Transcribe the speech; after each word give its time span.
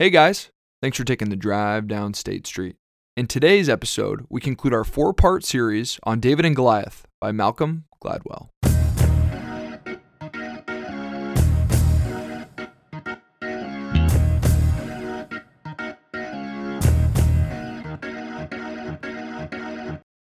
Hey 0.00 0.10
guys, 0.10 0.50
thanks 0.82 0.96
for 0.96 1.04
taking 1.04 1.30
the 1.30 1.36
drive 1.36 1.86
down 1.86 2.14
State 2.14 2.48
Street. 2.48 2.74
In 3.16 3.28
today's 3.28 3.68
episode, 3.68 4.26
we 4.28 4.40
conclude 4.40 4.74
our 4.74 4.82
four 4.82 5.14
part 5.14 5.44
series 5.44 6.00
on 6.02 6.18
David 6.18 6.44
and 6.44 6.56
Goliath 6.56 7.06
by 7.20 7.30
Malcolm 7.30 7.84
Gladwell. 8.02 8.48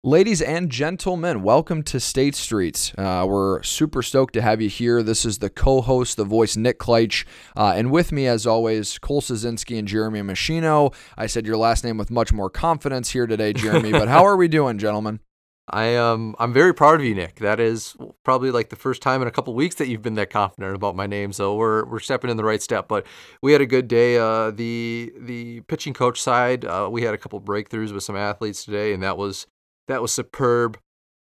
Ladies 0.07 0.43
and 0.43 0.69
gentlemen, 0.69 1.43
welcome 1.43 1.83
to 1.85 1.99
State 1.99 2.35
Street. 2.35 2.93
Uh, 2.99 3.25
we're 3.27 3.63
super 3.63 4.03
stoked 4.03 4.35
to 4.35 4.43
have 4.43 4.61
you 4.61 4.69
here. 4.69 5.03
This 5.03 5.25
is 5.25 5.39
the 5.39 5.49
co 5.49 5.81
host, 5.81 6.19
the 6.19 6.27
voice, 6.27 6.59
Nick 6.59 6.79
Kleitch. 6.79 7.25
Uh, 7.57 7.73
and 7.75 7.91
with 7.91 8.13
me, 8.13 8.27
as 8.27 8.47
always, 8.47 8.99
Cole 8.99 9.23
Sazinski 9.23 9.79
and 9.79 9.89
Jeremy 9.89 10.21
Machino. 10.21 10.95
I 11.17 11.27
said 11.27 11.47
your 11.47 11.57
last 11.57 11.85
name 11.85 11.97
with 11.97 12.11
much 12.11 12.35
more 12.35 12.51
confidence 12.51 13.13
here 13.13 13.27
today, 13.27 13.55
Jeremy. 13.55 13.93
but 13.93 14.09
how 14.09 14.27
are 14.27 14.37
we 14.37 14.47
doing, 14.47 14.77
gentlemen? 14.77 15.21
I 15.71 15.97
um 15.97 16.37
I'm 16.39 16.53
very 16.53 16.75
proud 16.75 16.97
of 16.97 17.07
you, 17.07 17.15
Nick. 17.15 17.37
That 17.37 17.59
is 17.59 17.97
probably 18.25 18.51
like 18.51 18.69
the 18.69 18.77
first 18.77 19.01
time 19.01 19.23
in 19.23 19.29
a 19.29 19.31
couple 19.31 19.55
weeks 19.55 19.77
that 19.77 19.89
you've 19.89 20.03
been 20.03 20.17
that 20.17 20.29
confident 20.29 20.77
about 20.77 20.97
my 20.97 21.07
name. 21.07 21.33
So 21.33 21.57
we're 21.57 21.87
we're 21.87 22.01
stepping 22.01 22.29
in 22.29 22.37
the 22.37 22.45
right 22.45 22.61
step. 22.61 22.89
But 22.89 23.07
we 23.41 23.53
had 23.53 23.63
a 23.63 23.67
good 23.67 23.89
day. 23.89 24.19
Uh, 24.19 24.51
the 24.51 25.15
the 25.19 25.63
pitching 25.63 25.95
coach 25.95 26.21
side, 26.21 26.67
uh, 26.67 26.91
we 26.93 27.01
had 27.05 27.15
a 27.15 27.19
couple 27.19 27.41
breakthroughs 27.41 27.95
with 27.95 28.03
some 28.03 28.17
athletes 28.17 28.67
today, 28.67 28.93
and 28.93 29.03
that 29.03 29.17
was 29.17 29.47
that 29.89 30.03
was 30.03 30.13
superb. 30.13 30.79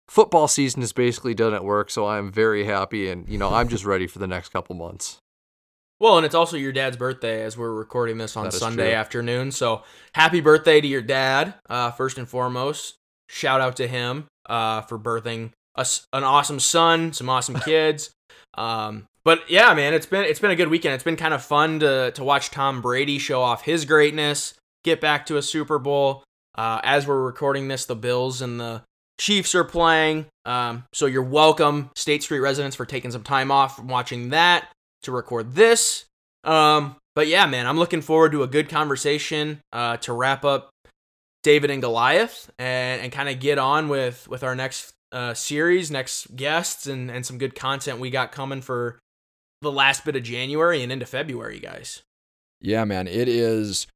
Football 0.08 0.48
season 0.48 0.82
is 0.82 0.92
basically 0.92 1.36
done 1.36 1.54
at 1.54 1.64
work, 1.64 1.92
so 1.92 2.08
I'm 2.08 2.32
very 2.32 2.66
happy, 2.66 3.10
and 3.10 3.28
you 3.30 3.38
know 3.38 3.54
I'm 3.54 3.70
just 3.70 3.86
ready 3.86 4.08
for 4.08 4.20
the 4.20 4.28
next 4.28 4.50
couple 4.50 4.76
months. 4.76 5.20
Well, 6.00 6.18
and 6.18 6.26
it's 6.26 6.36
also 6.36 6.56
your 6.56 6.72
dad's 6.72 6.96
birthday 6.96 7.44
as 7.44 7.58
we're 7.58 7.74
recording 7.74 8.18
this 8.18 8.38
on 8.38 8.52
Sunday 8.52 8.92
true. 8.92 9.00
afternoon. 9.00 9.52
So 9.52 9.84
happy 10.14 10.40
birthday 10.40 10.80
to 10.80 10.88
your 10.88 11.02
dad, 11.02 11.56
uh, 11.70 11.92
first 11.92 12.18
and 12.18 12.28
foremost. 12.28 12.96
Shout 13.28 13.60
out 13.60 13.76
to 13.78 13.88
him 13.88 14.28
uh, 14.48 14.82
for 14.82 14.98
birthing 14.98 15.52
us 15.76 16.08
an 16.14 16.24
awesome 16.24 16.60
son, 16.60 17.14
some 17.14 17.30
awesome 17.30 17.56
kids. 17.66 18.12
Um, 18.56 19.08
but 19.26 19.42
yeah, 19.50 19.74
man, 19.74 19.94
it's 19.94 20.06
been 20.06 20.24
it's 20.24 20.40
been 20.40 20.52
a 20.52 20.56
good 20.56 20.70
weekend. 20.70 20.96
It's 20.96 21.04
been 21.04 21.18
kind 21.18 21.34
of 21.34 21.44
fun 21.44 21.82
to 21.82 22.12
to 22.12 22.24
watch 22.24 22.50
Tom 22.50 22.82
Brady 22.82 23.20
show 23.20 23.42
off 23.42 23.64
his 23.64 23.86
greatness, 23.86 24.54
get 24.84 25.02
back 25.02 25.26
to 25.28 25.38
a 25.38 25.42
Super 25.42 25.80
Bowl. 25.80 26.24
Uh, 26.60 26.82
as 26.84 27.08
we're 27.08 27.24
recording 27.24 27.70
this, 27.70 27.86
the 27.86 27.96
Bills 27.96 28.42
and 28.42 28.60
the 28.60 28.82
Chiefs 29.18 29.56
are 29.56 29.64
playing. 29.64 30.26
Um, 30.44 30.84
so 30.94 31.06
you're 31.06 31.24
welcome, 31.24 31.90
State 31.96 32.22
Street 32.22 32.42
residents, 32.42 32.76
for 32.76 32.86
taking 32.86 33.12
some 33.12 33.24
time 33.24 33.50
off 33.50 33.78
from 33.78 33.88
watching 33.88 34.32
that 34.32 34.68
to 35.04 35.14
record 35.14 35.56
this. 35.56 36.04
Um, 36.44 36.98
but 37.16 37.28
yeah, 37.28 37.46
man, 37.46 37.66
I'm 37.66 37.78
looking 37.78 38.02
forward 38.02 38.34
to 38.34 38.44
a 38.44 38.48
good 38.48 38.68
conversation 38.68 39.62
uh, 39.72 39.96
to 39.98 40.12
wrap 40.12 40.44
up 40.44 40.70
David 41.44 41.72
and 41.72 41.82
Goliath 41.82 42.52
and, 42.60 43.04
and 43.04 43.10
kind 43.10 43.30
of 43.30 43.40
get 43.40 43.58
on 43.58 43.88
with 43.88 44.28
with 44.28 44.44
our 44.44 44.54
next 44.54 44.92
uh, 45.14 45.34
series, 45.34 45.90
next 45.90 46.36
guests, 46.36 46.88
and 46.88 47.10
and 47.10 47.26
some 47.26 47.38
good 47.38 47.56
content 47.56 48.02
we 48.02 48.10
got 48.10 48.34
coming 48.34 48.60
for 48.62 49.00
the 49.62 49.72
last 49.72 50.04
bit 50.04 50.18
of 50.18 50.24
January 50.24 50.84
and 50.84 50.92
into 50.92 51.06
February, 51.06 51.60
guys. 51.60 52.02
Yeah, 52.60 52.84
man, 52.84 53.08
it 53.08 53.30
is. 53.30 53.88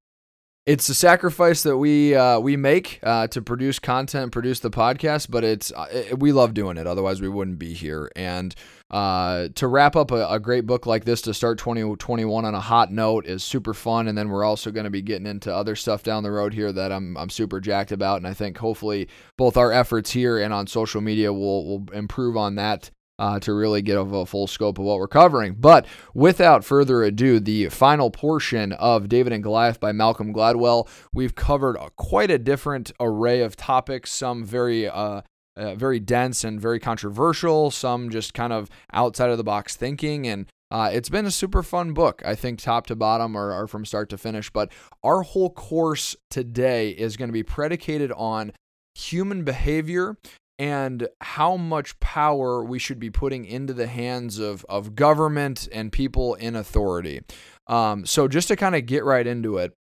It's 0.66 0.88
a 0.88 0.96
sacrifice 0.96 1.64
that 1.64 1.78
we 1.78 2.16
uh, 2.16 2.40
we 2.40 2.56
make 2.56 3.02
uh, 3.04 3.28
to 3.28 3.42
produce 3.42 3.80
content, 3.80 4.32
produce 4.32 4.62
the 4.62 4.72
podcast, 4.72 5.30
but 5.30 5.44
it's 5.44 5.74
uh, 5.74 5.88
it, 5.92 6.20
we 6.20 6.32
love 6.32 6.54
doing 6.54 6.78
it. 6.78 6.88
Otherwise, 6.88 7.20
we 7.20 7.28
wouldn't 7.28 7.60
be 7.60 7.74
here. 7.74 8.10
And 8.16 8.56
uh, 8.90 9.50
to 9.56 9.68
wrap 9.68 9.98
up 9.98 10.12
a, 10.12 10.26
a 10.30 10.40
great 10.40 10.66
book 10.66 10.86
like 10.86 11.04
this 11.04 11.22
to 11.24 11.34
start 11.34 11.58
2021 11.58 12.46
on 12.46 12.56
a 12.56 12.62
hot 12.62 12.94
note 12.94 13.26
is 13.26 13.44
super 13.44 13.74
fun. 13.74 14.08
And 14.08 14.18
then 14.18 14.30
we're 14.30 14.46
also 14.46 14.72
going 14.72 14.86
to 14.86 14.90
be 14.90 15.02
getting 15.02 15.28
into 15.28 15.54
other 15.54 15.76
stuff 15.76 16.02
down 16.02 16.24
the 16.24 16.32
road 16.32 16.54
here 16.54 16.72
that 16.72 16.94
I'm 16.94 17.18
I'm 17.18 17.30
super 17.30 17.60
jacked 17.60 17.92
about. 17.92 18.18
And 18.18 18.28
I 18.28 18.34
think 18.34 18.58
hopefully 18.58 19.10
both 19.38 19.58
our 19.58 19.74
efforts 19.74 20.12
here 20.12 20.40
and 20.40 20.54
on 20.54 20.68
social 20.68 21.02
media 21.02 21.34
will 21.34 21.66
will 21.66 21.92
improve 21.92 22.38
on 22.38 22.56
that 22.56 22.90
uh, 23.24 23.40
to 23.40 23.54
really 23.54 23.82
get 23.82 23.98
a, 23.98 24.26
full 24.26 24.48
scope 24.48 24.78
of 24.78 24.84
what 24.84 25.00
we're 25.00 25.08
covering. 25.08 25.56
But 25.58 25.86
without 26.14 26.66
further 26.66 27.04
ado, 27.04 27.40
the 27.40 27.70
final 27.70 28.12
portion 28.12 28.74
of 28.74 29.08
David 29.08 29.32
and 29.32 29.42
Goliath 29.42 29.80
by 29.80 29.94
Malcolm 29.94 30.34
Gladwell. 30.34 30.90
We've 31.14 31.34
covered 31.34 31.78
a, 31.78 31.90
quite 31.92 32.30
a 32.30 32.38
different 32.38 32.92
array 33.00 33.40
of 33.40 33.56
topics, 33.56 34.12
some 34.12 34.44
very 34.44 34.90
uh, 34.90 35.22
uh, 35.56 35.76
very 35.76 36.02
dense 36.02 36.44
and 36.44 36.60
very 36.60 36.82
controversial, 36.82 37.72
some 37.72 38.10
just 38.10 38.34
kind 38.34 38.52
of 38.52 38.70
outside 38.92 39.30
of 39.30 39.38
the 39.38 39.44
box 39.44 39.78
thinking. 39.78 40.28
And 40.28 40.48
uh, 40.70 40.90
it's 40.92 41.10
been 41.10 41.26
a 41.26 41.32
super 41.32 41.64
fun 41.64 41.94
book, 41.94 42.22
I 42.26 42.36
think, 42.36 42.60
top 42.60 42.88
to 42.88 42.96
bottom 42.96 43.38
or, 43.38 43.54
or 43.54 43.68
from 43.68 43.86
start 43.86 44.10
to 44.10 44.18
finish. 44.18 44.50
But 44.50 44.70
our 45.02 45.22
whole 45.22 45.50
course 45.50 46.18
today 46.30 46.90
is 46.90 47.16
going 47.16 47.30
to 47.30 47.34
be 47.34 47.44
predicated 47.44 48.12
on 48.12 48.52
human 48.96 49.46
behavior 49.46 50.18
and 50.60 51.08
how 51.22 51.58
much 51.58 52.00
power 52.00 52.64
we 52.64 52.80
should 52.80 53.00
be 53.00 53.10
putting 53.10 53.46
into 53.46 53.74
the 53.74 53.88
hands 53.88 54.40
of, 54.40 54.66
of 54.70 54.96
government 54.96 55.68
and 55.72 55.92
people 55.92 56.36
in 56.36 56.56
authority. 56.56 57.22
Um, 57.68 58.06
so, 58.06 58.28
just 58.28 58.48
to 58.50 58.56
kind 58.56 58.76
of 58.76 58.86
get 58.86 59.04
right 59.04 59.26
into 59.26 59.58
it, 59.58 59.74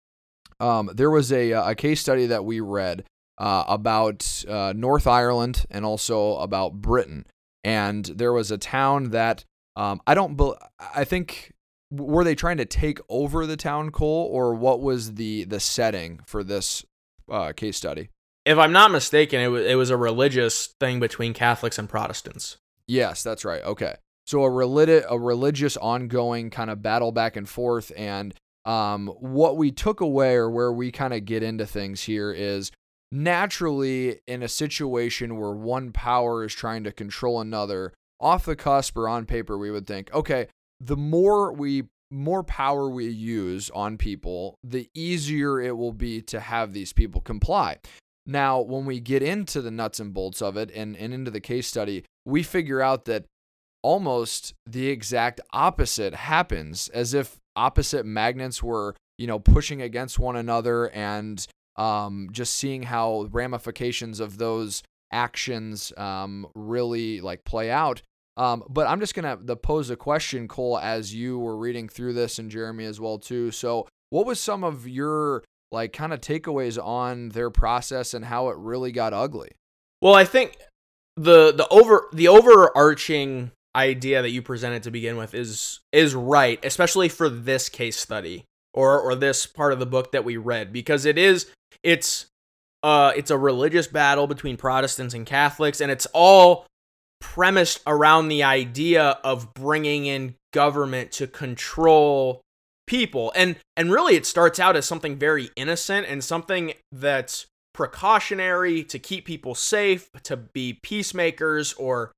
um, 0.61 0.91
there 0.95 1.11
was 1.11 1.33
a, 1.33 1.53
a 1.53 1.75
case 1.75 2.01
study 2.01 2.27
that 2.27 2.45
we 2.45 2.61
read 2.61 3.05
uh, 3.39 3.65
about 3.67 4.45
uh, 4.47 4.75
North 4.77 5.07
Ireland 5.07 5.65
and 5.71 5.85
also 5.85 6.37
about 6.37 6.75
Britain. 6.75 7.27
And 7.65 8.05
there 8.05 8.33
was 8.33 8.51
a 8.51 8.59
town 8.59 9.11
that 9.11 9.45
um, 9.77 10.01
I 10.07 10.15
don't, 10.15 10.37
bel 10.37 10.59
I 10.95 11.05
think, 11.05 11.53
were 11.91 12.23
they 12.23 12.35
trying 12.35 12.59
to 12.59 12.65
take 12.65 12.99
over 13.09 13.47
the 13.47 13.57
town, 13.57 13.91
Cole, 13.91 14.29
or 14.31 14.55
what 14.55 14.81
was 14.81 15.15
the 15.15 15.45
the 15.45 15.61
setting 15.61 16.21
for 16.27 16.45
this 16.45 16.85
uh, 17.31 17.53
case 17.53 17.77
study? 17.77 18.11
If 18.45 18.59
I'm 18.59 18.73
not 18.73 18.91
mistaken, 18.91 19.41
it 19.41 19.49
was 19.49 19.67
it 19.67 19.75
was 19.75 19.91
a 19.91 19.97
religious 19.97 20.69
thing 20.81 21.01
between 21.01 21.35
Catholics 21.35 21.79
and 21.79 21.89
Protestants. 21.89 22.57
Yes, 22.87 23.23
that's 23.23 23.45
right. 23.45 23.63
Okay. 23.63 23.95
So 24.27 24.45
a 24.45 24.51
religi- 24.51 25.05
a 25.09 25.19
religious 25.19 25.77
ongoing 25.77 26.51
kind 26.51 26.71
of 26.71 26.83
battle 26.83 27.13
back 27.13 27.37
and 27.37 27.49
forth 27.49 27.93
and 27.97 28.35
um, 28.65 29.09
what 29.19 29.57
we 29.57 29.71
took 29.71 30.01
away 30.01 30.35
or 30.35 30.51
where 30.51 30.73
we 30.73 30.93
kind 30.93 31.15
of 31.15 31.25
get 31.25 31.43
into 31.43 31.67
things 31.67 32.03
here 32.03 32.31
is 32.31 32.71
naturally 33.13 34.21
in 34.27 34.43
a 34.43 34.49
situation 34.49 35.39
where 35.39 35.53
one 35.53 35.93
power 35.93 36.45
is 36.45 36.55
trying 36.55 36.85
to 36.85 36.93
control 36.93 37.41
another 37.41 37.93
off 38.21 38.45
the 38.45 38.55
cusp 38.55 38.97
or 38.97 39.09
on 39.09 39.27
paper 39.27 39.59
we 39.59 39.71
would 39.71 39.87
think 39.87 40.13
okay 40.15 40.47
the 40.81 40.97
more 40.97 41.53
we 41.53 41.85
more 42.11 42.45
power 42.45 42.89
we 42.89 43.07
use 43.07 43.71
on 43.71 43.97
people 43.97 44.55
the 44.63 44.89
easier 44.95 45.61
it 45.61 45.77
will 45.77 45.93
be 45.93 46.21
to 46.23 46.39
have 46.39 46.73
these 46.73 46.93
people 46.93 47.21
comply 47.21 47.77
now, 48.31 48.61
when 48.61 48.87
we 48.87 49.01
get 49.01 49.23
into 49.23 49.61
the 49.61 49.71
nuts 49.71 50.01
and 50.01 50.15
bolts 50.15 50.41
of 50.41 50.57
it 50.57 50.71
and, 50.75 50.97
and 50.97 51.13
into 51.13 51.31
the 51.31 51.41
case 51.41 51.67
study, 51.67 52.05
we 52.25 52.43
figure 52.43 52.81
out 52.81 53.05
that 53.07 53.25
almost 53.83 54.55
the 54.67 54.89
exact 54.89 55.41
opposite 55.53 56.15
happens 56.15 56.89
as 56.89 57.15
if 57.15 57.39
opposite 57.57 58.07
magnets 58.07 58.63
were, 58.63 58.95
you 59.19 59.27
know, 59.27 59.39
pushing 59.39 59.83
against 59.83 60.19
one 60.19 60.37
another 60.37 60.91
and 60.91 61.47
um, 61.77 62.29
just 62.31 62.55
seeing 62.55 62.85
how 62.85 63.27
ramifications 63.31 64.21
of 64.21 64.39
those 64.39 64.83
actions 65.13 65.93
um, 65.97 66.47
really 66.55 67.21
like 67.21 67.45
play 67.45 67.71
out. 67.71 68.03
Um, 68.37 68.63
but 68.69 68.87
I'm 68.87 69.01
just 69.01 69.15
gonna 69.15 69.37
pose 69.57 69.91
a 69.91 69.97
question, 69.97 70.47
Cole, 70.49 70.79
as 70.79 71.15
you 71.15 71.39
were 71.39 71.57
reading 71.57 71.89
through 71.89 72.15
this, 72.15 72.39
and 72.39 72.51
Jeremy 72.51 72.85
as 72.85 73.01
well 73.01 73.19
too. 73.19 73.51
So, 73.51 73.87
what 74.11 74.25
was 74.25 74.41
some 74.41 74.65
of 74.65 74.89
your 74.89 75.43
like 75.73 75.93
kind 75.93 76.13
of 76.13 76.21
takeaways 76.21 76.83
on 76.83 77.31
their 77.31 77.51
process 77.51 78.15
and 78.15 78.25
how 78.25 78.49
it 78.49 78.57
really 78.59 78.93
got 78.93 79.13
ugly. 79.13 79.51
Well, 80.01 80.15
I 80.15 80.25
think 80.25 80.57
the 81.17 81.53
the 81.53 81.69
over 81.69 82.09
the 82.13 82.29
overarching 82.29 83.53
idea 83.77 84.23
that 84.23 84.31
you 84.31 84.43
presented 84.43 84.83
to 84.85 84.91
begin 84.91 85.17
with 85.17 85.35
is 85.35 85.81
is 85.93 86.15
right, 86.15 86.59
especially 86.65 87.09
for 87.09 87.29
this 87.29 87.69
case 87.69 87.99
study 87.99 88.45
or 88.75 89.01
or 89.01 89.15
this 89.15 89.47
part 89.47 89.73
of 89.73 89.79
the 89.79 89.87
book 89.87 90.13
that 90.13 90.25
we 90.25 90.37
read 90.37 90.73
because 90.73 91.05
it 91.05 91.19
is 91.19 91.47
it's 91.83 92.27
uh 92.83 93.13
it's 93.17 93.31
a 93.31 93.39
religious 93.39 93.87
battle 93.87 94.27
between 94.27 94.57
Protestants 94.57 95.15
and 95.15 95.27
Catholics 95.27 95.81
and 95.81 95.91
it's 95.91 96.07
all 96.13 96.67
premised 97.21 97.81
around 97.87 98.29
the 98.29 98.43
idea 98.43 99.19
of 99.25 99.53
bringing 99.55 100.07
in 100.07 100.35
government 100.53 101.13
to 101.13 101.27
control 101.27 102.41
people 102.91 103.33
and 103.37 103.55
and 103.77 103.93
really 103.93 104.17
it 104.17 104.27
starts 104.27 104.59
out 104.59 104.75
as 104.75 104.85
something 104.85 105.17
very 105.17 105.49
innocent 105.55 106.05
and 106.09 106.25
something 106.25 106.73
that's 106.91 107.47
precautionary 107.73 108.83
to 108.83 108.99
keep 108.99 109.25
people 109.25 109.55
safe 109.55 110.11
to 110.25 110.37
be 110.37 110.77
peacemakers 110.83 111.73
or 111.75 112.11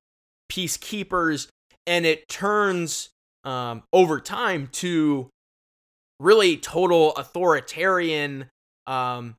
peacekeepers 0.51 1.49
and 1.87 2.07
it 2.07 2.27
turns 2.27 3.11
um, 3.45 3.83
over 3.93 4.19
time 4.19 4.67
to 4.73 5.29
really 6.19 6.57
total 6.57 7.15
authoritarian 7.17 8.47
um, 8.87 9.37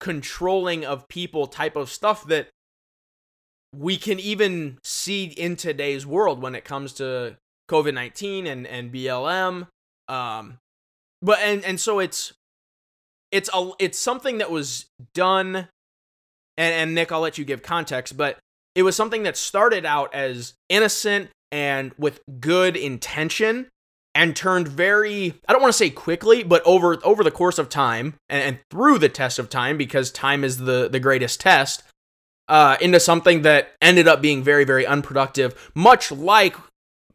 controlling 0.00 0.84
of 0.84 1.06
people 1.06 1.46
type 1.46 1.76
of 1.76 1.88
stuff 1.88 2.26
that 2.26 2.48
we 3.72 3.96
can 3.96 4.18
even 4.18 4.78
see 4.82 5.26
in 5.26 5.54
today's 5.54 6.04
world 6.04 6.42
when 6.42 6.56
it 6.56 6.64
comes 6.64 6.92
to 6.94 7.36
COVID 7.70 7.94
19 7.94 8.48
and, 8.48 8.66
and 8.66 8.92
BLM. 8.92 9.68
Um, 10.08 10.58
but 11.24 11.38
and 11.40 11.64
and 11.64 11.80
so 11.80 11.98
it's 11.98 12.34
it's 13.32 13.50
a 13.52 13.70
it's 13.80 13.98
something 13.98 14.38
that 14.38 14.50
was 14.50 14.86
done 15.14 15.68
and 16.56 16.74
and 16.74 16.94
Nick 16.94 17.10
I'll 17.10 17.20
let 17.20 17.38
you 17.38 17.44
give 17.44 17.62
context 17.62 18.16
but 18.16 18.38
it 18.74 18.82
was 18.82 18.94
something 18.94 19.22
that 19.24 19.36
started 19.36 19.84
out 19.84 20.14
as 20.14 20.54
innocent 20.68 21.30
and 21.50 21.92
with 21.98 22.20
good 22.40 22.76
intention 22.76 23.68
and 24.14 24.36
turned 24.36 24.68
very 24.68 25.34
I 25.48 25.52
don't 25.52 25.62
want 25.62 25.72
to 25.72 25.78
say 25.78 25.90
quickly 25.90 26.44
but 26.44 26.62
over 26.64 26.98
over 27.02 27.24
the 27.24 27.30
course 27.30 27.58
of 27.58 27.68
time 27.68 28.14
and, 28.28 28.42
and 28.42 28.58
through 28.70 28.98
the 28.98 29.08
test 29.08 29.38
of 29.38 29.48
time 29.48 29.78
because 29.78 30.10
time 30.10 30.44
is 30.44 30.58
the 30.58 30.88
the 30.88 31.00
greatest 31.00 31.40
test 31.40 31.82
uh, 32.46 32.76
into 32.82 33.00
something 33.00 33.40
that 33.40 33.72
ended 33.80 34.06
up 34.06 34.20
being 34.20 34.42
very 34.42 34.64
very 34.64 34.86
unproductive 34.86 35.70
much 35.74 36.12
like 36.12 36.54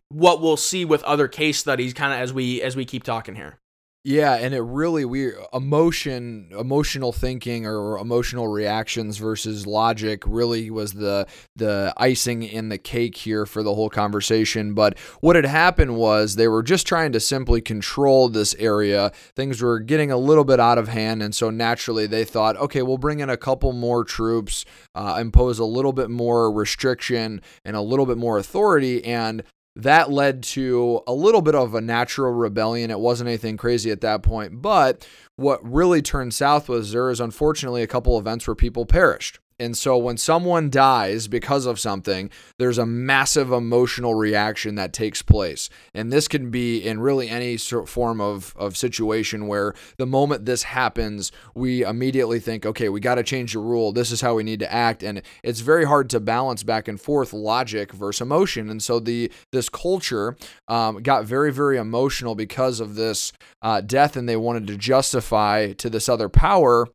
what 0.10 0.42
we'll 0.42 0.58
see 0.58 0.84
with 0.84 1.04
other 1.04 1.28
case 1.28 1.60
studies 1.60 1.94
kind 1.94 2.12
of 2.12 2.20
as 2.20 2.34
we 2.34 2.62
as 2.64 2.76
we 2.76 2.84
keep 2.84 3.04
talking 3.04 3.36
here 3.36 3.60
Yeah, 4.06 4.36
and 4.36 4.54
it 4.54 4.62
really 4.62 5.04
we 5.04 5.34
emotion, 5.52 6.50
emotional 6.58 7.12
thinking 7.12 7.66
or 7.66 7.98
emotional 7.98 8.48
reactions 8.48 9.18
versus 9.18 9.68
logic 9.68 10.24
really 10.26 10.70
was 10.70 10.94
the 10.94 11.28
the 11.58 11.94
icing 11.98 12.44
in 12.44 12.70
the 12.70 12.78
cake 12.78 13.18
here 13.18 13.46
for 13.46 13.62
the 13.62 13.76
whole 13.76 13.90
conversation. 13.90 14.74
But 14.74 14.98
what 15.20 15.36
had 15.36 15.46
happened 15.46 15.98
was 15.98 16.36
they 16.36 16.48
were 16.48 16.64
just 16.64 16.88
trying 16.88 17.12
to 17.12 17.20
simply 17.20 17.60
control 17.60 18.30
this 18.30 18.56
area. 18.56 19.12
Things 19.36 19.62
were 19.62 19.80
getting 19.80 20.12
a 20.12 20.18
little 20.18 20.46
bit 20.46 20.62
out 20.62 20.78
of 20.78 20.88
hand, 20.88 21.22
and 21.22 21.36
so 21.36 21.50
naturally 21.50 22.08
they 22.08 22.24
thought, 22.24 22.56
okay, 22.56 22.82
we'll 22.82 22.98
bring 22.98 23.20
in 23.20 23.30
a 23.30 23.36
couple 23.36 23.74
more 23.74 24.06
troops, 24.06 24.64
uh, 24.96 25.18
impose 25.20 25.60
a 25.60 25.66
little 25.66 25.94
bit 25.94 26.10
more 26.10 26.50
restriction 26.50 27.42
and 27.66 27.76
a 27.76 27.82
little 27.82 28.06
bit 28.06 28.18
more 28.18 28.38
authority, 28.38 29.04
and 29.04 29.44
that 29.84 30.12
led 30.12 30.44
to 30.44 31.02
a 31.08 31.14
little 31.14 31.42
bit 31.42 31.56
of 31.56 31.74
a 31.74 31.82
natural 31.82 32.32
rebellion. 32.32 32.92
It 32.92 33.00
wasn't 33.00 33.30
anything 33.30 33.58
crazy 33.58 33.92
at 33.92 34.02
that 34.02 34.24
point, 34.24 34.62
but 34.62 35.08
what 35.36 35.60
really 35.64 36.02
turned 36.02 36.34
south 36.34 36.70
was 36.70 36.92
there 36.92 37.10
is 37.10 37.20
unfortunately 37.20 37.82
a 37.82 37.88
couple 37.88 38.18
events 38.18 38.48
where 38.48 38.56
people 38.56 38.86
perished. 38.86 39.40
And 39.60 39.78
so 39.78 39.98
when 39.98 40.18
someone 40.18 40.70
dies 40.70 41.28
because 41.28 41.66
of 41.66 41.80
something, 41.80 42.30
there's 42.58 42.78
a 42.78 42.86
massive 42.86 43.52
emotional 43.52 44.16
reaction 44.16 44.76
that 44.76 44.94
takes 44.94 45.22
place. 45.22 45.70
And 45.94 46.12
this 46.12 46.28
can 46.28 46.50
be 46.50 46.80
in 46.80 47.00
really 47.00 47.30
any 47.30 47.58
sort 47.58 47.90
form 47.90 48.22
of, 48.22 48.54
of 48.58 48.78
situation 48.78 49.48
where 49.48 49.74
the 49.98 50.06
moment 50.06 50.46
this 50.46 50.64
happens, 50.64 51.32
we 51.54 51.84
immediately 51.84 52.40
think, 52.40 52.66
okay, 52.66 52.90
we 52.90 53.00
got 53.00 53.16
to 53.16 53.24
change 53.24 53.54
the 53.54 53.60
rule. 53.60 53.92
This 53.92 54.12
is 54.12 54.22
how 54.22 54.36
we 54.36 54.44
need 54.44 54.60
to 54.60 54.72
act. 54.72 55.04
And 55.04 55.22
it's 55.44 55.60
very 55.60 55.86
hard 55.86 56.10
to 56.12 56.20
balance 56.20 56.64
back 56.64 56.88
and 56.88 57.00
forth 57.00 57.34
logic 57.34 57.92
versus 57.92 58.22
emotion. 58.22 58.70
And 58.70 58.82
so 58.82 59.00
the 59.00 59.32
this 59.52 59.70
culture 59.70 60.38
um, 60.68 61.02
got 61.02 61.26
very, 61.26 61.52
very 61.52 61.78
emotional 61.78 62.36
because 62.36 62.80
of 62.80 62.96
this 62.96 63.34
uh, 63.62 63.82
death, 63.82 64.16
and 64.16 64.28
they 64.28 64.36
wanted 64.36 64.68
to 64.68 64.78
justify 64.78 65.74
to 65.74 65.90
this 65.90 66.08
other 66.08 66.30
power 66.30 66.88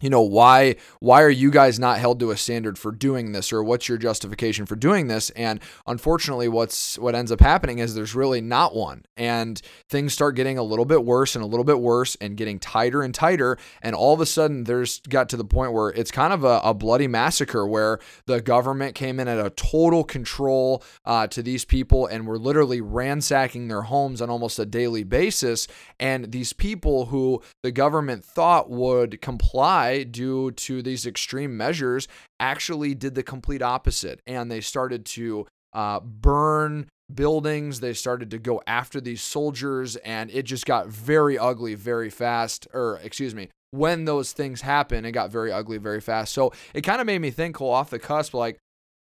you 0.00 0.10
know 0.10 0.22
why 0.22 0.76
why 0.98 1.22
are 1.22 1.30
you 1.30 1.50
guys 1.50 1.78
not 1.78 1.98
held 1.98 2.20
to 2.20 2.30
a 2.30 2.36
standard 2.36 2.78
for 2.78 2.90
doing 2.90 3.32
this? 3.32 3.52
Or 3.52 3.62
what's 3.62 3.88
your 3.88 3.98
justification 3.98 4.66
for 4.66 4.76
doing 4.76 5.08
this? 5.08 5.30
And 5.30 5.60
unfortunately 5.86 6.48
what's 6.48 6.98
what 6.98 7.14
ends 7.14 7.30
up 7.30 7.40
happening 7.40 7.78
is 7.78 7.94
there's 7.94 8.14
really 8.14 8.40
not 8.40 8.74
one. 8.74 9.04
And 9.16 9.60
things 9.88 10.12
start 10.12 10.36
getting 10.36 10.58
a 10.58 10.62
little 10.62 10.84
bit 10.84 11.04
worse 11.04 11.34
and 11.34 11.44
a 11.44 11.46
little 11.46 11.64
bit 11.64 11.80
worse 11.80 12.16
and 12.20 12.36
getting 12.36 12.58
tighter 12.58 13.02
and 13.02 13.14
tighter. 13.14 13.58
And 13.82 13.94
all 13.94 14.14
of 14.14 14.20
a 14.20 14.26
sudden 14.26 14.64
there's 14.64 15.00
got 15.00 15.28
to 15.30 15.36
the 15.36 15.44
point 15.44 15.72
where 15.72 15.90
it's 15.90 16.10
kind 16.10 16.32
of 16.32 16.44
a, 16.44 16.60
a 16.64 16.74
bloody 16.74 17.06
massacre 17.06 17.66
where 17.66 17.98
the 18.26 18.40
government 18.40 18.94
came 18.94 19.20
in 19.20 19.28
at 19.28 19.44
a 19.44 19.50
total 19.50 20.04
control 20.04 20.82
uh, 21.04 21.26
to 21.26 21.42
these 21.42 21.64
people 21.64 22.06
and 22.06 22.26
were 22.26 22.38
literally 22.38 22.80
ransacking 22.80 23.68
their 23.68 23.82
homes 23.82 24.22
on 24.22 24.30
almost 24.30 24.58
a 24.58 24.66
daily 24.66 25.04
basis. 25.04 25.68
And 25.98 26.32
these 26.32 26.52
people 26.52 27.06
who 27.06 27.42
the 27.62 27.72
government 27.72 28.24
thought 28.24 28.70
would 28.70 29.20
comply 29.20 29.89
due 29.98 30.50
to 30.52 30.82
these 30.82 31.06
extreme 31.06 31.56
measures 31.56 32.08
actually 32.38 32.94
did 32.94 33.14
the 33.14 33.22
complete 33.22 33.62
opposite. 33.62 34.20
And 34.26 34.50
they 34.50 34.60
started 34.60 35.04
to 35.06 35.46
uh, 35.72 36.00
burn 36.00 36.88
buildings. 37.12 37.80
They 37.80 37.92
started 37.92 38.30
to 38.30 38.38
go 38.38 38.62
after 38.66 39.00
these 39.00 39.22
soldiers, 39.22 39.96
and 39.96 40.30
it 40.30 40.42
just 40.42 40.66
got 40.66 40.88
very 40.88 41.38
ugly 41.38 41.74
very 41.74 42.10
fast. 42.10 42.66
Or, 42.72 43.00
excuse 43.02 43.34
me, 43.34 43.48
when 43.70 44.04
those 44.04 44.32
things 44.32 44.60
happen, 44.62 45.04
it 45.04 45.12
got 45.12 45.30
very 45.30 45.52
ugly 45.52 45.78
very 45.78 46.00
fast. 46.00 46.32
So 46.32 46.52
it 46.74 46.82
kind 46.82 47.00
of 47.00 47.06
made 47.06 47.20
me 47.20 47.30
think, 47.30 47.56
Cole, 47.56 47.70
off 47.70 47.90
the 47.90 47.98
cusp, 47.98 48.34
like, 48.34 48.58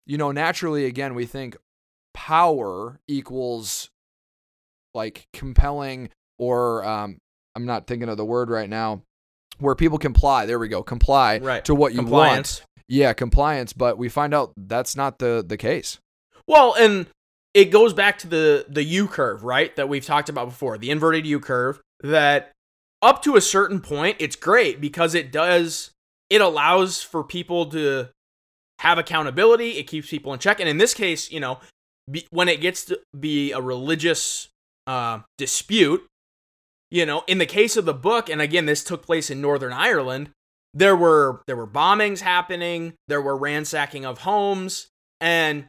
you 0.05 0.17
know, 0.17 0.31
naturally, 0.31 0.85
again, 0.85 1.15
we 1.15 1.25
think 1.25 1.57
power 2.13 2.99
equals 3.07 3.89
like 4.93 5.27
compelling 5.33 6.09
or 6.39 6.83
um, 6.83 7.19
I'm 7.55 7.65
not 7.65 7.87
thinking 7.87 8.09
of 8.09 8.17
the 8.17 8.25
word 8.25 8.49
right 8.49 8.69
now 8.69 9.03
where 9.59 9.75
people 9.75 9.98
comply. 9.98 10.45
There 10.45 10.59
we 10.59 10.68
go, 10.68 10.83
comply 10.83 11.39
Right. 11.39 11.63
to 11.65 11.75
what 11.75 11.94
you 11.94 12.00
Compliance. 12.00 12.59
want. 12.62 12.65
Yeah, 12.89 13.13
compliance. 13.13 13.74
But 13.74 13.98
we 13.98 14.09
find 14.09 14.33
out 14.33 14.54
that's 14.56 14.95
not 14.95 15.19
the 15.19 15.44
the 15.45 15.57
case. 15.57 16.00
Well, 16.48 16.74
and 16.80 17.07
it 17.54 17.65
goes 17.65 17.94
back 17.94 18.18
to 18.19 18.27
the 18.27 18.65
the 18.69 18.83
U 18.83 19.07
curve, 19.07 19.44
right? 19.44 19.75
That 19.75 19.89
we've 19.89 20.06
talked 20.06 20.30
about 20.30 20.45
before, 20.50 20.77
the 20.77 20.89
inverted 20.92 21.25
U 21.25 21.39
curve. 21.39 21.81
That 22.01 22.51
up 23.01 23.21
to 23.24 23.36
a 23.36 23.42
certain 23.42 23.81
point, 23.81 24.18
it's 24.19 24.36
great 24.36 24.80
because 24.80 25.15
it 25.15 25.31
does 25.31 25.92
it 26.30 26.42
allows 26.42 27.01
for 27.01 27.24
people 27.24 27.65
to 27.68 28.07
have 28.80 28.98
accountability. 28.98 29.71
It 29.77 29.83
keeps 29.83 30.09
people 30.09 30.33
in 30.33 30.39
check, 30.39 30.59
and 30.59 30.69
in 30.69 30.77
this 30.77 30.94
case, 30.94 31.31
you 31.31 31.39
know, 31.39 31.59
be, 32.09 32.27
when 32.31 32.48
it 32.48 32.62
gets 32.62 32.86
to 32.86 33.00
be 33.19 33.51
a 33.51 33.59
religious 33.62 34.50
uh, 34.86 35.19
dispute, 35.38 36.06
you 36.89 37.05
know, 37.05 37.23
in 37.27 37.37
the 37.37 37.45
case 37.45 37.77
of 37.77 37.85
the 37.85 37.93
book, 37.93 38.29
and 38.29 38.41
again, 38.41 38.65
this 38.65 38.83
took 38.83 39.05
place 39.05 39.29
in 39.29 39.41
Northern 39.41 39.73
Ireland. 39.73 40.29
There 40.73 40.95
were 40.95 41.41
there 41.47 41.55
were 41.55 41.67
bombings 41.67 42.21
happening. 42.21 42.93
There 43.07 43.21
were 43.21 43.35
ransacking 43.35 44.05
of 44.05 44.19
homes, 44.19 44.87
and 45.19 45.65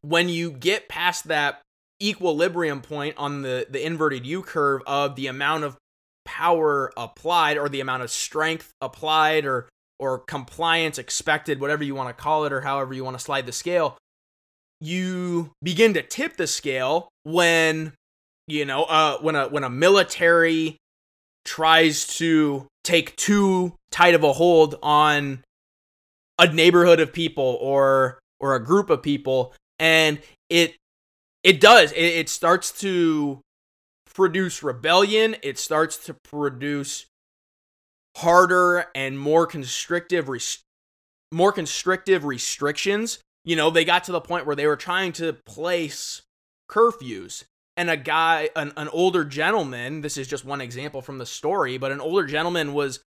when 0.00 0.28
you 0.28 0.50
get 0.50 0.88
past 0.88 1.28
that 1.28 1.60
equilibrium 2.02 2.80
point 2.80 3.14
on 3.16 3.42
the 3.42 3.66
the 3.68 3.84
inverted 3.84 4.24
U 4.24 4.42
curve 4.42 4.82
of 4.86 5.16
the 5.16 5.26
amount 5.26 5.64
of 5.64 5.76
power 6.24 6.92
applied 6.96 7.56
or 7.56 7.68
the 7.68 7.80
amount 7.80 8.02
of 8.02 8.10
strength 8.10 8.70
applied 8.80 9.44
or 9.44 9.68
or 9.98 10.18
compliance 10.18 10.98
expected 10.98 11.60
whatever 11.60 11.82
you 11.82 11.94
want 11.94 12.14
to 12.14 12.22
call 12.22 12.44
it 12.44 12.52
or 12.52 12.60
however 12.60 12.94
you 12.94 13.02
want 13.02 13.18
to 13.18 13.24
slide 13.24 13.46
the 13.46 13.52
scale 13.52 13.96
you 14.80 15.50
begin 15.62 15.94
to 15.94 16.02
tip 16.02 16.36
the 16.36 16.46
scale 16.46 17.08
when 17.24 17.92
you 18.48 18.64
know 18.64 18.82
uh 18.84 19.18
when 19.18 19.36
a 19.36 19.48
when 19.48 19.62
a 19.62 19.70
military 19.70 20.76
tries 21.44 22.06
to 22.06 22.66
take 22.82 23.14
too 23.16 23.74
tight 23.90 24.14
of 24.14 24.24
a 24.24 24.32
hold 24.32 24.74
on 24.82 25.44
a 26.38 26.52
neighborhood 26.52 27.00
of 27.00 27.12
people 27.12 27.58
or 27.60 28.18
or 28.40 28.54
a 28.54 28.64
group 28.64 28.90
of 28.90 29.02
people 29.02 29.54
and 29.78 30.20
it 30.50 30.74
it 31.42 31.60
does. 31.60 31.92
It, 31.92 32.04
it 32.04 32.28
starts 32.28 32.72
to 32.80 33.40
produce 34.14 34.62
rebellion. 34.62 35.36
It 35.42 35.58
starts 35.58 35.96
to 36.06 36.14
produce 36.14 37.06
harder 38.16 38.86
and 38.94 39.18
more 39.18 39.46
constrictive 39.46 40.28
res- 40.28 40.62
more 41.32 41.52
constrictive 41.52 42.24
restrictions. 42.24 43.20
You 43.44 43.56
know 43.56 43.70
they 43.70 43.84
got 43.84 44.04
to 44.04 44.12
the 44.12 44.20
point 44.20 44.46
where 44.46 44.56
they 44.56 44.66
were 44.66 44.76
trying 44.76 45.12
to 45.12 45.32
place 45.32 46.22
curfews 46.70 47.44
and 47.78 47.88
a 47.88 47.96
guy 47.96 48.50
an, 48.54 48.72
an 48.76 48.88
older 48.88 49.24
gentleman 49.24 50.02
this 50.02 50.18
is 50.18 50.28
just 50.28 50.44
one 50.44 50.60
example 50.60 51.00
from 51.00 51.16
the 51.16 51.24
story 51.24 51.78
but 51.78 51.92
an 51.92 52.00
older 52.00 52.26
gentleman 52.26 52.74
was 52.74 53.00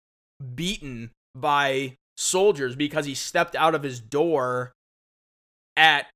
beaten 0.56 1.12
by 1.36 1.96
soldiers 2.18 2.75
because 2.75 3.06
he 3.06 3.16
stepped 3.16 3.56
out 3.56 3.75
of 3.75 3.84
his 3.84 4.00
door 4.00 4.74
at 5.78 6.08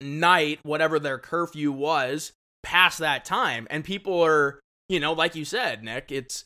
night 0.00 0.58
whatever 0.62 0.98
their 0.98 1.18
curfew 1.18 1.70
was 1.70 2.32
past 2.62 2.98
that 2.98 3.24
time. 3.24 3.66
And 3.70 3.84
people 3.84 4.20
are 4.20 4.60
you 4.88 5.00
know 5.00 5.12
like 5.12 5.34
you 5.34 5.44
said 5.44 5.82
nick 5.82 6.10
it's 6.10 6.44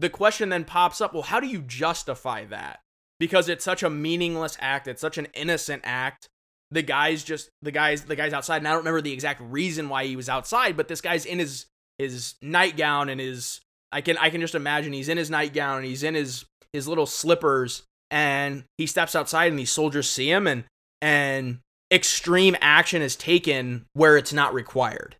the 0.00 0.10
question 0.10 0.50
then 0.50 0.64
pops 0.64 1.00
up 1.00 1.14
well 1.14 1.22
how 1.22 1.40
do 1.40 1.46
you 1.46 1.62
justify 1.62 2.44
that? 2.46 2.80
Because 3.18 3.48
it's 3.48 3.64
such 3.64 3.82
a 3.82 3.90
meaningless 3.90 4.56
act 4.60 4.88
it's 4.88 5.00
such 5.00 5.18
an 5.18 5.28
innocent 5.34 5.82
act 5.84 6.28
the 6.70 6.82
guy's 6.82 7.22
just 7.22 7.50
the 7.62 7.70
guy's 7.70 8.02
the 8.04 8.16
guy's 8.16 8.32
outside 8.32 8.58
and 8.58 8.68
i 8.68 8.70
don't 8.70 8.80
remember 8.80 9.00
the 9.00 9.12
exact 9.12 9.40
reason 9.40 9.88
why 9.88 10.04
he 10.04 10.16
was 10.16 10.28
outside 10.28 10.76
but 10.76 10.88
this 10.88 11.00
guy's 11.00 11.24
in 11.24 11.38
his 11.38 11.66
his 11.98 12.34
nightgown 12.42 13.08
and 13.08 13.20
his 13.20 13.60
i 13.92 14.00
can 14.00 14.18
i 14.18 14.30
can 14.30 14.40
just 14.40 14.54
imagine 14.54 14.92
he's 14.92 15.08
in 15.08 15.18
his 15.18 15.30
nightgown 15.30 15.78
and 15.78 15.86
he's 15.86 16.02
in 16.02 16.14
his 16.14 16.44
his 16.72 16.88
little 16.88 17.06
slippers 17.06 17.82
and 18.10 18.64
he 18.78 18.86
steps 18.86 19.14
outside 19.14 19.50
and 19.50 19.58
these 19.58 19.70
soldiers 19.70 20.08
see 20.08 20.30
him 20.30 20.46
and 20.46 20.64
and 21.00 21.58
extreme 21.92 22.56
action 22.60 23.00
is 23.00 23.16
taken 23.16 23.86
where 23.92 24.16
it's 24.16 24.32
not 24.32 24.52
required 24.52 25.16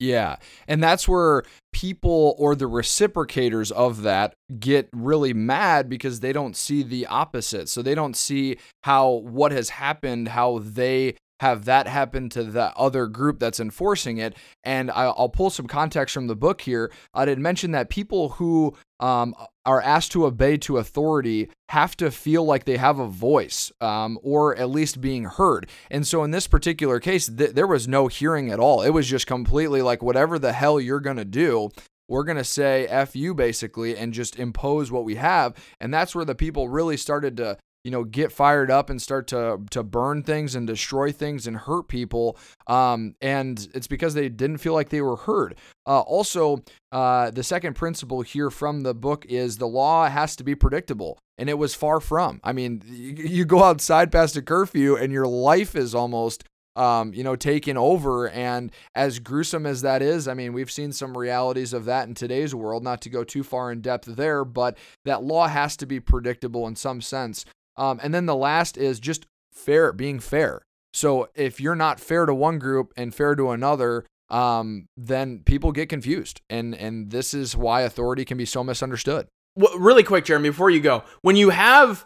Yeah. 0.00 0.36
And 0.68 0.82
that's 0.82 1.08
where 1.08 1.42
people 1.72 2.36
or 2.38 2.54
the 2.54 2.68
reciprocators 2.68 3.72
of 3.72 4.02
that 4.02 4.34
get 4.58 4.88
really 4.92 5.34
mad 5.34 5.88
because 5.88 6.20
they 6.20 6.32
don't 6.32 6.56
see 6.56 6.82
the 6.82 7.06
opposite. 7.06 7.68
So 7.68 7.82
they 7.82 7.94
don't 7.94 8.16
see 8.16 8.58
how 8.84 9.10
what 9.10 9.50
has 9.52 9.70
happened, 9.70 10.28
how 10.28 10.60
they 10.60 11.16
have 11.40 11.64
that 11.66 11.86
happen 11.86 12.28
to 12.28 12.42
the 12.44 12.76
other 12.76 13.06
group 13.06 13.38
that's 13.38 13.60
enforcing 13.60 14.18
it. 14.18 14.36
And 14.64 14.90
I, 14.90 15.06
will 15.06 15.28
pull 15.28 15.50
some 15.50 15.66
context 15.66 16.12
from 16.12 16.26
the 16.26 16.36
book 16.36 16.60
here. 16.60 16.92
I 17.14 17.24
did 17.24 17.38
mention 17.38 17.72
that 17.72 17.90
people 17.90 18.30
who 18.30 18.74
um, 19.00 19.34
are 19.64 19.80
asked 19.80 20.12
to 20.12 20.26
obey 20.26 20.56
to 20.56 20.78
authority 20.78 21.50
have 21.68 21.96
to 21.96 22.10
feel 22.10 22.44
like 22.44 22.64
they 22.64 22.76
have 22.76 22.98
a 22.98 23.06
voice 23.06 23.70
um, 23.80 24.18
or 24.22 24.56
at 24.56 24.70
least 24.70 25.00
being 25.00 25.24
heard. 25.24 25.68
And 25.90 26.06
so 26.06 26.24
in 26.24 26.30
this 26.30 26.46
particular 26.46 26.98
case, 27.00 27.28
th- 27.28 27.52
there 27.52 27.66
was 27.66 27.86
no 27.86 28.08
hearing 28.08 28.50
at 28.50 28.60
all. 28.60 28.82
It 28.82 28.90
was 28.90 29.06
just 29.06 29.26
completely 29.26 29.82
like 29.82 30.02
whatever 30.02 30.38
the 30.38 30.52
hell 30.52 30.80
you're 30.80 31.00
going 31.00 31.18
to 31.18 31.24
do, 31.24 31.70
we're 32.08 32.24
going 32.24 32.38
to 32.38 32.44
say 32.44 32.86
F 32.86 33.14
you 33.14 33.34
basically 33.34 33.96
and 33.96 34.14
just 34.14 34.38
impose 34.38 34.90
what 34.90 35.04
we 35.04 35.16
have. 35.16 35.54
And 35.78 35.92
that's 35.92 36.14
where 36.14 36.24
the 36.24 36.34
people 36.34 36.68
really 36.68 36.96
started 36.96 37.36
to 37.36 37.58
you 37.88 37.92
know 37.92 38.04
get 38.04 38.30
fired 38.30 38.70
up 38.70 38.90
and 38.90 39.00
start 39.00 39.26
to 39.26 39.58
to 39.70 39.82
burn 39.82 40.22
things 40.22 40.54
and 40.54 40.66
destroy 40.66 41.10
things 41.10 41.46
and 41.46 41.56
hurt 41.56 41.88
people 41.88 42.36
um, 42.66 43.14
and 43.22 43.66
it's 43.72 43.86
because 43.86 44.12
they 44.12 44.28
didn't 44.28 44.58
feel 44.58 44.74
like 44.74 44.90
they 44.90 45.00
were 45.00 45.16
heard 45.16 45.54
uh, 45.86 46.00
also 46.00 46.62
uh, 46.92 47.30
the 47.30 47.42
second 47.42 47.72
principle 47.72 48.20
here 48.20 48.50
from 48.50 48.82
the 48.82 48.92
book 48.92 49.24
is 49.24 49.56
the 49.56 49.66
law 49.66 50.06
has 50.06 50.36
to 50.36 50.44
be 50.44 50.54
predictable 50.54 51.18
and 51.38 51.48
it 51.48 51.56
was 51.56 51.74
far 51.74 51.98
from 51.98 52.40
i 52.44 52.52
mean 52.52 52.82
you, 52.84 53.46
go 53.46 53.62
outside 53.62 54.12
past 54.12 54.36
a 54.36 54.42
curfew 54.42 54.94
and 54.94 55.10
your 55.10 55.26
life 55.26 55.74
is 55.74 55.94
almost 55.94 56.44
um, 56.76 57.12
you 57.12 57.24
know, 57.24 57.34
taken 57.34 57.76
over. 57.76 58.28
And 58.28 58.70
as 58.94 59.18
gruesome 59.18 59.66
as 59.66 59.82
that 59.82 60.00
is, 60.00 60.28
I 60.28 60.34
mean, 60.34 60.52
we've 60.52 60.70
seen 60.70 60.92
some 60.92 61.18
realities 61.18 61.72
of 61.72 61.86
that 61.86 62.06
in 62.06 62.14
today's 62.14 62.54
world, 62.54 62.84
not 62.84 63.00
to 63.00 63.10
go 63.10 63.24
too 63.24 63.42
far 63.42 63.72
in 63.72 63.80
depth 63.80 64.06
there, 64.06 64.44
but 64.44 64.78
that 65.04 65.24
law 65.24 65.48
has 65.48 65.76
to 65.78 65.86
be 65.86 65.98
predictable 65.98 66.68
in 66.68 66.76
some 66.76 67.00
sense. 67.00 67.44
Um, 67.78 68.00
and 68.02 68.12
then 68.12 68.26
the 68.26 68.36
last 68.36 68.76
is 68.76 69.00
just 69.00 69.26
fair, 69.52 69.92
being 69.92 70.20
fair. 70.20 70.62
So 70.92 71.28
if 71.34 71.60
you're 71.60 71.76
not 71.76 72.00
fair 72.00 72.26
to 72.26 72.34
one 72.34 72.58
group 72.58 72.92
and 72.96 73.14
fair 73.14 73.34
to 73.34 73.50
another, 73.50 74.04
um, 74.28 74.86
then 74.96 75.40
people 75.44 75.72
get 75.72 75.88
confused. 75.88 76.40
And, 76.50 76.74
and 76.74 77.10
this 77.10 77.32
is 77.32 77.56
why 77.56 77.82
authority 77.82 78.24
can 78.24 78.36
be 78.36 78.44
so 78.44 78.62
misunderstood. 78.64 79.28
Well, 79.54 79.78
really 79.78 80.02
quick, 80.02 80.24
Jeremy, 80.24 80.50
before 80.50 80.70
you 80.70 80.80
go, 80.80 81.04
when 81.22 81.36
you 81.36 81.50
have, 81.50 82.04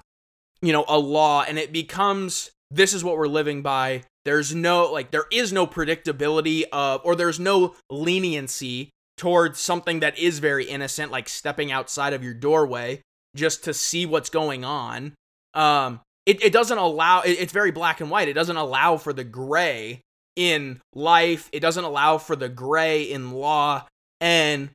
you 0.60 0.72
know, 0.72 0.84
a 0.88 0.98
law 0.98 1.44
and 1.46 1.58
it 1.58 1.72
becomes 1.72 2.50
this 2.70 2.94
is 2.94 3.04
what 3.04 3.18
we're 3.18 3.28
living 3.28 3.62
by 3.62 4.02
there's 4.24 4.54
no 4.54 4.90
like 4.90 5.10
there 5.10 5.26
is 5.32 5.52
no 5.52 5.66
predictability 5.66 6.64
of 6.72 7.00
or 7.04 7.14
there's 7.14 7.40
no 7.40 7.74
leniency 7.90 8.90
towards 9.16 9.60
something 9.60 10.00
that 10.00 10.18
is 10.18 10.38
very 10.38 10.64
innocent 10.64 11.12
like 11.12 11.28
stepping 11.28 11.70
outside 11.70 12.12
of 12.12 12.22
your 12.22 12.34
doorway 12.34 13.02
just 13.34 13.64
to 13.64 13.74
see 13.74 14.06
what's 14.06 14.30
going 14.30 14.64
on. 14.64 15.12
Um 15.54 16.00
it, 16.24 16.42
it 16.42 16.52
doesn't 16.52 16.78
allow 16.78 17.22
it, 17.22 17.30
it's 17.30 17.52
very 17.52 17.72
black 17.72 18.00
and 18.00 18.10
white. 18.10 18.28
It 18.28 18.34
doesn't 18.34 18.56
allow 18.56 18.96
for 18.96 19.12
the 19.12 19.24
gray 19.24 20.00
in 20.36 20.80
life. 20.94 21.48
It 21.52 21.60
doesn't 21.60 21.84
allow 21.84 22.18
for 22.18 22.36
the 22.36 22.48
gray 22.48 23.02
in 23.02 23.32
law 23.32 23.86
and 24.20 24.70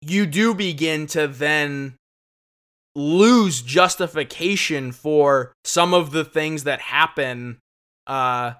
you 0.00 0.26
do 0.26 0.54
begin 0.54 1.06
to 1.08 1.26
then 1.26 1.96
lose 2.94 3.60
justification 3.60 4.92
for 4.92 5.52
some 5.64 5.92
of 5.92 6.12
the 6.12 6.24
things 6.24 6.64
that 6.64 6.80
happen 6.80 7.58
uh 8.06 8.52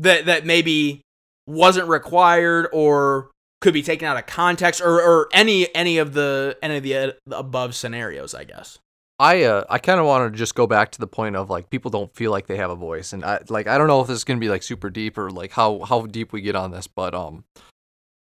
that 0.00 0.26
that 0.26 0.44
maybe 0.44 1.00
wasn't 1.46 1.86
required 1.86 2.66
or 2.72 3.30
could 3.60 3.74
be 3.74 3.82
taken 3.82 4.08
out 4.08 4.16
of 4.16 4.26
context 4.26 4.80
or, 4.80 5.00
or 5.00 5.28
any 5.32 5.72
any 5.76 5.98
of 5.98 6.12
the 6.12 6.56
any 6.60 6.78
of 6.78 6.82
the, 6.82 6.94
uh, 6.94 7.12
above 7.30 7.74
scenarios 7.74 8.34
i 8.34 8.42
guess 8.42 8.78
i 9.18 9.42
uh 9.42 9.64
i 9.68 9.78
kind 9.78 10.00
of 10.00 10.06
want 10.06 10.32
to 10.32 10.36
just 10.36 10.54
go 10.54 10.66
back 10.66 10.90
to 10.90 10.98
the 10.98 11.06
point 11.06 11.36
of 11.36 11.50
like 11.50 11.70
people 11.70 11.90
don't 11.90 12.14
feel 12.14 12.30
like 12.30 12.46
they 12.46 12.56
have 12.56 12.70
a 12.70 12.76
voice 12.76 13.12
and 13.12 13.24
i 13.24 13.40
like 13.48 13.66
i 13.66 13.76
don't 13.78 13.88
know 13.88 14.00
if 14.00 14.06
this 14.06 14.18
is 14.18 14.24
to 14.24 14.36
be 14.36 14.48
like 14.48 14.62
super 14.62 14.90
deep 14.90 15.18
or 15.18 15.30
like 15.30 15.52
how 15.52 15.80
how 15.80 16.06
deep 16.06 16.32
we 16.32 16.40
get 16.40 16.56
on 16.56 16.70
this 16.70 16.86
but 16.86 17.14
um 17.14 17.44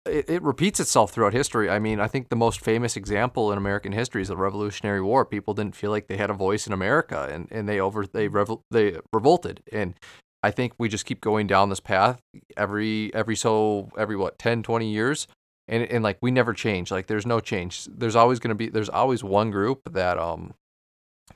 it, 0.05 0.29
it 0.29 0.43
repeats 0.43 0.81
itself 0.81 1.11
throughout 1.11 1.31
history. 1.31 1.69
I 1.69 1.79
mean, 1.79 2.01
I 2.01 2.07
think 2.07 2.27
the 2.27 2.35
most 2.35 2.59
famous 2.59 2.97
example 2.97 3.53
in 3.53 3.57
American 3.57 3.93
history 3.93 4.21
is 4.21 4.27
the 4.27 4.35
Revolutionary 4.35 5.01
War. 5.01 5.25
People 5.25 5.53
didn't 5.53 5.77
feel 5.77 5.91
like 5.91 6.07
they 6.07 6.17
had 6.17 6.29
a 6.29 6.33
voice 6.33 6.67
in 6.67 6.73
America, 6.73 7.29
and, 7.31 7.47
and 7.51 7.69
they 7.69 7.79
over 7.79 8.05
they 8.05 8.27
revol- 8.27 8.63
they 8.69 8.97
revolted. 9.13 9.63
And 9.71 9.93
I 10.43 10.51
think 10.51 10.73
we 10.77 10.89
just 10.89 11.05
keep 11.05 11.21
going 11.21 11.47
down 11.47 11.69
this 11.69 11.79
path 11.79 12.19
every 12.57 13.13
every 13.15 13.35
so 13.35 13.89
every 13.97 14.17
what 14.17 14.37
10 14.37 14.61
20 14.61 14.91
years 14.91 15.27
and 15.69 15.83
and 15.83 16.03
like 16.03 16.17
we 16.21 16.31
never 16.31 16.53
change 16.53 16.91
like 16.91 17.07
there's 17.07 17.25
no 17.25 17.39
change 17.39 17.87
there's 17.89 18.15
always 18.15 18.39
going 18.39 18.49
to 18.49 18.55
be 18.55 18.67
there's 18.67 18.89
always 18.89 19.23
one 19.23 19.49
group 19.49 19.81
that 19.93 20.17
um 20.17 20.53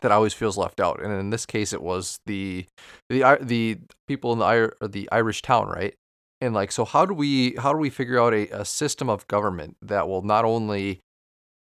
that 0.01 0.11
always 0.11 0.33
feels 0.33 0.57
left 0.57 0.79
out 0.79 1.01
and 1.01 1.11
in 1.13 1.29
this 1.29 1.45
case 1.45 1.73
it 1.73 1.81
was 1.81 2.19
the 2.25 2.65
the 3.09 3.37
the 3.41 3.77
people 4.07 4.33
in 4.33 4.39
the 4.39 4.87
the 4.87 5.09
Irish 5.11 5.41
town 5.41 5.67
right 5.67 5.95
and 6.41 6.53
like 6.53 6.71
so 6.71 6.85
how 6.85 7.05
do 7.05 7.13
we 7.13 7.55
how 7.55 7.71
do 7.73 7.79
we 7.79 7.89
figure 7.89 8.19
out 8.19 8.33
a, 8.33 8.47
a 8.49 8.65
system 8.65 9.09
of 9.09 9.27
government 9.27 9.77
that 9.81 10.07
will 10.07 10.21
not 10.21 10.45
only 10.45 10.99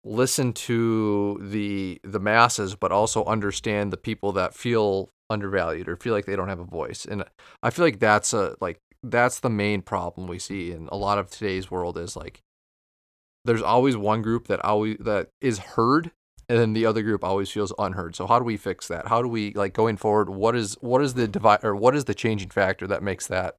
listen 0.05 0.53
to 0.53 1.39
the 1.43 1.99
the 2.03 2.21
masses 2.21 2.75
but 2.75 2.93
also 2.93 3.25
understand 3.25 3.93
the 3.93 3.97
people 3.97 4.33
that 4.33 4.55
feel 4.55 5.11
undervalued 5.31 5.89
or 5.89 5.97
feel 5.97 6.13
like 6.13 6.27
they 6.27 6.37
don't 6.37 6.49
have 6.49 6.61
a 6.61 6.65
voice. 6.65 7.05
And 7.05 7.25
I 7.63 7.71
feel 7.71 7.85
like 7.85 7.99
that's 7.99 8.33
a 8.33 8.57
like 8.61 8.81
that's 9.03 9.41
the 9.41 9.51
main 9.51 9.83
problem 9.83 10.27
we 10.27 10.39
see 10.39 10.73
in 10.73 10.89
a 10.91 10.97
lot 10.97 11.19
of 11.19 11.31
today's 11.31 11.71
world 11.71 11.99
is 11.99 12.17
like 12.17 12.41
there's 13.45 13.63
always 13.63 13.97
one 13.97 14.23
group 14.23 14.49
that 14.49 14.65
always 14.65 14.97
that 15.01 15.29
is 15.41 15.59
heard 15.59 16.13
and 16.49 16.59
then 16.59 16.73
the 16.73 16.87
other 16.87 17.03
group 17.03 17.25
always 17.25 17.51
feels 17.51 17.73
unheard. 17.79 18.15
So 18.17 18.27
how 18.27 18.39
do 18.39 18.45
we 18.45 18.57
fix 18.57 18.89
that? 18.89 19.09
How 19.09 19.23
do 19.23 19.29
we 19.29 19.53
like 19.55 19.73
going 19.73 19.97
forward 19.97 20.31
what 20.31 20.55
is 20.57 20.77
what 20.81 21.03
is 21.03 21.15
the 21.15 21.29
divide 21.29 21.65
or 21.65 21.75
what 21.75 21.95
is 21.95 22.05
the 22.05 22.15
changing 22.15 22.51
factor 22.51 22.87
that 22.87 23.03
makes 23.03 23.27
that 23.29 23.57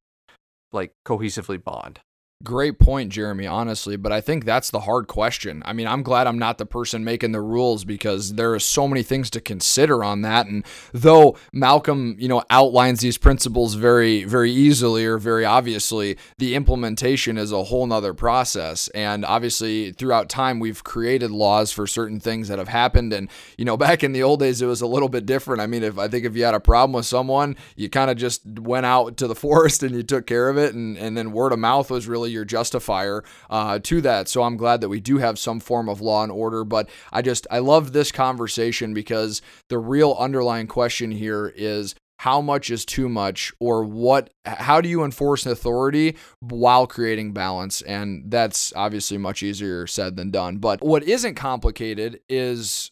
like 0.71 0.93
cohesively 1.05 1.61
bond? 1.63 1.99
Great 2.45 2.77
point, 2.77 3.11
Jeremy, 3.11 3.47
honestly, 3.47 3.95
but 3.95 4.11
I 4.11 4.21
think 4.21 4.45
that's 4.45 4.69
the 4.69 4.81
hard 4.81 5.07
question. 5.07 5.63
I 5.65 5.73
mean, 5.73 5.87
I'm 5.87 6.03
glad 6.03 6.27
I'm 6.27 6.37
not 6.37 6.59
the 6.59 6.65
person 6.67 7.03
making 7.03 7.31
the 7.31 7.41
rules 7.41 7.85
because 7.85 8.35
there 8.35 8.53
are 8.53 8.59
so 8.59 8.87
many 8.87 9.01
things 9.01 9.31
to 9.31 9.41
consider 9.41 10.03
on 10.03 10.21
that. 10.21 10.45
And 10.45 10.63
though 10.93 11.37
Malcolm, 11.51 12.15
you 12.19 12.27
know, 12.27 12.43
outlines 12.51 12.99
these 12.99 13.17
principles 13.17 13.73
very, 13.73 14.25
very 14.25 14.51
easily 14.51 15.05
or 15.05 15.17
very 15.17 15.43
obviously, 15.43 16.19
the 16.37 16.53
implementation 16.53 17.39
is 17.39 17.51
a 17.51 17.63
whole 17.63 17.87
nother 17.87 18.13
process. 18.13 18.89
And 18.89 19.25
obviously, 19.25 19.91
throughout 19.91 20.29
time, 20.29 20.59
we've 20.59 20.83
created 20.83 21.31
laws 21.31 21.71
for 21.71 21.87
certain 21.87 22.19
things 22.19 22.47
that 22.49 22.59
have 22.59 22.67
happened. 22.67 23.11
And, 23.11 23.27
you 23.57 23.65
know, 23.65 23.75
back 23.85 24.03
in 24.03 24.11
the 24.11 24.21
old 24.21 24.39
days, 24.39 24.61
it 24.61 24.67
was 24.67 24.81
a 24.81 24.87
little 24.87 25.09
bit 25.09 25.25
different. 25.25 25.61
I 25.61 25.67
mean, 25.67 25.81
if 25.81 25.97
I 25.97 26.07
think 26.07 26.25
if 26.25 26.35
you 26.35 26.43
had 26.43 26.53
a 26.53 26.59
problem 26.59 26.93
with 26.93 27.07
someone, 27.07 27.55
you 27.75 27.89
kind 27.89 28.11
of 28.11 28.17
just 28.17 28.45
went 28.45 28.85
out 28.85 29.17
to 29.17 29.27
the 29.27 29.35
forest 29.45 29.81
and 29.81 29.95
you 29.95 30.03
took 30.03 30.27
care 30.27 30.47
of 30.47 30.59
it. 30.59 30.75
And, 30.75 30.95
and 30.95 31.17
then 31.17 31.31
word 31.31 31.51
of 31.51 31.57
mouth 31.57 31.89
was 31.89 32.07
really 32.07 32.34
your 32.35 32.45
justifier 32.45 33.23
uh, 33.49 33.79
to 33.79 34.01
that. 34.01 34.27
So 34.27 34.43
I'm 34.43 34.57
glad 34.57 34.81
that 34.81 34.89
we 34.89 34.99
do 34.99 35.17
have 35.17 35.39
some 35.39 35.59
form 35.59 35.89
of 35.89 36.01
law 36.01 36.21
and 36.21 36.31
order. 36.31 36.63
But 36.63 36.89
I 37.11 37.21
just, 37.21 37.47
I 37.49 37.59
love 37.59 37.93
this 37.93 38.11
conversation 38.11 38.93
because 38.93 39.41
the 39.69 39.79
real 39.79 40.15
underlying 40.19 40.67
question 40.67 41.11
here 41.11 41.51
is 41.55 41.95
how 42.19 42.41
much 42.41 42.69
is 42.69 42.85
too 42.85 43.09
much 43.09 43.51
or 43.59 43.83
what 43.83 44.29
how 44.45 44.79
do 44.79 44.87
you 44.87 45.03
enforce 45.03 45.45
authority 45.45 46.15
while 46.39 46.87
creating 46.87 47.33
balance 47.33 47.81
and 47.81 48.31
that's 48.31 48.71
obviously 48.73 49.17
much 49.17 49.43
easier 49.43 49.85
said 49.85 50.15
than 50.15 50.31
done 50.31 50.57
but 50.57 50.81
what 50.81 51.03
isn't 51.03 51.35
complicated 51.35 52.21
is 52.29 52.89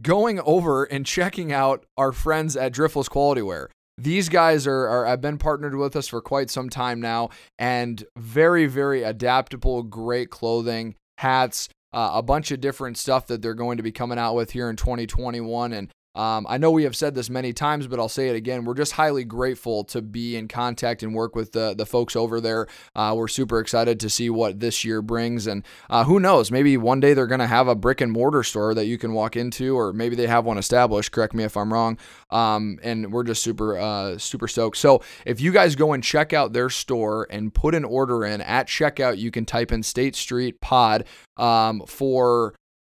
going 0.00 0.40
over 0.40 0.84
and 0.84 1.04
checking 1.04 1.52
out 1.52 1.84
our 1.96 2.12
friends 2.12 2.56
at 2.56 2.72
Driftless 2.72 3.10
Quality 3.10 3.42
Wear 3.42 3.68
these 4.02 4.28
guys 4.28 4.66
are, 4.66 4.88
are 4.88 5.06
have 5.06 5.20
been 5.20 5.38
partnered 5.38 5.76
with 5.76 5.94
us 5.94 6.08
for 6.08 6.20
quite 6.20 6.50
some 6.50 6.68
time 6.68 7.00
now 7.00 7.30
and 7.58 8.04
very 8.16 8.66
very 8.66 9.02
adaptable 9.02 9.82
great 9.82 10.30
clothing 10.30 10.94
hats 11.18 11.68
uh, 11.92 12.12
a 12.14 12.22
bunch 12.22 12.50
of 12.50 12.60
different 12.60 12.96
stuff 12.96 13.26
that 13.26 13.42
they're 13.42 13.54
going 13.54 13.76
to 13.76 13.82
be 13.82 13.92
coming 13.92 14.18
out 14.18 14.34
with 14.34 14.52
here 14.52 14.68
in 14.70 14.76
2021 14.76 15.72
and 15.72 15.90
um, 16.14 16.46
I 16.48 16.58
know 16.58 16.70
we 16.70 16.84
have 16.84 16.94
said 16.94 17.14
this 17.14 17.30
many 17.30 17.52
times, 17.52 17.86
but 17.86 17.98
I'll 17.98 18.08
say 18.08 18.28
it 18.28 18.36
again. 18.36 18.64
We're 18.64 18.74
just 18.74 18.92
highly 18.92 19.24
grateful 19.24 19.84
to 19.84 20.02
be 20.02 20.36
in 20.36 20.46
contact 20.48 21.02
and 21.02 21.14
work 21.14 21.34
with 21.34 21.52
the, 21.52 21.74
the 21.74 21.86
folks 21.86 22.14
over 22.16 22.40
there. 22.40 22.66
Uh, 22.94 23.14
we're 23.16 23.28
super 23.28 23.60
excited 23.60 23.98
to 24.00 24.10
see 24.10 24.28
what 24.28 24.60
this 24.60 24.84
year 24.84 25.00
brings. 25.00 25.46
And 25.46 25.64
uh, 25.88 26.04
who 26.04 26.20
knows, 26.20 26.50
maybe 26.50 26.76
one 26.76 27.00
day 27.00 27.14
they're 27.14 27.26
going 27.26 27.40
to 27.40 27.46
have 27.46 27.68
a 27.68 27.74
brick 27.74 28.00
and 28.00 28.12
mortar 28.12 28.42
store 28.42 28.74
that 28.74 28.86
you 28.86 28.98
can 28.98 29.14
walk 29.14 29.36
into, 29.36 29.76
or 29.76 29.92
maybe 29.92 30.14
they 30.14 30.26
have 30.26 30.44
one 30.44 30.58
established. 30.58 31.12
Correct 31.12 31.34
me 31.34 31.44
if 31.44 31.56
I'm 31.56 31.72
wrong. 31.72 31.98
Um, 32.30 32.78
and 32.82 33.12
we're 33.12 33.24
just 33.24 33.42
super, 33.42 33.78
uh, 33.78 34.18
super 34.18 34.48
stoked. 34.48 34.76
So 34.76 35.02
if 35.24 35.40
you 35.40 35.50
guys 35.50 35.76
go 35.76 35.92
and 35.92 36.04
check 36.04 36.32
out 36.32 36.52
their 36.52 36.68
store 36.68 37.26
and 37.30 37.54
put 37.54 37.74
an 37.74 37.84
order 37.84 38.24
in 38.24 38.40
at 38.42 38.68
checkout, 38.68 39.18
you 39.18 39.30
can 39.30 39.46
type 39.46 39.72
in 39.72 39.82
State 39.82 40.16
Street 40.16 40.60
Pod 40.60 41.04
um, 41.36 41.82
for 41.86 42.54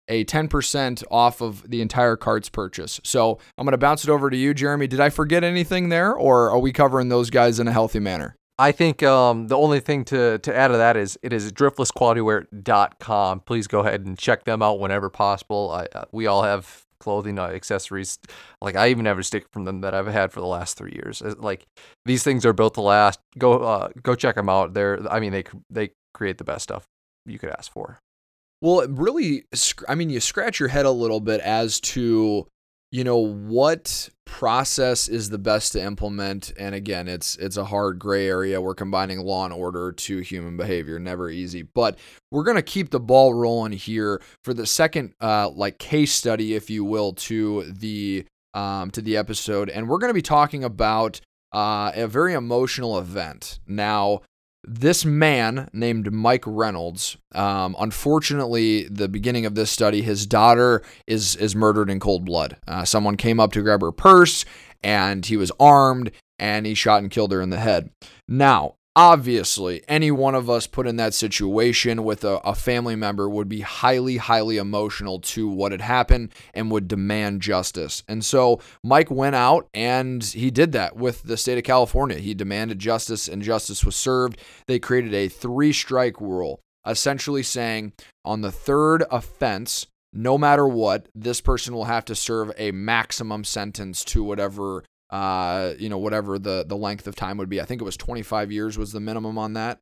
a 0.08 0.26
10% 0.26 1.04
off 1.10 1.42
of 1.42 1.70
the 1.70 1.82
entire 1.82 2.16
cart's 2.16 2.50
purchase. 2.50 3.00
So 3.04 3.40
I'm 3.58 3.66
going 3.66 3.72
to 3.72 3.78
bounce 3.78 4.04
it 4.04 4.10
over 4.10 4.30
to 4.30 4.38
you, 4.38 4.54
Jeremy. 4.54 4.88
Did 4.88 5.00
I 5.00 5.10
forget 5.10 5.44
anything 5.44 5.90
there, 5.90 6.14
or 6.14 6.50
are 6.52 6.60
we 6.60 6.72
covering 6.72 7.10
those 7.10 7.30
guys 7.30 7.60
in 7.60 7.68
a 7.68 7.72
healthy 7.72 8.00
manner? 8.00 8.36
I 8.60 8.72
think 8.72 9.02
um, 9.02 9.48
the 9.48 9.58
only 9.58 9.80
thing 9.80 10.06
to, 10.06 10.38
to 10.38 10.56
add 10.56 10.68
to 10.68 10.78
that 10.78 10.96
is 10.96 11.18
it 11.24 11.34
is 11.34 11.52
driftlessqualitywear.com. 11.52 13.40
Please 13.42 13.68
go 13.68 13.80
ahead 13.80 14.06
and 14.06 14.18
check 14.18 14.44
them 14.44 14.62
out 14.62 14.80
whenever 14.80 15.10
possible. 15.10 15.72
I, 15.72 15.88
uh, 15.98 16.06
we 16.12 16.28
all 16.28 16.44
have 16.44 16.86
clothing, 17.00 17.40
uh, 17.40 17.48
accessories. 17.48 18.20
Like 18.62 18.76
I 18.76 18.90
even 18.90 19.06
have 19.06 19.18
a 19.18 19.24
stick 19.24 19.48
from 19.52 19.66
them 19.66 19.82
that 19.82 19.96
I've 19.96 20.08
had 20.08 20.32
for 20.32 20.40
the 20.40 20.46
last 20.46 20.78
three 20.78 20.94
years. 20.94 21.22
Like 21.22 21.66
these 22.06 22.24
things 22.24 22.46
are 22.46 22.54
built 22.54 22.76
to 22.76 22.82
last. 22.82 23.20
Go 23.38 23.60
uh, 23.60 23.90
go 24.02 24.16
check 24.16 24.36
them 24.36 24.50
out. 24.50 24.74
They're 24.74 25.00
I 25.12 25.20
mean 25.20 25.32
they 25.32 25.44
they 25.70 25.90
create 26.14 26.38
the 26.38 26.44
best 26.44 26.64
stuff 26.64 26.86
you 27.26 27.40
could 27.40 27.50
ask 27.50 27.72
for. 27.72 28.00
Well, 28.64 28.80
it 28.80 28.92
really, 28.92 29.44
I 29.90 29.96
mean, 29.96 30.10
you 30.10 30.22
scratch 30.22 30.58
your 30.58 30.70
head 30.70 30.86
a 30.86 30.92
little 30.92 31.20
bit 31.20 31.42
as 31.42 31.82
to, 31.82 32.48
you 32.94 33.04
know, 33.04 33.18
what 33.18 34.10
process 34.24 35.10
is 35.10 35.30
the 35.30 35.38
best 35.38 35.74
to 35.74 35.84
implement. 35.84 36.54
And 36.58 36.74
again, 36.74 37.10
it's 37.10 37.36
it's 37.36 37.58
a 37.58 37.66
hard 37.66 38.00
gray 38.00 38.26
area. 38.26 38.62
We're 38.62 38.74
combining 38.74 39.20
law 39.20 39.44
and 39.44 39.54
order 39.54 39.92
to 39.92 40.20
human 40.20 40.56
behavior, 40.56 40.98
never 40.98 41.30
easy. 41.30 41.64
But 41.64 42.00
we're 42.32 42.46
gonna 42.46 42.62
keep 42.62 42.92
the 42.92 43.02
ball 43.02 43.34
rolling 43.34 43.74
here 43.74 44.22
for 44.46 44.54
the 44.54 44.66
second, 44.66 45.14
uh, 45.20 45.50
like 45.50 45.78
case 45.78 46.14
study, 46.14 46.54
if 46.54 46.70
you 46.70 46.86
will, 46.86 47.12
to 47.14 47.64
the 47.70 48.26
um, 48.54 48.92
to 48.92 49.02
the 49.02 49.18
episode, 49.18 49.70
and 49.72 49.90
we're 49.90 49.98
gonna 49.98 50.14
be 50.14 50.22
talking 50.22 50.64
about 50.64 51.20
uh, 51.52 51.92
a 51.96 52.08
very 52.08 52.34
emotional 52.34 52.98
event. 52.98 53.60
Now, 53.68 54.22
this 54.66 55.04
man 55.04 55.70
named 55.74 56.12
Mike 56.12 56.44
Reynolds, 56.46 57.18
um, 57.34 57.76
unfortunately, 57.80 58.88
the 58.88 59.10
beginning 59.10 59.46
of 59.46 59.56
this 59.56 59.72
study, 59.72 60.02
his 60.02 60.26
daughter 60.26 60.82
is 61.08 61.36
is 61.36 61.56
murdered 61.56 61.90
in 61.90 62.00
cold 62.00 62.26
blood. 62.26 62.58
Uh, 62.68 62.86
someone 62.86 63.18
came 63.18 63.40
up 63.40 63.52
to 63.54 63.62
grab 63.62 63.82
her 63.82 63.92
purse, 63.92 64.46
and 64.84 65.26
he 65.26 65.38
was 65.38 65.52
armed, 65.60 66.12
and 66.40 66.66
he 66.66 66.74
shot 66.74 67.02
and 67.02 67.12
killed 67.12 67.32
her 67.32 67.42
in 67.42 67.50
the 67.50 67.60
head. 67.60 67.90
Now, 68.28 68.76
obviously, 68.96 69.84
any 69.88 70.12
one 70.12 70.36
of 70.36 70.50
us 70.50 70.68
put 70.68 70.88
in 70.88 70.98
that 70.98 71.14
situation 71.14 72.04
with 72.04 72.24
a, 72.24 72.38
a 72.40 72.56
family 72.56 72.96
member 72.96 73.30
would 73.30 73.50
be 73.50 73.62
highly, 73.62 74.18
highly 74.18 74.58
emotional 74.58 75.20
to 75.20 75.48
what 75.48 75.72
had 75.72 75.82
happened 75.82 76.32
and 76.54 76.72
would 76.72 76.88
demand 76.88 77.42
justice. 77.42 78.04
And 78.08 78.24
so 78.24 78.60
Mike 78.84 79.10
went 79.10 79.36
out 79.36 79.68
and 79.74 80.24
he 80.24 80.52
did 80.52 80.72
that 80.74 80.96
with 80.96 81.24
the 81.24 81.38
state 81.38 81.58
of 81.58 81.64
California. 81.64 82.18
He 82.18 82.34
demanded 82.34 82.80
justice 82.80 83.28
and 83.28 83.42
justice 83.42 83.84
was 83.84 83.96
served. 83.96 84.40
They 84.68 84.80
created 84.80 85.14
a 85.14 85.28
three 85.28 85.74
strike 85.74 86.22
rule, 86.22 86.60
essentially 86.86 87.44
saying 87.44 87.94
on 88.24 88.42
the 88.42 88.52
third 88.52 89.04
offense, 89.10 89.88
no 90.16 90.38
matter 90.38 90.68
what, 90.68 91.08
this 91.16 91.42
person 91.42 91.74
will 91.74 91.86
have 91.86 92.06
to 92.06 92.16
serve 92.16 92.52
a 92.58 92.72
maximum 92.72 93.44
sentence 93.44 94.04
to 94.06 94.24
whatever 94.24 94.84
uh, 95.14 95.76
you 95.78 95.90
know, 95.90 96.00
whatever 96.00 96.40
the 96.40 96.66
the 96.68 96.76
length 96.76 97.06
of 97.06 97.16
time 97.16 97.38
would 97.38 97.48
be. 97.48 97.62
I 97.62 97.66
think 97.66 97.80
it 97.82 97.86
was 97.86 97.96
25 97.96 98.52
years 98.52 98.78
was 98.80 98.92
the 98.92 99.00
minimum 99.00 99.38
on 99.38 99.54
that. 99.54 99.78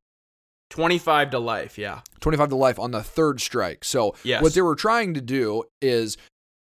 25 0.71 1.31
to 1.31 1.39
life, 1.39 1.77
yeah. 1.77 2.01
25 2.19 2.49
to 2.49 2.55
life 2.55 2.77
on 2.77 2.91
the 2.91 3.01
third 3.01 3.41
strike. 3.41 3.83
So 3.83 4.15
Yes. 4.23 4.41
what 4.43 4.53
they 4.53 4.61
were 4.61 4.75
trying 4.75 5.13
to 5.13 5.21
do 5.21 5.63
is 5.81 6.17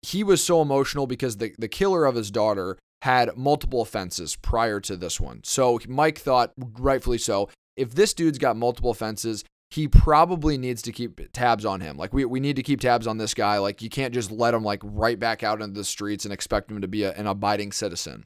he 0.02 0.23
was 0.23 0.42
so 0.42 0.62
emotional 0.62 1.06
because 1.06 1.38
the, 1.38 1.54
the 1.58 1.68
killer 1.68 2.04
of 2.06 2.14
his 2.14 2.30
daughter 2.30 2.78
had 3.02 3.37
multiple 3.37 3.80
offenses 3.82 4.37
prior 4.37 4.80
to 4.80 4.96
this 4.96 5.20
one. 5.20 5.40
So 5.44 5.78
Mike 5.88 6.18
thought, 6.18 6.52
rightfully 6.56 7.18
so, 7.18 7.49
if 7.76 7.94
this 7.94 8.14
dude's 8.14 8.38
got 8.38 8.56
multiple 8.56 8.90
offenses, 8.90 9.44
he 9.70 9.88
probably 9.88 10.56
needs 10.56 10.80
to 10.82 10.92
keep 10.92 11.20
tabs 11.32 11.64
on 11.64 11.80
him. 11.80 11.96
Like 11.96 12.12
we, 12.12 12.25
we 12.25 12.40
need 12.40 12.56
to 12.56 12.62
keep 12.62 12.80
tabs 12.80 13.06
on 13.06 13.18
this 13.18 13.35
guy. 13.35 13.58
Like 13.58 13.82
you 13.82 13.88
can't 13.88 14.14
just 14.14 14.30
let 14.30 14.54
him 14.54 14.62
like 14.62 14.80
right 14.82 15.18
back 15.18 15.42
out 15.42 15.61
into 15.61 15.75
the 15.75 15.85
streets 15.85 16.25
and 16.25 16.32
expect 16.32 16.70
him 16.70 16.80
to 16.80 16.88
be 16.88 17.02
a, 17.02 17.12
an 17.12 17.26
abiding 17.26 17.73
citizen. 17.73 18.25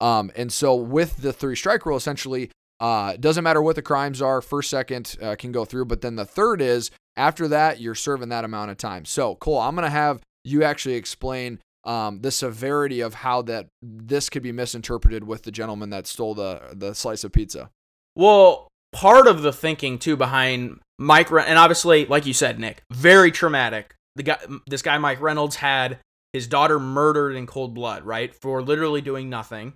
Um, 0.00 0.30
and 0.36 0.52
so 0.52 0.74
with 0.74 1.18
the 1.18 1.32
three 1.32 1.56
strike 1.56 1.84
rule, 1.84 1.96
essentially, 1.96 2.50
uh, 2.80 3.12
it 3.14 3.20
doesn't 3.20 3.44
matter 3.44 3.60
what 3.60 3.76
the 3.76 3.82
crimes 3.82 4.22
are. 4.22 4.40
First, 4.40 4.70
second 4.70 5.16
uh, 5.20 5.34
can 5.36 5.52
go 5.52 5.64
through, 5.64 5.86
but 5.86 6.00
then 6.00 6.16
the 6.16 6.24
third 6.24 6.62
is 6.62 6.90
after 7.16 7.48
that 7.48 7.80
you're 7.80 7.96
serving 7.96 8.28
that 8.28 8.44
amount 8.44 8.70
of 8.70 8.76
time. 8.76 9.04
So 9.04 9.34
Cole, 9.34 9.58
I'm 9.58 9.74
gonna 9.74 9.90
have 9.90 10.22
you 10.44 10.62
actually 10.62 10.94
explain 10.94 11.58
um, 11.84 12.20
the 12.20 12.30
severity 12.30 13.00
of 13.00 13.14
how 13.14 13.42
that 13.42 13.66
this 13.82 14.30
could 14.30 14.42
be 14.42 14.52
misinterpreted 14.52 15.24
with 15.24 15.42
the 15.42 15.50
gentleman 15.50 15.90
that 15.90 16.06
stole 16.06 16.34
the 16.34 16.60
the 16.72 16.94
slice 16.94 17.24
of 17.24 17.32
pizza. 17.32 17.70
Well, 18.14 18.68
part 18.92 19.26
of 19.26 19.42
the 19.42 19.52
thinking 19.52 19.98
too 19.98 20.16
behind 20.16 20.80
Mike 20.98 21.30
Re- 21.30 21.44
and 21.46 21.58
obviously, 21.58 22.06
like 22.06 22.26
you 22.26 22.34
said, 22.34 22.58
Nick, 22.58 22.82
very 22.92 23.30
traumatic. 23.30 23.94
The 24.16 24.22
guy, 24.24 24.38
this 24.66 24.82
guy, 24.82 24.98
Mike 24.98 25.20
Reynolds, 25.20 25.56
had 25.56 25.98
his 26.32 26.46
daughter 26.46 26.78
murdered 26.78 27.36
in 27.36 27.46
cold 27.46 27.74
blood, 27.74 28.04
right, 28.04 28.34
for 28.34 28.62
literally 28.62 29.00
doing 29.00 29.30
nothing. 29.30 29.74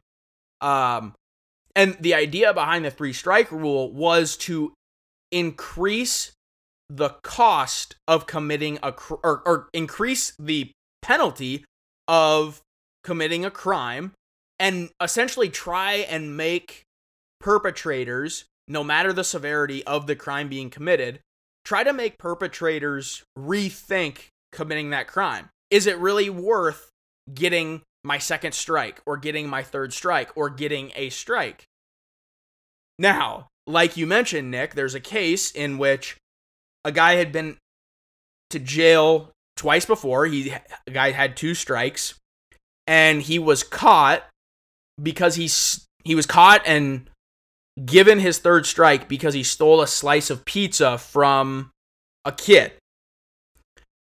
Um, 0.61 1.14
and 1.75 1.96
the 2.01 2.14
idea 2.14 2.53
behind 2.53 2.85
the 2.85 2.90
three 2.90 3.12
strike 3.12 3.51
rule 3.51 3.92
was 3.92 4.37
to 4.38 4.72
increase 5.31 6.33
the 6.90 7.11
cost 7.22 7.96
of 8.07 8.27
committing 8.27 8.79
a 8.83 8.92
cr- 8.92 9.14
or, 9.25 9.42
or 9.46 9.68
increase 9.72 10.35
the 10.38 10.70
penalty 11.01 11.64
of 12.07 12.61
committing 13.03 13.44
a 13.44 13.51
crime 13.51 14.12
and 14.59 14.90
essentially 15.01 15.48
try 15.48 15.94
and 15.94 16.37
make 16.37 16.85
perpetrators 17.40 18.44
no 18.68 18.83
matter 18.85 19.12
the 19.12 19.25
severity 19.25 19.85
of 19.85 20.07
the 20.07 20.16
crime 20.16 20.48
being 20.48 20.70
committed 20.70 21.20
try 21.64 21.85
to 21.85 21.92
make 21.92 22.18
perpetrators 22.18 23.22
rethink 23.38 24.29
committing 24.51 24.90
that 24.90 25.07
crime. 25.07 25.48
Is 25.70 25.87
it 25.87 25.98
really 25.98 26.29
worth 26.29 26.90
getting 27.33 27.83
my 28.05 28.18
second 28.18 28.53
strike 28.53 29.01
or 29.07 29.16
getting 29.16 29.48
my 29.48 29.62
third 29.62 29.92
strike 29.92 30.31
or 30.37 30.51
getting 30.51 30.92
a 30.96 31.11
strike? 31.11 31.64
Now 32.98 33.48
like 33.66 33.96
you 33.96 34.07
mentioned 34.07 34.51
nick 34.51 34.75
there's 34.75 34.94
a 34.94 35.01
case 35.01 35.53
in 35.53 35.79
which 35.79 36.16
a 36.85 36.90
guy 36.90 37.14
had 37.14 37.31
been 37.31 37.57
to 38.51 38.59
jail 38.59 39.31
twice 39.57 39.85
before. 39.85 40.27
He 40.27 40.53
a 40.87 40.90
guy 40.90 41.12
had 41.12 41.37
two 41.37 41.55
strikes 41.55 42.14
and 42.87 43.22
he 43.22 43.38
was 43.38 43.62
caught 43.62 44.25
because 45.01 45.37
he's 45.37 45.87
he 46.05 46.14
was 46.14 46.27
caught 46.27 46.62
and 46.66 47.09
given 47.82 48.18
his 48.18 48.38
third 48.38 48.66
strike 48.66 49.08
because 49.08 49.35
he 49.35 49.42
stole 49.42 49.80
a 49.80 49.87
slice 49.87 50.30
of 50.30 50.44
pizza 50.44 50.98
from 50.98 51.70
a 52.24 52.32
kid. 52.32 52.72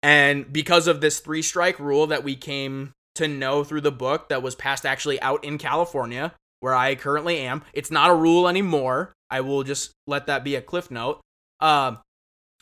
And 0.02 0.52
because 0.52 0.88
of 0.88 1.02
this 1.02 1.20
three 1.20 1.42
strike 1.42 1.80
rule 1.80 2.08
that 2.08 2.24
we 2.24 2.36
came 2.36 2.94
to 3.16 3.28
know 3.28 3.64
through 3.64 3.82
the 3.82 3.92
book 3.92 4.30
that 4.30 4.42
was 4.42 4.56
passed 4.56 4.86
actually 4.86 5.22
out 5.22 5.44
in 5.44 5.58
California, 5.58 6.34
where 6.62 6.74
I 6.74 6.96
currently 6.96 7.40
am, 7.40 7.64
it's 7.74 7.92
not 7.92 8.10
a 8.10 8.16
rule 8.16 8.48
anymore. 8.48 9.14
I 9.30 9.42
will 9.42 9.64
just 9.64 9.92
let 10.08 10.28
that 10.28 10.44
be 10.44 10.56
a 10.56 10.62
cliff 10.62 10.90
note. 10.90 11.22
Um, 11.60 12.00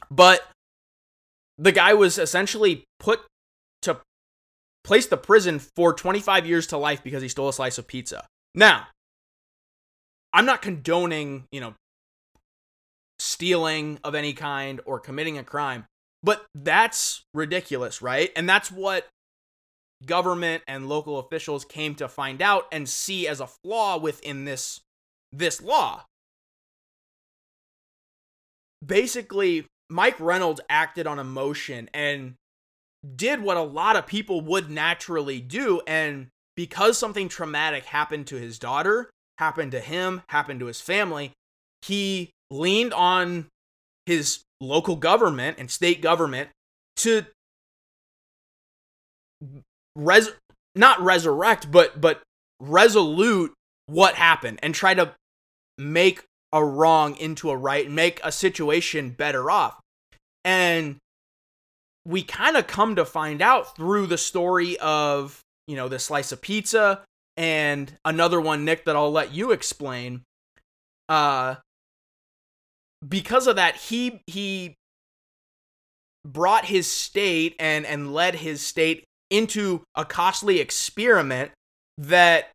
but 0.09 0.41
the 1.57 1.71
guy 1.71 1.93
was 1.93 2.17
essentially 2.17 2.83
put 2.99 3.21
to 3.83 4.01
place 4.83 5.07
the 5.07 5.17
prison 5.17 5.59
for 5.59 5.93
25 5.93 6.45
years 6.45 6.67
to 6.67 6.77
life 6.77 7.03
because 7.03 7.21
he 7.21 7.29
stole 7.29 7.49
a 7.49 7.53
slice 7.53 7.77
of 7.77 7.87
pizza. 7.87 8.25
Now, 8.53 8.87
I'm 10.33 10.45
not 10.45 10.61
condoning, 10.61 11.45
you 11.51 11.61
know, 11.61 11.73
stealing 13.19 13.99
of 14.03 14.15
any 14.15 14.33
kind 14.33 14.81
or 14.85 14.99
committing 14.99 15.37
a 15.37 15.43
crime, 15.43 15.85
but 16.23 16.45
that's 16.53 17.23
ridiculous, 17.33 18.01
right? 18.01 18.31
And 18.35 18.47
that's 18.47 18.71
what 18.71 19.07
government 20.05 20.63
and 20.67 20.87
local 20.87 21.17
officials 21.19 21.65
came 21.65 21.95
to 21.95 22.07
find 22.07 22.41
out 22.41 22.67
and 22.71 22.87
see 22.87 23.27
as 23.27 23.39
a 23.39 23.47
flaw 23.47 23.97
within 23.97 24.45
this 24.45 24.81
this 25.31 25.61
law. 25.61 26.03
Basically, 28.85 29.65
Mike 29.89 30.19
Reynolds 30.19 30.61
acted 30.69 31.07
on 31.07 31.19
emotion 31.19 31.89
and 31.93 32.35
did 33.15 33.41
what 33.41 33.57
a 33.57 33.61
lot 33.61 33.95
of 33.95 34.05
people 34.05 34.41
would 34.41 34.69
naturally 34.69 35.39
do 35.39 35.81
and 35.87 36.27
because 36.55 36.97
something 36.97 37.29
traumatic 37.29 37.85
happened 37.85 38.27
to 38.27 38.35
his 38.35 38.57
daughter, 38.57 39.09
happened 39.39 39.71
to 39.71 39.79
him, 39.79 40.21
happened 40.29 40.59
to 40.59 40.65
his 40.65 40.81
family, 40.81 41.31
he 41.81 42.31
leaned 42.49 42.93
on 42.93 43.47
his 44.05 44.39
local 44.59 44.95
government 44.95 45.57
and 45.59 45.69
state 45.69 46.01
government 46.01 46.49
to 46.95 47.25
res 49.95 50.31
not 50.75 50.99
resurrect 51.01 51.71
but 51.71 51.99
but 51.99 52.21
resolute 52.59 53.53
what 53.85 54.15
happened 54.15 54.59
and 54.63 54.73
try 54.73 54.93
to 54.93 55.11
make 55.77 56.23
a 56.53 56.63
wrong 56.63 57.15
into 57.17 57.49
a 57.49 57.57
right 57.57 57.89
make 57.89 58.19
a 58.23 58.31
situation 58.31 59.09
better 59.11 59.51
off. 59.51 59.79
And 60.43 60.97
we 62.05 62.23
kind 62.23 62.55
of 62.55 62.67
come 62.67 62.95
to 62.95 63.05
find 63.05 63.41
out 63.41 63.75
through 63.75 64.07
the 64.07 64.17
story 64.17 64.77
of, 64.79 65.41
you 65.67 65.75
know, 65.75 65.89
the 65.89 65.99
slice 65.99 66.31
of 66.31 66.41
pizza 66.41 67.01
and 67.37 67.93
another 68.03 68.41
one, 68.41 68.65
Nick, 68.65 68.85
that 68.85 68.95
I'll 68.95 69.11
let 69.11 69.31
you 69.31 69.51
explain. 69.51 70.23
Uh, 71.07 71.55
because 73.07 73.45
of 73.47 73.55
that, 73.55 73.75
he 73.75 74.21
he 74.25 74.75
brought 76.25 76.65
his 76.65 76.91
state 76.91 77.55
and 77.59 77.85
and 77.85 78.13
led 78.13 78.35
his 78.35 78.65
state 78.65 79.05
into 79.29 79.83
a 79.95 80.03
costly 80.03 80.59
experiment 80.59 81.51
that 81.97 82.49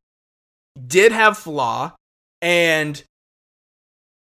did 0.86 1.12
have 1.12 1.38
flaw 1.38 1.92
and 2.40 3.04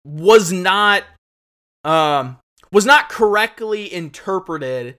was 0.04 0.52
not 0.52 1.04
um 1.84 2.38
was 2.72 2.84
not 2.84 3.08
correctly 3.08 3.92
interpreted 3.92 4.96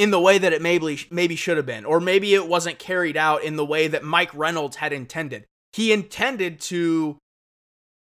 in 0.00 0.10
the 0.10 0.18
way 0.18 0.38
that 0.38 0.54
it 0.54 0.62
maybe 0.62 1.06
maybe 1.10 1.36
should 1.36 1.58
have 1.58 1.66
been, 1.66 1.84
or 1.84 2.00
maybe 2.00 2.32
it 2.32 2.48
wasn't 2.48 2.78
carried 2.78 3.18
out 3.18 3.44
in 3.44 3.56
the 3.56 3.64
way 3.66 3.86
that 3.86 4.02
Mike 4.02 4.34
Reynolds 4.34 4.76
had 4.76 4.94
intended. 4.94 5.44
He 5.74 5.92
intended 5.92 6.58
to 6.62 7.18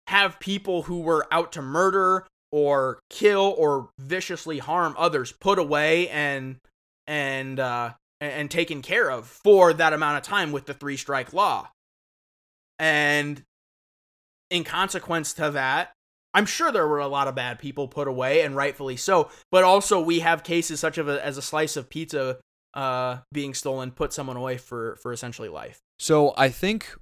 have 0.09 0.41
people 0.41 0.83
who 0.83 1.03
were 1.03 1.25
out 1.31 1.53
to 1.53 1.63
murder 1.63 2.27
or 2.51 2.99
kill 3.11 3.55
or 3.57 3.91
viciously 3.97 4.59
harm 4.59 4.97
others 4.99 5.31
put 5.31 5.57
away 5.57 6.09
and 6.09 6.57
and 7.07 7.61
uh, 7.61 7.93
and 8.21 8.51
taken 8.51 8.83
care 8.83 9.09
of 9.09 9.29
for 9.29 9.73
that 9.73 9.93
amount 9.93 10.17
of 10.17 10.25
time 10.25 10.51
with 10.51 10.67
the 10.67 10.75
three 10.75 10.97
strike 10.97 11.33
law. 11.33 11.71
And 12.77 13.41
in 14.51 14.65
consequence 14.65 15.33
to 15.35 15.53
that, 15.53 15.93
I'm 16.35 16.47
sure 16.47 16.73
there 16.73 16.88
were 16.88 16.99
a 16.99 17.09
lot 17.09 17.29
of 17.29 17.35
bad 17.35 17.59
people 17.59 17.88
put 17.88 18.09
away, 18.09 18.42
and 18.42 18.57
rightfully 18.57 18.97
so. 18.97 19.31
But 19.51 19.64
also, 19.64 20.01
we 20.01 20.20
have 20.20 20.42
cases 20.42 20.81
such 20.81 20.99
of 20.99 21.09
a, 21.09 21.25
as 21.25 21.38
a 21.38 21.42
slice 21.42 21.77
of 21.77 21.88
pizza 21.88 22.38
uh, 22.75 23.18
being 23.33 23.55
stolen, 23.55 23.92
put 23.92 24.12
someone 24.12 24.37
away 24.37 24.57
for 24.57 24.97
for 24.97 25.12
essentially 25.12 25.49
life. 25.49 25.81
So 25.99 26.35
I 26.37 26.49
think, 26.49 26.92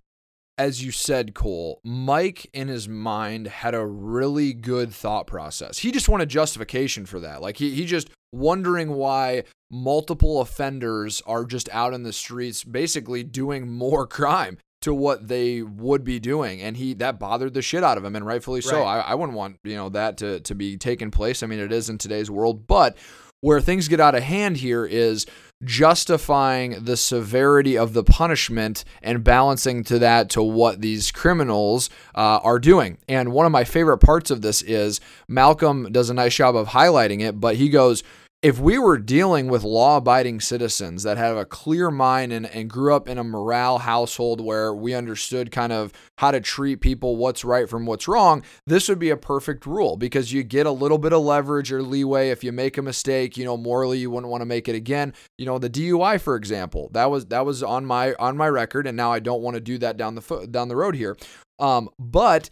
as 0.58 0.84
you 0.84 0.92
said, 0.92 1.34
Cole, 1.34 1.80
Mike 1.82 2.48
in 2.52 2.68
his 2.68 2.88
mind 2.88 3.46
had 3.46 3.74
a 3.74 3.86
really 3.86 4.52
good 4.52 4.92
thought 4.92 5.26
process. 5.26 5.78
He 5.78 5.90
just 5.90 6.08
wanted 6.08 6.28
justification 6.28 7.06
for 7.06 7.18
that. 7.20 7.40
Like 7.40 7.56
he 7.56 7.74
he 7.74 7.86
just 7.86 8.10
wondering 8.32 8.92
why 8.92 9.44
multiple 9.70 10.42
offenders 10.42 11.22
are 11.26 11.44
just 11.44 11.70
out 11.70 11.94
in 11.94 12.02
the 12.02 12.12
streets, 12.12 12.64
basically 12.64 13.22
doing 13.22 13.70
more 13.70 14.06
crime 14.18 14.58
to 14.82 14.94
what 14.94 15.28
they 15.28 15.62
would 15.62 16.04
be 16.04 16.18
doing 16.18 16.60
and 16.60 16.76
he 16.76 16.94
that 16.94 17.18
bothered 17.18 17.54
the 17.54 17.62
shit 17.62 17.82
out 17.82 17.98
of 17.98 18.04
him 18.04 18.16
and 18.16 18.26
rightfully 18.26 18.60
so. 18.60 18.80
Right. 18.80 18.98
I, 18.98 19.12
I 19.12 19.14
wouldn't 19.14 19.36
want 19.36 19.58
you 19.64 19.76
know 19.76 19.88
that 19.90 20.18
to, 20.18 20.40
to 20.40 20.54
be 20.54 20.76
taking 20.76 21.10
place. 21.10 21.42
I 21.42 21.46
mean 21.46 21.60
it 21.60 21.72
is 21.72 21.88
in 21.88 21.98
today's 21.98 22.30
world 22.30 22.66
but 22.66 22.96
where 23.40 23.60
things 23.60 23.88
get 23.88 24.00
out 24.00 24.14
of 24.14 24.22
hand 24.22 24.58
here 24.58 24.86
is 24.86 25.26
justifying 25.64 26.84
the 26.84 26.96
severity 26.96 27.76
of 27.76 27.92
the 27.92 28.02
punishment 28.02 28.84
and 29.02 29.22
balancing 29.22 29.84
to 29.84 29.98
that 29.98 30.30
to 30.30 30.42
what 30.42 30.80
these 30.80 31.12
criminals 31.12 31.88
uh, 32.14 32.40
are 32.42 32.58
doing. 32.58 32.98
And 33.08 33.32
one 33.32 33.46
of 33.46 33.52
my 33.52 33.64
favorite 33.64 33.98
parts 33.98 34.30
of 34.30 34.42
this 34.42 34.62
is 34.62 35.00
malcolm 35.28 35.90
does 35.92 36.10
a 36.10 36.14
nice 36.14 36.34
job 36.34 36.56
of 36.56 36.68
highlighting 36.68 37.20
it 37.20 37.40
but 37.40 37.56
he 37.56 37.68
goes 37.68 38.02
if 38.42 38.58
we 38.58 38.76
were 38.76 38.98
dealing 38.98 39.46
with 39.46 39.62
law 39.62 39.98
abiding 39.98 40.40
citizens 40.40 41.04
that 41.04 41.16
have 41.16 41.36
a 41.36 41.44
clear 41.44 41.92
mind 41.92 42.32
and, 42.32 42.44
and 42.46 42.68
grew 42.68 42.92
up 42.92 43.08
in 43.08 43.16
a 43.16 43.22
morale 43.22 43.78
household 43.78 44.40
where 44.40 44.74
we 44.74 44.94
understood 44.94 45.52
kind 45.52 45.72
of 45.72 45.92
how 46.18 46.32
to 46.32 46.40
treat 46.40 46.80
people, 46.80 47.16
what's 47.16 47.44
right 47.44 47.68
from 47.70 47.86
what's 47.86 48.08
wrong, 48.08 48.42
this 48.66 48.88
would 48.88 48.98
be 48.98 49.10
a 49.10 49.16
perfect 49.16 49.64
rule 49.64 49.96
because 49.96 50.32
you 50.32 50.42
get 50.42 50.66
a 50.66 50.72
little 50.72 50.98
bit 50.98 51.12
of 51.12 51.22
leverage 51.22 51.70
or 51.70 51.82
leeway. 51.82 52.30
If 52.30 52.42
you 52.42 52.50
make 52.50 52.76
a 52.76 52.82
mistake, 52.82 53.36
you 53.36 53.44
know, 53.44 53.56
morally 53.56 53.98
you 53.98 54.10
wouldn't 54.10 54.30
want 54.30 54.40
to 54.40 54.46
make 54.46 54.68
it 54.68 54.74
again. 54.74 55.14
You 55.38 55.46
know, 55.46 55.60
the 55.60 55.70
DUI, 55.70 56.20
for 56.20 56.34
example, 56.34 56.90
that 56.94 57.12
was 57.12 57.26
that 57.26 57.46
was 57.46 57.62
on 57.62 57.86
my 57.86 58.14
on 58.14 58.36
my 58.36 58.48
record, 58.48 58.88
and 58.88 58.96
now 58.96 59.12
I 59.12 59.20
don't 59.20 59.42
want 59.42 59.54
to 59.54 59.60
do 59.60 59.78
that 59.78 59.96
down 59.96 60.16
the 60.16 60.20
fo- 60.20 60.46
down 60.46 60.66
the 60.66 60.76
road 60.76 60.96
here. 60.96 61.16
Um, 61.60 61.88
but 61.96 62.50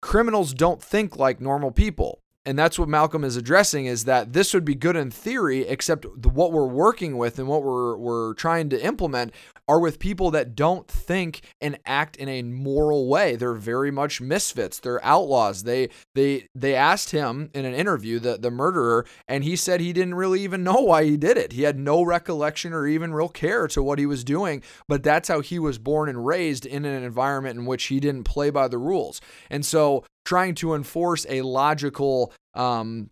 criminals 0.00 0.54
don't 0.54 0.82
think 0.82 1.18
like 1.18 1.42
normal 1.42 1.72
people 1.72 2.20
and 2.46 2.56
that's 2.56 2.78
what 2.78 2.88
Malcolm 2.88 3.24
is 3.24 3.36
addressing 3.36 3.86
is 3.86 4.04
that 4.04 4.32
this 4.32 4.54
would 4.54 4.64
be 4.64 4.76
good 4.76 4.94
in 4.94 5.10
theory 5.10 5.66
except 5.66 6.06
the, 6.16 6.28
what 6.28 6.52
we're 6.52 6.64
working 6.64 7.18
with 7.18 7.38
and 7.38 7.48
what 7.48 7.64
we're 7.64 7.96
we're 7.96 8.34
trying 8.34 8.70
to 8.70 8.82
implement 8.82 9.32
are 9.68 9.80
with 9.80 9.98
people 9.98 10.30
that 10.30 10.54
don't 10.54 10.86
think 10.88 11.42
and 11.60 11.78
act 11.84 12.16
in 12.16 12.28
a 12.28 12.42
moral 12.42 13.08
way. 13.08 13.36
They're 13.36 13.54
very 13.54 13.90
much 13.90 14.20
misfits. 14.20 14.78
They're 14.78 15.04
outlaws. 15.04 15.64
They 15.64 15.88
they 16.14 16.48
they 16.54 16.74
asked 16.74 17.10
him 17.10 17.50
in 17.54 17.64
an 17.64 17.74
interview 17.74 18.18
the 18.18 18.38
the 18.38 18.50
murderer 18.50 19.06
and 19.26 19.44
he 19.44 19.56
said 19.56 19.80
he 19.80 19.92
didn't 19.92 20.14
really 20.14 20.42
even 20.42 20.62
know 20.62 20.80
why 20.80 21.04
he 21.04 21.16
did 21.16 21.36
it. 21.36 21.52
He 21.52 21.62
had 21.62 21.78
no 21.78 22.02
recollection 22.02 22.72
or 22.72 22.86
even 22.86 23.12
real 23.12 23.28
care 23.28 23.66
to 23.68 23.82
what 23.82 23.98
he 23.98 24.06
was 24.06 24.24
doing 24.24 24.62
but 24.88 25.02
that's 25.02 25.28
how 25.28 25.40
he 25.40 25.58
was 25.58 25.78
born 25.78 26.08
and 26.08 26.26
raised 26.26 26.66
in 26.66 26.84
an 26.84 27.02
environment 27.02 27.58
in 27.58 27.66
which 27.66 27.84
he 27.84 28.00
didn't 28.00 28.24
play 28.24 28.50
by 28.50 28.68
the 28.68 28.78
rules. 28.78 29.20
And 29.50 29.64
so 29.64 30.04
trying 30.24 30.54
to 30.56 30.74
enforce 30.74 31.26
a 31.28 31.42
logical 31.42 32.32
um, 32.54 33.10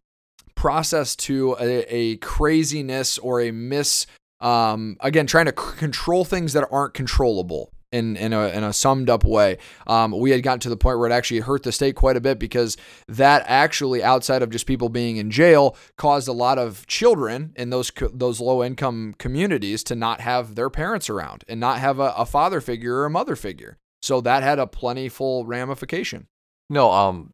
process 0.55 1.17
to 1.17 1.57
a, 1.61 1.95
a 1.95 2.17
craziness 2.19 3.19
or 3.19 3.41
a 3.41 3.51
miss 3.51 4.07
um, 4.41 4.97
again 5.01 5.27
trying 5.27 5.47
to 5.47 5.55
c- 5.57 5.77
control 5.79 6.25
things 6.25 6.53
that 6.53 6.67
aren't 6.71 6.95
controllable 6.95 7.71
in, 7.95 8.17
in, 8.17 8.33
a, 8.33 8.49
in 8.49 8.65
a 8.65 8.73
summed 8.73 9.09
up 9.09 9.23
way. 9.23 9.57
Um, 9.87 10.11
we 10.11 10.33
had 10.33 10.43
gotten 10.43 10.59
to 10.61 10.69
the 10.69 10.77
point 10.77 10.99
where 10.99 11.09
it 11.09 11.13
actually 11.13 11.41
hurt 11.41 11.63
the 11.63 11.71
state 11.71 11.95
quite 11.95 12.17
a 12.17 12.21
bit 12.21 12.41
because 12.41 12.77
that 13.07 13.45
actually 13.47 14.03
outside 14.03 14.43
of 14.43 14.51
just 14.51 14.67
people 14.67 14.89
being 14.89 15.17
in 15.17 15.31
jail 15.31 15.77
caused 15.97 16.27
a 16.27 16.33
lot 16.33 16.59
of 16.59 16.87
children 16.89 17.53
in 17.57 17.71
those 17.71 17.93
co- 17.93 18.11
those 18.13 18.41
low 18.41 18.65
income 18.65 19.15
communities 19.19 19.85
to 19.85 19.95
not 19.95 20.21
have 20.21 20.57
their 20.57 20.69
parents 20.69 21.09
around 21.09 21.45
and 21.47 21.61
not 21.61 21.79
have 21.79 22.01
a, 22.01 22.13
a 22.17 22.27
father 22.27 22.61
figure 22.61 22.97
or 22.97 23.05
a 23.05 23.11
mother 23.11 23.37
figure. 23.37 23.79
So 24.03 24.21
that 24.23 24.43
had 24.43 24.59
a 24.59 24.67
plentiful 24.67 25.47
ramification. 25.47 26.27
No, 26.69 26.91
um, 26.91 27.31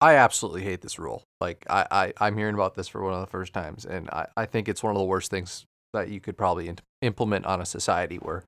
I 0.00 0.14
absolutely 0.14 0.62
hate 0.62 0.80
this 0.80 0.98
rule. 0.98 1.24
Like 1.40 1.66
I, 1.68 1.86
I 1.90 2.12
I'm 2.20 2.36
hearing 2.36 2.54
about 2.54 2.76
this 2.76 2.86
for 2.86 3.02
one 3.02 3.14
of 3.14 3.20
the 3.20 3.26
first 3.26 3.52
times, 3.52 3.84
and 3.84 4.08
I, 4.10 4.26
I 4.36 4.46
think 4.46 4.68
it's 4.68 4.82
one 4.82 4.94
of 4.94 4.98
the 4.98 5.04
worst 5.04 5.28
things 5.28 5.66
that 5.96 6.08
you 6.08 6.20
could 6.20 6.36
probably 6.36 6.72
implement 7.02 7.46
on 7.46 7.60
a 7.60 7.66
society 7.66 8.16
where 8.16 8.44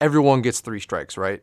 everyone 0.00 0.42
gets 0.42 0.60
three 0.60 0.80
strikes, 0.80 1.16
right? 1.16 1.42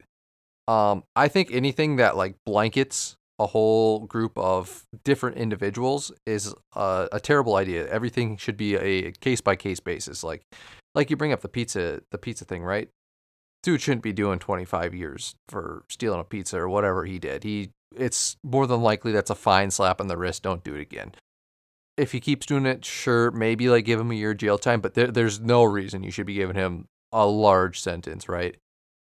Um, 0.67 1.03
I 1.15 1.27
think 1.27 1.49
anything 1.51 1.97
that 1.97 2.17
like 2.17 2.35
blankets 2.45 3.17
a 3.39 3.45
whole 3.45 3.99
group 3.99 4.37
of 4.37 4.83
different 5.03 5.37
individuals 5.37 6.11
is 6.25 6.53
a, 6.75 7.07
a 7.11 7.19
terrible 7.19 7.55
idea. 7.55 7.87
Everything 7.87 8.35
should 8.37 8.57
be 8.57 8.75
a 8.75 9.11
case 9.11 9.41
by 9.41 9.55
case 9.55 9.79
basis. 9.79 10.23
Like, 10.23 10.41
like 10.95 11.09
you 11.09 11.15
bring 11.15 11.33
up 11.33 11.41
the 11.41 11.47
pizza, 11.47 12.01
the 12.11 12.17
pizza 12.17 12.45
thing, 12.45 12.63
right? 12.63 12.89
Dude 13.61 13.81
shouldn't 13.81 14.03
be 14.03 14.13
doing 14.13 14.39
25 14.39 14.95
years 14.95 15.35
for 15.49 15.83
stealing 15.89 16.19
a 16.19 16.23
pizza 16.23 16.57
or 16.57 16.69
whatever 16.69 17.05
he 17.05 17.19
did. 17.19 17.43
He, 17.43 17.69
it's 17.95 18.37
more 18.43 18.65
than 18.65 18.81
likely 18.81 19.11
that's 19.11 19.29
a 19.29 19.35
fine 19.35 19.71
slap 19.71 20.01
on 20.01 20.07
the 20.07 20.17
wrist. 20.17 20.43
Don't 20.43 20.63
do 20.63 20.73
it 20.73 20.81
again. 20.81 21.13
If 21.97 22.11
he 22.11 22.19
keeps 22.19 22.45
doing 22.45 22.65
it, 22.65 22.85
sure, 22.85 23.31
maybe 23.31 23.69
like 23.69 23.85
give 23.85 23.99
him 23.99 24.11
a 24.11 24.15
year 24.15 24.33
jail 24.33 24.57
time, 24.57 24.81
but 24.81 24.93
there, 24.93 25.07
there's 25.07 25.39
no 25.39 25.63
reason 25.63 26.03
you 26.03 26.11
should 26.11 26.27
be 26.27 26.35
giving 26.35 26.55
him 26.55 26.87
a 27.11 27.25
large 27.25 27.79
sentence, 27.79 28.29
right? 28.29 28.55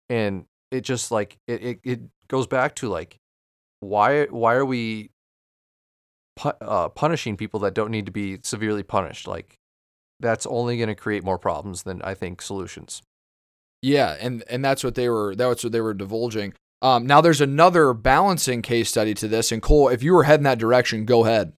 And 0.09 0.45
it 0.71 0.81
just 0.81 1.11
like 1.11 1.37
it, 1.47 1.63
it, 1.63 1.79
it 1.83 2.01
goes 2.27 2.47
back 2.47 2.75
to 2.75 2.89
like 2.89 3.19
why 3.79 4.25
why 4.25 4.55
are 4.55 4.65
we 4.65 5.11
pu- 6.35 6.49
uh, 6.61 6.89
punishing 6.89 7.37
people 7.37 7.59
that 7.61 7.73
don't 7.73 7.91
need 7.91 8.05
to 8.05 8.11
be 8.11 8.39
severely 8.43 8.83
punished? 8.83 9.27
Like 9.27 9.57
that's 10.19 10.45
only 10.45 10.77
going 10.77 10.89
to 10.89 10.95
create 10.95 11.23
more 11.23 11.37
problems 11.37 11.83
than 11.83 12.01
I 12.01 12.13
think 12.13 12.41
solutions. 12.41 13.01
Yeah, 13.81 14.15
and 14.19 14.43
and 14.49 14.65
that's 14.65 14.83
what 14.83 14.95
they 14.95 15.09
were 15.09 15.35
that's 15.35 15.63
what 15.63 15.71
they 15.71 15.81
were 15.81 15.93
divulging. 15.93 16.53
Um, 16.81 17.05
now 17.05 17.21
there's 17.21 17.41
another 17.41 17.93
balancing 17.93 18.61
case 18.61 18.89
study 18.89 19.13
to 19.15 19.27
this, 19.27 19.51
and 19.51 19.61
Cole, 19.61 19.89
if 19.89 20.03
you 20.03 20.13
were 20.13 20.23
heading 20.23 20.43
that 20.43 20.59
direction, 20.59 21.05
go 21.05 21.25
ahead. 21.25 21.53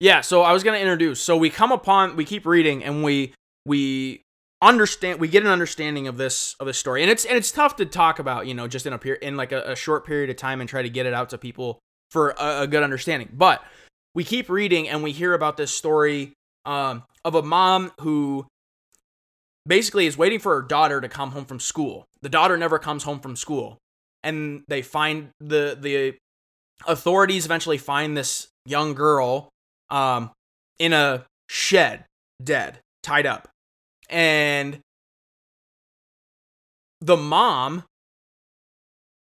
Yeah, 0.00 0.22
so 0.22 0.42
I 0.42 0.52
was 0.52 0.62
going 0.62 0.76
to 0.76 0.80
introduce. 0.80 1.20
So 1.20 1.36
we 1.36 1.50
come 1.50 1.72
upon 1.72 2.16
we 2.16 2.24
keep 2.24 2.46
reading 2.46 2.82
and 2.82 3.04
we 3.04 3.34
we 3.66 4.22
understand 4.62 5.20
we 5.20 5.28
get 5.28 5.42
an 5.42 5.50
understanding 5.50 6.08
of 6.08 6.16
this 6.16 6.56
of 6.58 6.66
this 6.66 6.78
story. 6.78 7.02
And 7.02 7.10
it's 7.10 7.26
and 7.26 7.36
it's 7.36 7.52
tough 7.52 7.76
to 7.76 7.86
talk 7.86 8.18
about, 8.18 8.46
you 8.46 8.54
know, 8.54 8.66
just 8.66 8.86
in 8.86 8.94
a 8.94 8.98
period 8.98 9.22
in 9.22 9.36
like 9.36 9.52
a, 9.52 9.72
a 9.72 9.76
short 9.76 10.06
period 10.06 10.30
of 10.30 10.36
time 10.36 10.60
and 10.60 10.68
try 10.68 10.80
to 10.82 10.88
get 10.88 11.04
it 11.04 11.12
out 11.12 11.30
to 11.30 11.38
people 11.38 11.78
for 12.10 12.30
a, 12.30 12.62
a 12.62 12.66
good 12.66 12.82
understanding. 12.82 13.28
But 13.32 13.62
we 14.14 14.24
keep 14.24 14.48
reading 14.48 14.88
and 14.88 15.02
we 15.02 15.12
hear 15.12 15.34
about 15.34 15.58
this 15.58 15.72
story 15.72 16.32
um, 16.64 17.04
of 17.24 17.34
a 17.34 17.42
mom 17.42 17.92
who 18.00 18.46
basically 19.68 20.06
is 20.06 20.16
waiting 20.16 20.38
for 20.38 20.54
her 20.54 20.66
daughter 20.66 21.00
to 21.02 21.08
come 21.08 21.32
home 21.32 21.44
from 21.44 21.60
school. 21.60 22.06
The 22.22 22.30
daughter 22.30 22.56
never 22.56 22.78
comes 22.78 23.04
home 23.04 23.20
from 23.20 23.36
school. 23.36 23.76
And 24.22 24.64
they 24.68 24.80
find 24.80 25.28
the 25.40 25.76
the 25.78 26.16
authorities 26.86 27.44
eventually 27.44 27.76
find 27.76 28.16
this 28.16 28.48
young 28.64 28.94
girl 28.94 29.50
um, 29.90 30.30
in 30.78 30.92
a 30.92 31.24
shed, 31.48 32.04
dead, 32.42 32.78
tied 33.02 33.26
up. 33.26 33.48
And 34.08 34.80
the 37.00 37.16
mom, 37.16 37.84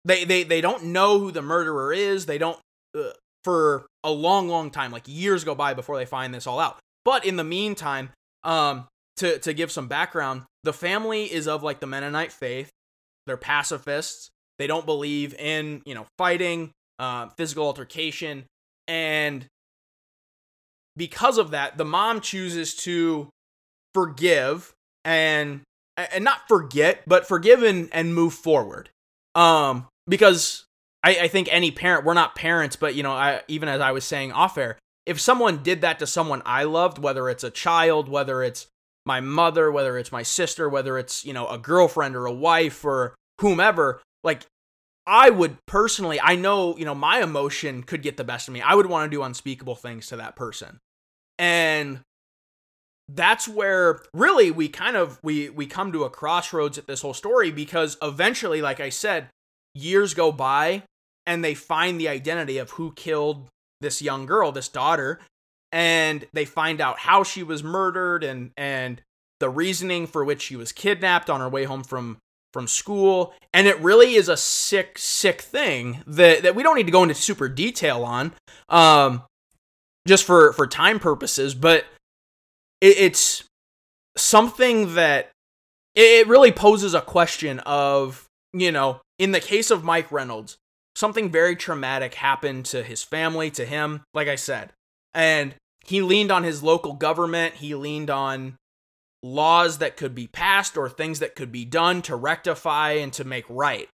they, 0.05 0.25
they, 0.25 0.43
they 0.43 0.61
don't 0.61 0.85
know 0.85 1.19
who 1.19 1.31
the 1.31 1.43
murderer 1.43 1.93
is. 1.93 2.27
They 2.27 2.39
don't, 2.39 2.59
uh, 2.97 3.11
for 3.45 3.87
a 4.05 4.11
long, 4.11 4.49
long 4.49 4.71
time, 4.71 4.93
like 4.93 5.05
years 5.07 5.45
go 5.45 5.55
by 5.55 5.75
before 5.75 5.97
they 5.97 6.07
find 6.07 6.35
this 6.35 6.47
all 6.47 6.59
out. 6.59 6.79
But 7.05 7.25
in 7.25 7.37
the 7.37 7.45
meantime, 7.45 8.11
um, 8.45 8.87
to, 9.17 9.39
to 9.41 9.53
give 9.53 9.71
some 9.71 9.89
background, 9.89 10.43
the 10.65 10.73
family 10.73 11.33
is 11.33 11.49
of 11.49 11.63
like 11.63 11.81
the 11.81 11.87
Mennonite 11.87 12.33
faith. 12.33 12.71
They're 13.27 13.37
pacifists. 13.37 14.31
They 14.59 14.67
don't 14.67 14.87
believe 14.87 15.35
in, 15.35 15.83
you 15.85 15.95
know, 15.95 16.07
fighting, 16.19 16.71
uh, 16.99 17.29
physical 17.37 17.67
altercation. 17.67 18.45
And 18.87 19.47
because 20.97 21.39
of 21.39 21.51
that, 21.51 21.79
the 21.79 21.85
mom 21.85 22.21
chooses 22.21 22.75
to 22.77 23.29
forgive 23.95 24.73
and 25.05 25.63
and 25.97 26.25
not 26.25 26.49
forget, 26.49 27.03
but 27.07 27.27
forgive 27.27 27.63
and, 27.63 27.89
and 27.93 28.15
move 28.15 28.35
forward. 28.35 28.89
Um, 29.35 29.87
because 30.09 30.65
I, 31.03 31.17
I 31.23 31.29
think 31.29 31.49
any 31.51 31.71
parent, 31.71 32.05
we're 32.05 32.15
not 32.15 32.35
parents, 32.35 32.77
but 32.77 32.95
you 32.95 33.03
know, 33.03 33.13
I 33.13 33.43
even 33.49 33.69
as 33.69 33.81
I 33.81 33.93
was 33.93 34.05
saying 34.05 34.33
off 34.33 34.57
air, 34.59 34.79
if 35.07 35.21
someone 35.21 35.63
did 35.63 35.81
that 35.81 35.99
to 35.99 36.07
someone 36.07 36.43
I 36.47 36.65
loved, 36.65 36.99
whether 36.99 37.29
it's 37.29 37.45
a 37.45 37.51
child, 37.51 38.09
whether 38.09 38.43
it's 38.43 38.67
my 39.05 39.21
mother, 39.21 39.71
whether 39.71 39.99
it's 39.99 40.13
my 40.13 40.23
sister, 40.23 40.69
whether 40.69 40.97
it's, 40.97 41.25
you 41.25 41.33
know, 41.33 41.49
a 41.49 41.59
girlfriend 41.59 42.15
or 42.15 42.27
a 42.27 42.33
wife 42.33 42.85
or 42.85 43.15
whomever, 43.41 44.01
like 44.23 44.47
I 45.07 45.31
would 45.31 45.57
personally, 45.67 46.21
I 46.21 46.37
know, 46.37 46.77
you 46.77 46.85
know, 46.85 46.95
my 46.95 47.21
emotion 47.21 47.83
could 47.83 48.03
get 48.03 48.17
the 48.17 48.25
best 48.25 48.49
of 48.49 48.55
me. 48.55 48.61
I 48.61 48.75
would 48.75 48.87
want 48.87 49.11
to 49.11 49.17
do 49.17 49.23
unspeakable 49.23 49.75
things 49.75 50.07
to 50.09 50.17
that 50.17 50.37
person. 50.37 50.79
And 51.39 52.01
that's 53.09 53.49
where 53.49 54.01
really 54.15 54.51
we 54.51 54.69
kind 54.69 54.97
of 54.97 55.19
we 55.23 55.51
we 55.51 55.67
come 55.67 55.93
to 55.93 56.05
a 56.05 56.11
crossroads 56.11 56.79
at 56.79 56.87
this 56.87 57.03
whole 57.03 57.15
story 57.15 57.51
because 57.51 57.97
eventually 58.01 58.63
like 58.63 58.81
I 58.81 58.91
said, 58.91 59.29
years 59.75 60.15
go 60.15 60.31
by 60.31 60.85
and 61.27 61.45
they 61.45 61.55
find 61.55 62.01
the 62.01 62.09
identity 62.09 62.59
of 62.59 62.71
who 62.71 62.93
killed 62.93 63.49
this 63.81 64.03
young 64.03 64.25
girl, 64.25 64.53
this 64.53 64.69
daughter, 64.69 65.21
and 65.73 66.27
they 66.33 66.45
find 66.45 66.81
out 66.81 67.01
how 67.01 67.25
she 67.25 67.43
was 67.43 67.65
murdered 67.65 68.23
and 68.23 68.53
and 68.57 69.03
the 69.41 69.51
reasoning 69.51 70.07
for 70.07 70.25
which 70.25 70.43
she 70.43 70.55
was 70.55 70.71
kidnapped 70.71 71.29
on 71.29 71.41
her 71.41 71.49
way 71.49 71.65
home 71.65 71.83
from 71.83 72.19
from 72.53 72.69
school 72.69 73.33
and 73.55 73.67
it 73.67 73.79
really 73.81 74.15
is 74.15 74.29
a 74.29 74.37
sick 74.37 74.99
sick 74.99 75.41
thing 75.41 76.03
that 76.07 76.43
that 76.43 76.55
we 76.55 76.63
don't 76.63 76.77
need 76.77 76.87
to 76.87 76.93
go 76.93 77.03
into 77.03 77.15
super 77.15 77.49
detail 77.49 78.05
on 78.05 78.33
um 78.69 79.23
just 80.07 80.25
for 80.25 80.53
for 80.53 80.67
time 80.67 80.99
purposes 80.99 81.55
but 81.55 81.85
it, 82.81 82.99
it's 82.99 83.45
something 84.17 84.95
that 84.95 85.31
it 85.95 86.27
really 86.27 86.53
poses 86.53 86.95
a 86.95 87.01
question 87.01 87.59
of 87.61 88.27
you 88.53 88.71
know 88.71 89.01
in 89.19 89.33
the 89.33 89.41
case 89.41 89.71
of 89.71 89.85
Mike 89.85 90.11
Reynolds 90.13 90.59
something 90.95 91.31
very 91.31 91.57
traumatic 91.57 92.15
happened 92.15 92.67
to 92.67 92.83
his 92.83 93.03
family 93.03 93.51
to 93.51 93.65
him 93.65 94.03
like 94.13 94.29
I 94.29 94.37
said 94.37 94.73
and 95.15 95.55
he 95.85 96.03
leaned 96.03 96.31
on 96.31 96.45
his 96.45 96.63
local 96.63 96.93
government 96.93 97.55
he 97.55 97.75
leaned 97.75 98.11
on 98.11 98.57
laws 99.23 99.79
that 99.79 99.97
could 99.97 100.15
be 100.15 100.27
passed 100.27 100.77
or 100.77 100.89
things 100.89 101.21
that 101.21 101.37
could 101.37 101.53
be 101.53 101.65
done 101.65 102.03
to 102.03 102.17
rectify 102.17 102.93
and 102.93 103.13
to 103.13 103.25
make 103.25 103.45
right. 103.49 103.89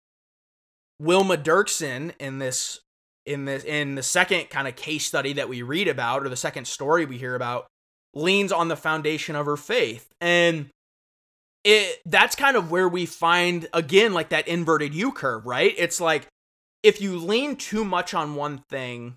Wilma 1.00 1.37
Derksen 1.37 2.12
in 2.20 2.38
this 2.38 2.80
in 3.26 3.46
this 3.46 3.64
in 3.64 3.94
the 3.94 4.02
second 4.02 4.50
kind 4.50 4.68
of 4.68 4.76
case 4.76 5.06
study 5.06 5.32
that 5.32 5.48
we 5.48 5.62
read 5.62 5.88
about 5.88 6.24
or 6.24 6.28
the 6.28 6.37
second 6.37 6.66
story 6.66 7.06
we 7.06 7.18
hear 7.18 7.34
about 7.34 7.66
leans 8.14 8.52
on 8.52 8.68
the 8.68 8.76
foundation 8.76 9.34
of 9.34 9.46
her 9.46 9.56
faith. 9.56 10.08
And 10.20 10.68
it 11.64 12.00
that's 12.04 12.37
kind 12.37 12.56
of 12.56 12.70
where 12.70 12.88
we 12.88 13.06
find 13.06 13.66
again 13.72 14.12
like 14.12 14.28
that 14.28 14.46
inverted 14.46 14.94
U 14.94 15.10
curve, 15.10 15.46
right? 15.46 15.74
It's 15.76 16.00
like 16.00 16.26
if 16.82 17.00
you 17.00 17.18
lean 17.18 17.56
too 17.56 17.84
much 17.84 18.12
on 18.12 18.34
one 18.34 18.58
thing, 18.68 19.16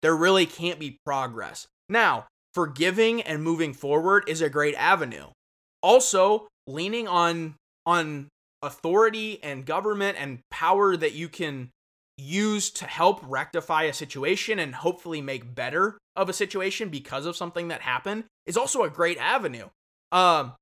there 0.00 0.16
really 0.16 0.46
can't 0.46 0.78
be 0.78 0.98
progress. 1.04 1.66
Now, 1.88 2.28
forgiving 2.54 3.20
and 3.22 3.42
moving 3.42 3.74
forward 3.74 4.24
is 4.28 4.40
a 4.40 4.48
great 4.48 4.76
avenue 4.76 5.26
also 5.82 6.48
leaning 6.66 7.08
on 7.08 7.54
on 7.86 8.28
authority 8.62 9.42
and 9.42 9.64
government 9.64 10.16
and 10.20 10.40
power 10.50 10.96
that 10.96 11.12
you 11.12 11.28
can 11.28 11.70
use 12.18 12.70
to 12.70 12.84
help 12.84 13.20
rectify 13.26 13.84
a 13.84 13.92
situation 13.92 14.58
and 14.58 14.74
hopefully 14.74 15.22
make 15.22 15.54
better 15.54 15.96
of 16.14 16.28
a 16.28 16.34
situation 16.34 16.90
because 16.90 17.24
of 17.24 17.36
something 17.36 17.68
that 17.68 17.80
happened 17.80 18.24
is 18.46 18.56
also 18.56 18.82
a 18.82 18.90
great 18.90 19.16
avenue. 19.18 19.68
Um, 20.12 20.52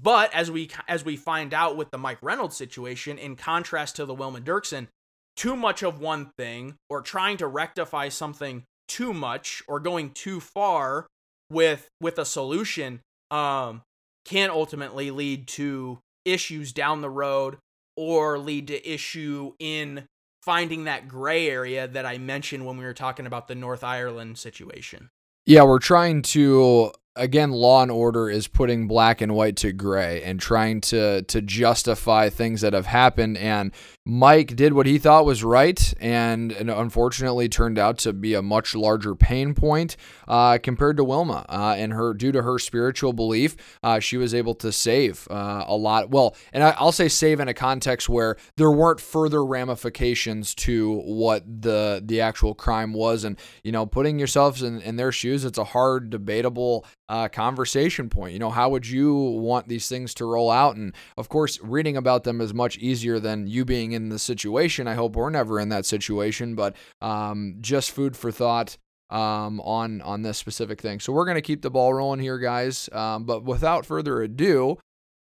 but 0.00 0.34
as 0.34 0.50
we 0.50 0.70
as 0.88 1.04
we 1.04 1.16
find 1.16 1.54
out 1.54 1.76
with 1.76 1.90
the 1.90 1.98
Mike 1.98 2.18
Reynolds 2.20 2.56
situation, 2.56 3.16
in 3.16 3.36
contrast 3.36 3.96
to 3.96 4.04
the 4.04 4.14
Wilma 4.14 4.40
Derksen, 4.40 4.88
too 5.36 5.56
much 5.56 5.82
of 5.82 6.00
one 6.00 6.30
thing 6.36 6.74
or 6.90 7.00
trying 7.00 7.36
to 7.38 7.46
rectify 7.46 8.08
something 8.08 8.64
too 8.88 9.14
much 9.14 9.62
or 9.66 9.80
going 9.80 10.10
too 10.10 10.40
far 10.40 11.06
with 11.50 11.88
with 12.00 12.18
a 12.18 12.24
solution 12.24 13.00
um 13.30 13.82
can 14.24 14.50
ultimately 14.50 15.10
lead 15.10 15.46
to 15.48 15.98
issues 16.24 16.72
down 16.72 17.00
the 17.00 17.10
road 17.10 17.58
or 17.96 18.38
lead 18.38 18.68
to 18.68 18.88
issue 18.90 19.52
in 19.58 20.06
finding 20.42 20.84
that 20.84 21.08
gray 21.08 21.48
area 21.48 21.88
that 21.88 22.04
I 22.04 22.18
mentioned 22.18 22.66
when 22.66 22.76
we 22.76 22.84
were 22.84 22.94
talking 22.94 23.26
about 23.26 23.48
the 23.48 23.54
North 23.54 23.82
Ireland 23.82 24.38
situation. 24.38 25.10
Yeah, 25.46 25.62
we're 25.64 25.78
trying 25.78 26.22
to 26.22 26.92
again 27.16 27.52
law 27.52 27.82
and 27.82 27.90
order 27.90 28.28
is 28.28 28.48
putting 28.48 28.88
black 28.88 29.20
and 29.20 29.34
white 29.34 29.56
to 29.56 29.72
gray 29.72 30.22
and 30.22 30.40
trying 30.40 30.80
to 30.80 31.22
to 31.22 31.40
justify 31.40 32.28
things 32.28 32.60
that 32.62 32.72
have 32.72 32.86
happened 32.86 33.38
and 33.38 33.72
Mike 34.06 34.54
did 34.54 34.74
what 34.74 34.84
he 34.84 34.98
thought 34.98 35.24
was 35.24 35.42
right 35.42 35.94
and, 35.98 36.52
and 36.52 36.68
unfortunately 36.68 37.48
turned 37.48 37.78
out 37.78 37.96
to 37.96 38.12
be 38.12 38.34
a 38.34 38.42
much 38.42 38.74
larger 38.74 39.14
pain 39.14 39.54
point 39.54 39.96
uh, 40.28 40.58
compared 40.62 40.98
to 40.98 41.04
Wilma 41.04 41.46
uh, 41.48 41.74
and 41.78 41.90
her 41.94 42.12
due 42.12 42.30
to 42.30 42.42
her 42.42 42.58
spiritual 42.58 43.14
belief 43.14 43.56
uh, 43.82 43.98
she 43.98 44.18
was 44.18 44.34
able 44.34 44.54
to 44.56 44.70
save 44.70 45.26
uh, 45.30 45.64
a 45.66 45.74
lot 45.74 46.10
well 46.10 46.36
and 46.52 46.62
I, 46.62 46.74
I'll 46.78 46.92
say 46.92 47.08
save 47.08 47.40
in 47.40 47.48
a 47.48 47.54
context 47.54 48.06
where 48.10 48.36
there 48.56 48.70
weren't 48.70 49.00
further 49.00 49.42
ramifications 49.42 50.54
to 50.56 51.00
what 51.06 51.42
the 51.62 52.02
the 52.04 52.20
actual 52.20 52.54
crime 52.54 52.92
was 52.92 53.24
and 53.24 53.38
you 53.62 53.72
know 53.72 53.86
putting 53.86 54.18
yourselves 54.18 54.62
in, 54.62 54.82
in 54.82 54.96
their 54.96 55.12
shoes 55.12 55.46
it's 55.46 55.56
a 55.56 55.64
hard 55.64 56.10
debatable 56.10 56.84
uh, 57.08 57.28
conversation 57.28 58.08
point. 58.08 58.32
You 58.32 58.38
know, 58.38 58.50
how 58.50 58.70
would 58.70 58.86
you 58.86 59.14
want 59.14 59.68
these 59.68 59.88
things 59.88 60.14
to 60.14 60.24
roll 60.24 60.50
out? 60.50 60.76
And 60.76 60.94
of 61.16 61.28
course, 61.28 61.60
reading 61.60 61.96
about 61.96 62.24
them 62.24 62.40
is 62.40 62.54
much 62.54 62.78
easier 62.78 63.18
than 63.20 63.46
you 63.46 63.64
being 63.64 63.92
in 63.94 64.08
the 64.08 64.18
situation. 64.18 64.86
I 64.86 64.94
hope 64.94 65.16
we're 65.16 65.30
never 65.30 65.58
in 65.58 65.70
that 65.70 65.86
situation, 65.86 66.54
but 66.54 66.76
um, 67.00 67.56
just 67.60 67.90
food 67.90 68.16
for 68.16 68.30
thought 68.30 68.76
um, 69.10 69.60
on 69.60 70.00
on 70.02 70.22
this 70.22 70.38
specific 70.38 70.80
thing. 70.80 71.00
So 71.00 71.12
we're 71.12 71.26
gonna 71.26 71.40
keep 71.40 71.62
the 71.62 71.70
ball 71.70 71.94
rolling 71.94 72.20
here, 72.20 72.38
guys. 72.38 72.88
Um, 72.92 73.24
but 73.24 73.44
without 73.44 73.86
further 73.86 74.22
ado. 74.22 74.78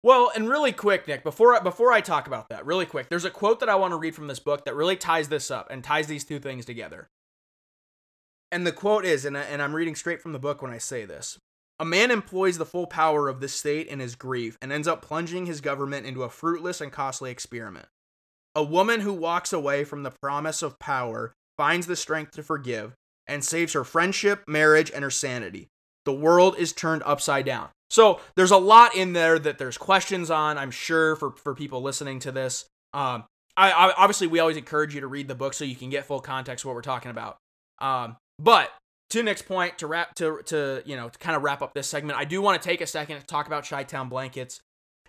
Well, 0.03 0.31
and 0.35 0.51
really 0.51 0.73
quick, 0.73 1.09
Nick, 1.09 1.25
before 1.25 1.57
I, 1.57 1.61
before 1.61 1.91
I 1.91 2.03
talk 2.03 2.27
about 2.27 2.51
that, 2.51 2.67
really 2.67 2.85
quick, 2.85 3.09
there's 3.09 3.25
a 3.25 3.31
quote 3.31 3.61
that 3.61 3.71
I 3.71 3.77
want 3.77 3.93
to 3.93 3.97
read 3.97 4.15
from 4.15 4.27
this 4.27 4.39
book 4.39 4.67
that 4.67 4.75
really 4.75 4.97
ties 4.97 5.31
this 5.31 5.51
up 5.51 5.69
and 5.71 5.83
ties 5.83 6.09
these 6.09 6.25
two 6.25 6.39
things 6.39 6.67
together. 6.67 7.09
And 8.53 8.67
the 8.67 8.73
quote 8.73 9.07
is, 9.07 9.25
and, 9.25 9.37
I, 9.37 9.43
and 9.45 9.63
I'm 9.63 9.75
reading 9.75 9.95
straight 9.95 10.21
from 10.21 10.33
the 10.33 10.39
book 10.39 10.61
when 10.61 10.71
I 10.71 10.77
say 10.77 11.07
this 11.07 11.39
a 11.81 11.85
man 11.85 12.11
employs 12.11 12.57
the 12.57 12.67
full 12.67 12.87
power 12.87 13.29
of 13.29 13.41
the 13.41 13.49
state 13.49 13.89
in 13.89 13.99
his 13.99 14.15
grief 14.15 14.57
and 14.63 14.71
ends 14.71 14.87
up 14.87 15.03
plunging 15.03 15.47
his 15.47 15.61
government 15.61 16.07
into 16.07 16.23
a 16.23 16.29
fruitless 16.29 16.81
and 16.81 16.93
costly 16.93 17.31
experiment. 17.31 17.87
A 18.55 18.63
woman 18.63 19.01
who 19.01 19.13
walks 19.13 19.53
away 19.53 19.85
from 19.85 20.03
the 20.03 20.13
promise 20.23 20.63
of 20.63 20.79
power 20.79 21.33
finds 21.57 21.87
the 21.87 21.97
strength 21.97 22.33
to 22.33 22.43
forgive 22.43 22.95
and 23.27 23.45
saves 23.45 23.73
her 23.73 23.85
friendship, 23.85 24.45
marriage, 24.47 24.91
and 24.91 25.03
her 25.03 25.11
sanity. 25.11 25.69
The 26.05 26.13
world 26.13 26.57
is 26.59 26.73
turned 26.73 27.03
upside 27.05 27.47
down. 27.47 27.71
So 27.91 28.21
there's 28.37 28.51
a 28.51 28.59
lot 28.59 28.95
in 28.95 29.13
there 29.13 29.39
that 29.39 29.59
there's 29.59 29.79
questions 29.79 30.31
on, 30.31 30.59
I'm 30.59 30.71
sure, 30.71 31.17
for, 31.17 31.31
for 31.33 31.55
people 31.55 31.83
listening 31.83 32.19
to 32.21 32.33
this. 32.33 32.67
Um, 32.93 33.25
I, 33.57 33.71
I, 33.71 33.95
obviously, 33.97 34.27
we 34.27 34.41
always 34.41 34.57
encourage 34.57 34.95
you 34.95 35.01
to 35.01 35.07
read 35.07 35.29
the 35.29 35.35
book 35.35 35.55
so 35.55 35.65
you 35.65 35.77
can 35.77 35.91
get 35.91 36.05
full 36.05 36.21
context 36.21 36.65
of 36.65 36.69
what 36.69 36.75
we're 36.75 36.83
talking 36.83 37.11
about. 37.11 37.37
Um, 37.81 38.17
but 38.39 38.73
to 39.11 39.23
Nick's 39.23 39.43
point, 39.43 39.79
to 39.79 39.87
wrap 39.87 40.15
to 40.17 40.41
to 40.47 40.83
you 40.85 40.97
know 40.97 41.09
to 41.09 41.19
kind 41.19 41.37
of 41.37 41.43
wrap 41.43 41.63
up 41.63 41.73
this 41.73 41.89
segment, 41.89 42.19
I 42.19 42.25
do 42.25 42.43
want 42.43 42.61
to 42.61 42.69
take 42.69 42.81
a 42.81 42.87
second 42.87 43.21
to 43.21 43.27
talk 43.27 43.47
about 43.47 43.69
Chi-Town 43.69 44.09
Blankets. 44.09 44.61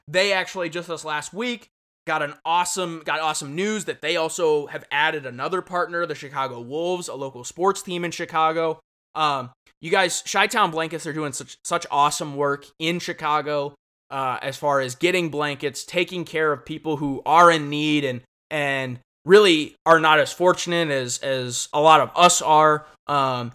They 0.08 0.32
actually 0.32 0.70
just 0.70 0.88
this 0.88 1.04
last 1.04 1.34
week 1.34 1.70
got 2.06 2.22
an 2.22 2.34
awesome 2.46 3.02
got 3.06 3.20
awesome 3.20 3.56
news 3.56 3.86
that 3.86 4.02
they 4.02 4.16
also 4.16 4.68
have 4.68 4.86
added 4.92 5.26
another 5.26 5.62
partner, 5.62 6.06
the 6.06 6.16
Chicago 6.16 6.62
Wolves, 6.62 7.08
a 7.08 7.16
local 7.16 7.44
sports 7.44 7.82
team 7.82 8.06
in 8.06 8.12
Chicago. 8.12 8.80
Um, 9.16 9.52
you 9.82 9.92
guys, 9.92 10.24
Chi-Town 10.24 10.72
Blankets 10.72 11.06
are 11.06 11.14
doing 11.14 11.34
such 11.34 11.58
such 11.64 11.86
awesome 11.92 12.36
work 12.36 12.66
in 12.80 13.00
Chicago 13.00 13.76
uh, 14.10 14.38
as 14.42 14.58
far 14.58 14.82
as 14.82 14.96
getting 14.96 15.30
blankets, 15.30 15.84
taking 15.84 16.26
care 16.26 16.52
of 16.52 16.66
people 16.66 16.98
who 16.98 17.22
are 17.26 17.52
in 17.52 17.70
need 17.70 18.04
and 18.04 18.22
and 18.50 19.00
really 19.26 19.76
are 19.86 20.00
not 20.00 20.20
as 20.20 20.32
fortunate 20.32 20.90
as 20.90 21.18
as 21.20 21.70
a 21.74 21.82
lot 21.82 22.02
of 22.02 22.12
us 22.16 22.42
are. 22.42 22.86
Um, 23.08 23.54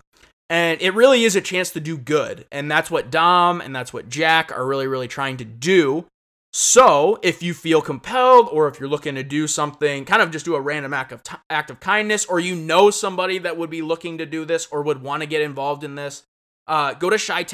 and 0.48 0.82
it 0.82 0.94
really 0.94 1.22
is 1.22 1.36
a 1.36 1.40
chance 1.40 1.70
to 1.70 1.80
do 1.80 1.96
good. 1.96 2.44
And 2.50 2.68
that's 2.68 2.90
what 2.90 3.10
Dom 3.10 3.60
and 3.60 3.74
that's 3.74 3.92
what 3.92 4.08
Jack 4.08 4.50
are 4.50 4.66
really, 4.66 4.88
really 4.88 5.06
trying 5.06 5.36
to 5.36 5.44
do. 5.44 6.06
So, 6.52 7.20
if 7.22 7.44
you 7.44 7.54
feel 7.54 7.80
compelled 7.80 8.48
or 8.50 8.66
if 8.66 8.80
you're 8.80 8.88
looking 8.88 9.14
to 9.14 9.22
do 9.22 9.46
something, 9.46 10.04
kind 10.04 10.20
of 10.20 10.32
just 10.32 10.44
do 10.44 10.56
a 10.56 10.60
random 10.60 10.92
act 10.92 11.12
of, 11.12 11.22
t- 11.22 11.36
act 11.48 11.70
of 11.70 11.78
kindness, 11.78 12.26
or 12.26 12.40
you 12.40 12.56
know 12.56 12.90
somebody 12.90 13.38
that 13.38 13.56
would 13.56 13.70
be 13.70 13.82
looking 13.82 14.18
to 14.18 14.26
do 14.26 14.44
this 14.44 14.66
or 14.72 14.82
would 14.82 15.00
want 15.00 15.22
to 15.22 15.28
get 15.28 15.42
involved 15.42 15.84
in 15.84 15.94
this, 15.94 16.24
uh, 16.66 16.94
go 16.94 17.08
to 17.08 17.18
chi 17.18 17.44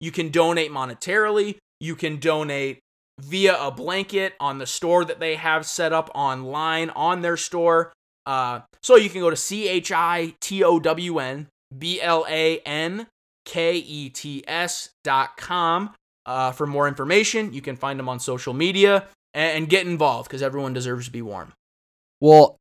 You 0.00 0.12
can 0.12 0.28
donate 0.28 0.70
monetarily. 0.70 1.56
You 1.80 1.96
can 1.96 2.18
donate 2.18 2.80
via 3.20 3.58
a 3.58 3.70
blanket 3.70 4.34
on 4.38 4.58
the 4.58 4.66
store 4.66 5.04
that 5.06 5.20
they 5.20 5.36
have 5.36 5.64
set 5.64 5.94
up 5.94 6.10
online 6.14 6.90
on 6.90 7.22
their 7.22 7.38
store. 7.38 7.92
Uh, 8.26 8.60
so 8.82 8.96
you 8.96 9.08
can 9.08 9.20
go 9.20 9.30
to 9.30 9.36
C 9.36 9.66
H 9.66 9.90
I 9.92 10.34
T 10.40 10.62
O 10.62 10.78
W 10.78 11.18
N 11.18 11.48
B 11.76 12.00
L 12.02 12.26
A 12.28 12.58
N 12.60 13.06
K 13.46 13.76
E 13.76 14.10
T 14.10 14.44
S 14.46 14.90
dot 15.04 15.38
com 15.38 15.94
uh, 16.30 16.52
for 16.52 16.66
more 16.66 16.86
information. 16.86 17.52
You 17.52 17.60
can 17.60 17.74
find 17.74 17.98
them 17.98 18.08
on 18.08 18.20
social 18.20 18.54
media 18.54 19.08
and, 19.34 19.58
and 19.58 19.68
get 19.68 19.86
involved 19.86 20.28
because 20.28 20.42
everyone 20.42 20.72
deserves 20.72 21.06
to 21.06 21.12
be 21.12 21.22
warm. 21.22 21.52
Well, 22.20 22.56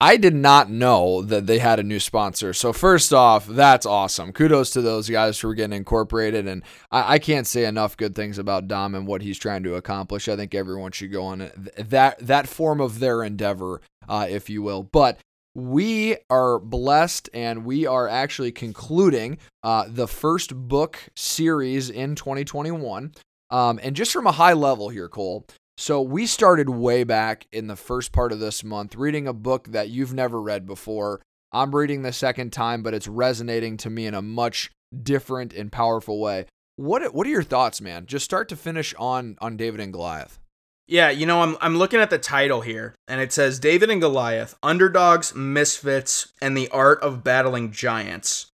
I 0.00 0.18
did 0.18 0.34
not 0.34 0.68
know 0.68 1.22
that 1.22 1.46
they 1.46 1.58
had 1.58 1.78
a 1.78 1.84
new 1.84 2.00
sponsor. 2.00 2.52
So 2.52 2.74
first 2.74 3.14
off, 3.14 3.46
that's 3.46 3.86
awesome. 3.86 4.32
Kudos 4.32 4.70
to 4.70 4.82
those 4.82 5.08
guys 5.08 5.38
for 5.38 5.54
getting 5.54 5.76
incorporated, 5.76 6.46
and 6.46 6.62
I, 6.90 7.14
I 7.14 7.18
can't 7.18 7.46
say 7.46 7.64
enough 7.64 7.96
good 7.96 8.14
things 8.14 8.36
about 8.36 8.68
Dom 8.68 8.94
and 8.94 9.06
what 9.06 9.22
he's 9.22 9.38
trying 9.38 9.62
to 9.62 9.76
accomplish. 9.76 10.28
I 10.28 10.36
think 10.36 10.54
everyone 10.54 10.92
should 10.92 11.12
go 11.12 11.24
on 11.24 11.50
that 11.78 12.18
that 12.18 12.48
form 12.48 12.80
of 12.82 12.98
their 12.98 13.22
endeavor, 13.22 13.80
uh, 14.06 14.26
if 14.28 14.50
you 14.50 14.62
will. 14.62 14.82
But 14.82 15.18
we 15.54 16.16
are 16.30 16.58
blessed 16.58 17.30
and 17.32 17.64
we 17.64 17.86
are 17.86 18.08
actually 18.08 18.52
concluding 18.52 19.38
uh, 19.62 19.84
the 19.88 20.08
first 20.08 20.54
book 20.54 20.98
series 21.14 21.90
in 21.90 22.14
2021. 22.14 23.14
Um, 23.50 23.78
and 23.82 23.94
just 23.94 24.12
from 24.12 24.26
a 24.26 24.32
high 24.32 24.52
level 24.52 24.88
here, 24.88 25.08
Cole, 25.08 25.46
so 25.76 26.00
we 26.00 26.26
started 26.26 26.68
way 26.68 27.04
back 27.04 27.46
in 27.52 27.66
the 27.66 27.76
first 27.76 28.12
part 28.12 28.32
of 28.32 28.40
this 28.40 28.64
month 28.64 28.96
reading 28.96 29.26
a 29.26 29.32
book 29.32 29.68
that 29.68 29.90
you've 29.90 30.14
never 30.14 30.40
read 30.40 30.66
before. 30.66 31.20
I'm 31.52 31.74
reading 31.74 32.02
the 32.02 32.12
second 32.12 32.52
time, 32.52 32.82
but 32.82 32.94
it's 32.94 33.06
resonating 33.08 33.76
to 33.78 33.90
me 33.90 34.06
in 34.06 34.14
a 34.14 34.22
much 34.22 34.70
different 35.02 35.52
and 35.52 35.70
powerful 35.70 36.20
way. 36.20 36.46
What 36.76 37.14
what 37.14 37.26
are 37.26 37.30
your 37.30 37.44
thoughts, 37.44 37.80
man? 37.80 38.06
Just 38.06 38.24
start 38.24 38.48
to 38.48 38.56
finish 38.56 38.94
on 38.98 39.36
on 39.40 39.56
David 39.56 39.80
and 39.80 39.92
Goliath. 39.92 40.40
Yeah, 40.86 41.08
you 41.10 41.24
know, 41.24 41.40
I'm 41.40 41.56
I'm 41.60 41.78
looking 41.78 42.00
at 42.00 42.10
the 42.10 42.18
title 42.18 42.60
here, 42.60 42.94
and 43.08 43.20
it 43.20 43.32
says 43.32 43.58
David 43.58 43.88
and 43.88 44.00
Goliath: 44.00 44.54
Underdogs, 44.62 45.34
Misfits, 45.34 46.32
and 46.42 46.56
the 46.56 46.68
Art 46.68 47.00
of 47.00 47.24
Battling 47.24 47.72
Giants. 47.72 48.46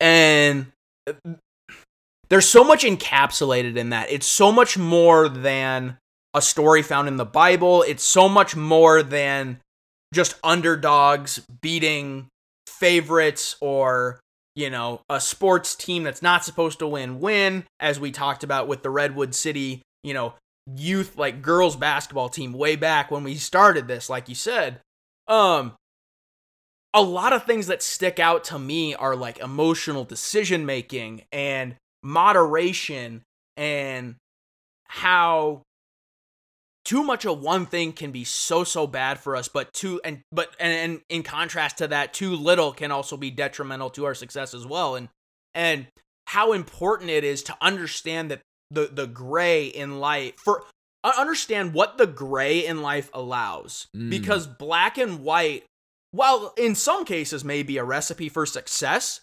And 0.00 0.66
uh, 1.06 1.12
there's 2.28 2.48
so 2.48 2.64
much 2.64 2.82
encapsulated 2.84 3.76
in 3.76 3.90
that. 3.90 4.10
It's 4.10 4.26
so 4.26 4.50
much 4.50 4.76
more 4.76 5.28
than 5.28 5.96
a 6.34 6.42
story 6.42 6.82
found 6.82 7.08
in 7.08 7.16
the 7.16 7.24
Bible. 7.24 7.82
It's 7.82 8.04
so 8.04 8.28
much 8.28 8.54
more 8.56 9.02
than 9.02 9.60
just 10.12 10.36
underdogs 10.42 11.42
beating 11.62 12.28
favorites 12.66 13.56
or, 13.60 14.20
you 14.54 14.70
know, 14.70 15.00
a 15.08 15.20
sports 15.20 15.74
team 15.74 16.02
that's 16.02 16.22
not 16.22 16.44
supposed 16.44 16.78
to 16.80 16.86
win 16.86 17.20
win, 17.20 17.64
as 17.80 18.00
we 18.00 18.10
talked 18.10 18.42
about 18.42 18.68
with 18.68 18.82
the 18.82 18.90
Redwood 18.90 19.34
City, 19.34 19.82
you 20.02 20.14
know, 20.14 20.34
youth 20.76 21.16
like 21.16 21.42
girls 21.42 21.76
basketball 21.76 22.28
team 22.28 22.52
way 22.52 22.76
back 22.76 23.10
when 23.10 23.24
we 23.24 23.34
started 23.36 23.88
this, 23.88 24.10
like 24.10 24.28
you 24.28 24.34
said. 24.34 24.80
Um, 25.26 25.74
a 26.94 27.02
lot 27.02 27.32
of 27.32 27.44
things 27.44 27.66
that 27.66 27.82
stick 27.82 28.18
out 28.18 28.44
to 28.44 28.58
me 28.58 28.94
are 28.94 29.14
like 29.14 29.38
emotional 29.38 30.04
decision 30.04 30.66
making 30.66 31.22
and 31.32 31.76
moderation 32.02 33.22
and 33.56 34.16
how 34.86 35.62
too 36.84 37.02
much 37.02 37.26
of 37.26 37.40
one 37.40 37.66
thing 37.66 37.92
can 37.92 38.10
be 38.10 38.24
so 38.24 38.64
so 38.64 38.86
bad 38.86 39.18
for 39.18 39.36
us 39.36 39.48
but 39.48 39.70
too 39.74 40.00
and 40.04 40.20
but 40.32 40.54
and, 40.58 40.72
and 40.72 41.00
in 41.10 41.22
contrast 41.22 41.78
to 41.78 41.88
that 41.88 42.14
too 42.14 42.34
little 42.34 42.72
can 42.72 42.90
also 42.90 43.16
be 43.16 43.30
detrimental 43.30 43.90
to 43.90 44.06
our 44.06 44.14
success 44.14 44.54
as 44.54 44.64
well 44.64 44.96
and 44.96 45.08
and 45.54 45.86
how 46.28 46.52
important 46.52 47.10
it 47.10 47.24
is 47.24 47.42
to 47.42 47.56
understand 47.60 48.30
that 48.30 48.40
the 48.70 48.86
the 48.92 49.06
gray 49.06 49.66
in 49.66 50.00
life 50.00 50.34
for 50.36 50.64
understand 51.04 51.72
what 51.72 51.96
the 51.96 52.06
gray 52.06 52.66
in 52.66 52.82
life 52.82 53.08
allows. 53.14 53.86
Mm. 53.96 54.10
because 54.10 54.46
black 54.46 54.98
and 54.98 55.20
white 55.20 55.64
while 56.10 56.52
in 56.56 56.74
some 56.74 57.04
cases 57.04 57.44
may 57.44 57.62
be 57.62 57.78
a 57.78 57.84
recipe 57.84 58.28
for 58.28 58.44
success 58.46 59.20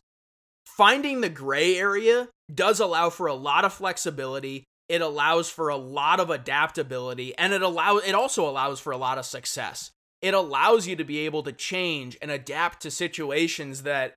finding 0.65 1.21
the 1.21 1.29
gray 1.29 1.77
area 1.77 2.27
does 2.53 2.79
allow 2.79 3.09
for 3.09 3.27
a 3.27 3.33
lot 3.33 3.65
of 3.65 3.73
flexibility. 3.73 4.63
It 4.87 5.01
allows 5.01 5.49
for 5.49 5.69
a 5.69 5.77
lot 5.77 6.19
of 6.19 6.29
adaptability 6.29 7.35
and 7.37 7.53
it 7.53 7.61
allows 7.61 8.03
it 8.05 8.13
also 8.13 8.47
allows 8.47 8.79
for 8.79 8.91
a 8.91 8.97
lot 8.97 9.17
of 9.17 9.25
success. 9.25 9.91
It 10.21 10.33
allows 10.33 10.87
you 10.87 10.95
to 10.95 11.03
be 11.03 11.19
able 11.19 11.43
to 11.43 11.51
change 11.51 12.17
and 12.21 12.31
adapt 12.31 12.81
to 12.81 12.91
situations 12.91 13.83
that 13.83 14.15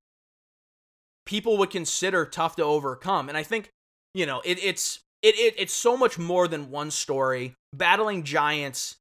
people 1.28 1.58
would 1.58 1.70
consider 1.70 2.24
tough 2.24 2.56
to 2.56 2.64
overcome 2.64 3.28
and 3.28 3.36
i 3.36 3.42
think 3.42 3.68
you 4.14 4.24
know 4.24 4.40
it, 4.46 4.58
it's 4.64 5.00
it, 5.22 5.34
it 5.38 5.54
it's 5.58 5.74
so 5.74 5.96
much 5.96 6.18
more 6.18 6.48
than 6.48 6.70
one 6.70 6.90
story 6.90 7.54
battling 7.74 8.22
giants 8.22 8.96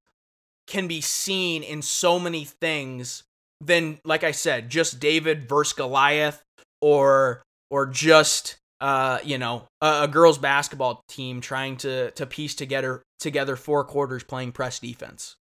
can 0.68 0.88
be 0.88 1.02
seen 1.02 1.64
in 1.64 1.82
so 1.82 2.20
many 2.20 2.46
things 2.46 3.24
than 3.62 4.00
like 4.04 4.24
i 4.24 4.32
said 4.32 4.70
just 4.70 5.00
david 5.00 5.48
versus 5.48 5.74
goliath 5.74 6.44
or 6.82 7.42
or 7.70 7.86
just 7.86 8.58
uh, 8.80 9.20
you 9.24 9.38
know, 9.38 9.68
a, 9.82 10.04
a, 10.04 10.08
girls 10.08 10.38
basketball 10.38 11.02
team 11.08 11.42
trying 11.42 11.78
to 11.78 12.12
to 12.12 12.26
piece 12.26 12.54
together 12.56 13.02
together 13.20 13.56
four 13.56 13.84
quarters 13.84 14.24
playing 14.24 14.52
press 14.52 14.80
defense. 14.80 15.36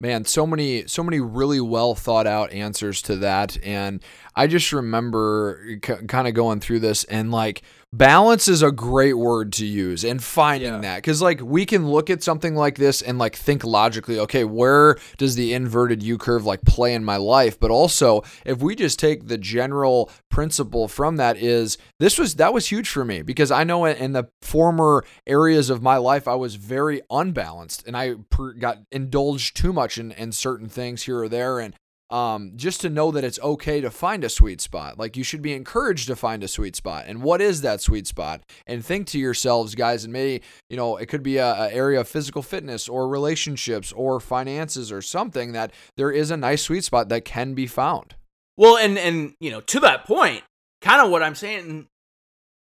Man, 0.00 0.24
so 0.24 0.46
many 0.46 0.86
so 0.86 1.02
many 1.02 1.20
really 1.20 1.60
well 1.60 1.94
thought 1.94 2.26
out 2.26 2.52
answers 2.52 3.00
to 3.02 3.16
that 3.16 3.56
and 3.64 4.02
I 4.34 4.46
just 4.46 4.72
remember 4.72 5.78
c- 5.84 6.06
kind 6.06 6.28
of 6.28 6.34
going 6.34 6.60
through 6.60 6.80
this 6.80 7.04
and 7.04 7.30
like 7.30 7.62
balance 7.92 8.48
is 8.48 8.62
a 8.62 8.72
great 8.72 9.14
word 9.14 9.52
to 9.52 9.64
use 9.64 10.04
and 10.04 10.22
finding 10.22 10.72
yeah. 10.72 10.80
that 10.80 10.96
because 10.96 11.22
like 11.22 11.40
we 11.40 11.64
can 11.64 11.88
look 11.88 12.10
at 12.10 12.22
something 12.22 12.54
like 12.54 12.76
this 12.76 13.00
and 13.00 13.16
like 13.16 13.34
think 13.36 13.64
logically 13.64 14.18
okay 14.18 14.44
where 14.44 14.96
does 15.16 15.36
the 15.36 15.54
inverted 15.54 16.02
u 16.02 16.18
curve 16.18 16.44
like 16.44 16.60
play 16.62 16.92
in 16.94 17.04
my 17.04 17.16
life 17.16 17.58
but 17.60 17.70
also 17.70 18.22
if 18.44 18.58
we 18.58 18.74
just 18.74 18.98
take 18.98 19.28
the 19.28 19.38
general 19.38 20.10
principle 20.30 20.88
from 20.88 21.16
that 21.16 21.36
is 21.36 21.78
this 22.00 22.18
was 22.18 22.34
that 22.34 22.52
was 22.52 22.66
huge 22.66 22.88
for 22.88 23.04
me 23.04 23.22
because 23.22 23.50
i 23.52 23.62
know 23.62 23.84
in 23.86 24.12
the 24.12 24.28
former 24.42 25.04
areas 25.26 25.70
of 25.70 25.80
my 25.80 25.96
life 25.96 26.26
i 26.26 26.34
was 26.34 26.56
very 26.56 27.00
unbalanced 27.10 27.86
and 27.86 27.96
i 27.96 28.14
got 28.58 28.78
indulged 28.90 29.56
too 29.56 29.72
much 29.72 29.96
in, 29.96 30.10
in 30.12 30.32
certain 30.32 30.68
things 30.68 31.04
here 31.04 31.20
or 31.20 31.28
there 31.28 31.60
and 31.60 31.74
um, 32.10 32.52
just 32.56 32.80
to 32.82 32.90
know 32.90 33.10
that 33.10 33.24
it's 33.24 33.40
okay 33.40 33.80
to 33.80 33.90
find 33.90 34.22
a 34.22 34.28
sweet 34.28 34.60
spot. 34.60 34.98
Like 34.98 35.16
you 35.16 35.24
should 35.24 35.42
be 35.42 35.52
encouraged 35.52 36.06
to 36.08 36.16
find 36.16 36.44
a 36.44 36.48
sweet 36.48 36.76
spot. 36.76 37.04
And 37.08 37.22
what 37.22 37.40
is 37.40 37.62
that 37.62 37.80
sweet 37.80 38.06
spot? 38.06 38.42
And 38.66 38.84
think 38.84 39.06
to 39.08 39.18
yourselves, 39.18 39.74
guys, 39.74 40.04
and 40.04 40.12
maybe, 40.12 40.44
you 40.70 40.76
know, 40.76 40.96
it 40.96 41.06
could 41.06 41.22
be 41.22 41.38
a, 41.38 41.46
a 41.46 41.72
area 41.72 42.00
of 42.00 42.08
physical 42.08 42.42
fitness 42.42 42.88
or 42.88 43.08
relationships 43.08 43.92
or 43.92 44.20
finances 44.20 44.92
or 44.92 45.02
something 45.02 45.52
that 45.52 45.72
there 45.96 46.10
is 46.10 46.30
a 46.30 46.36
nice 46.36 46.62
sweet 46.62 46.84
spot 46.84 47.08
that 47.08 47.24
can 47.24 47.54
be 47.54 47.66
found. 47.66 48.14
Well, 48.56 48.76
and, 48.76 48.96
and, 48.98 49.34
you 49.40 49.50
know, 49.50 49.60
to 49.62 49.80
that 49.80 50.06
point, 50.06 50.42
kind 50.80 51.02
of 51.02 51.10
what 51.10 51.22
I'm 51.22 51.34
saying, 51.34 51.88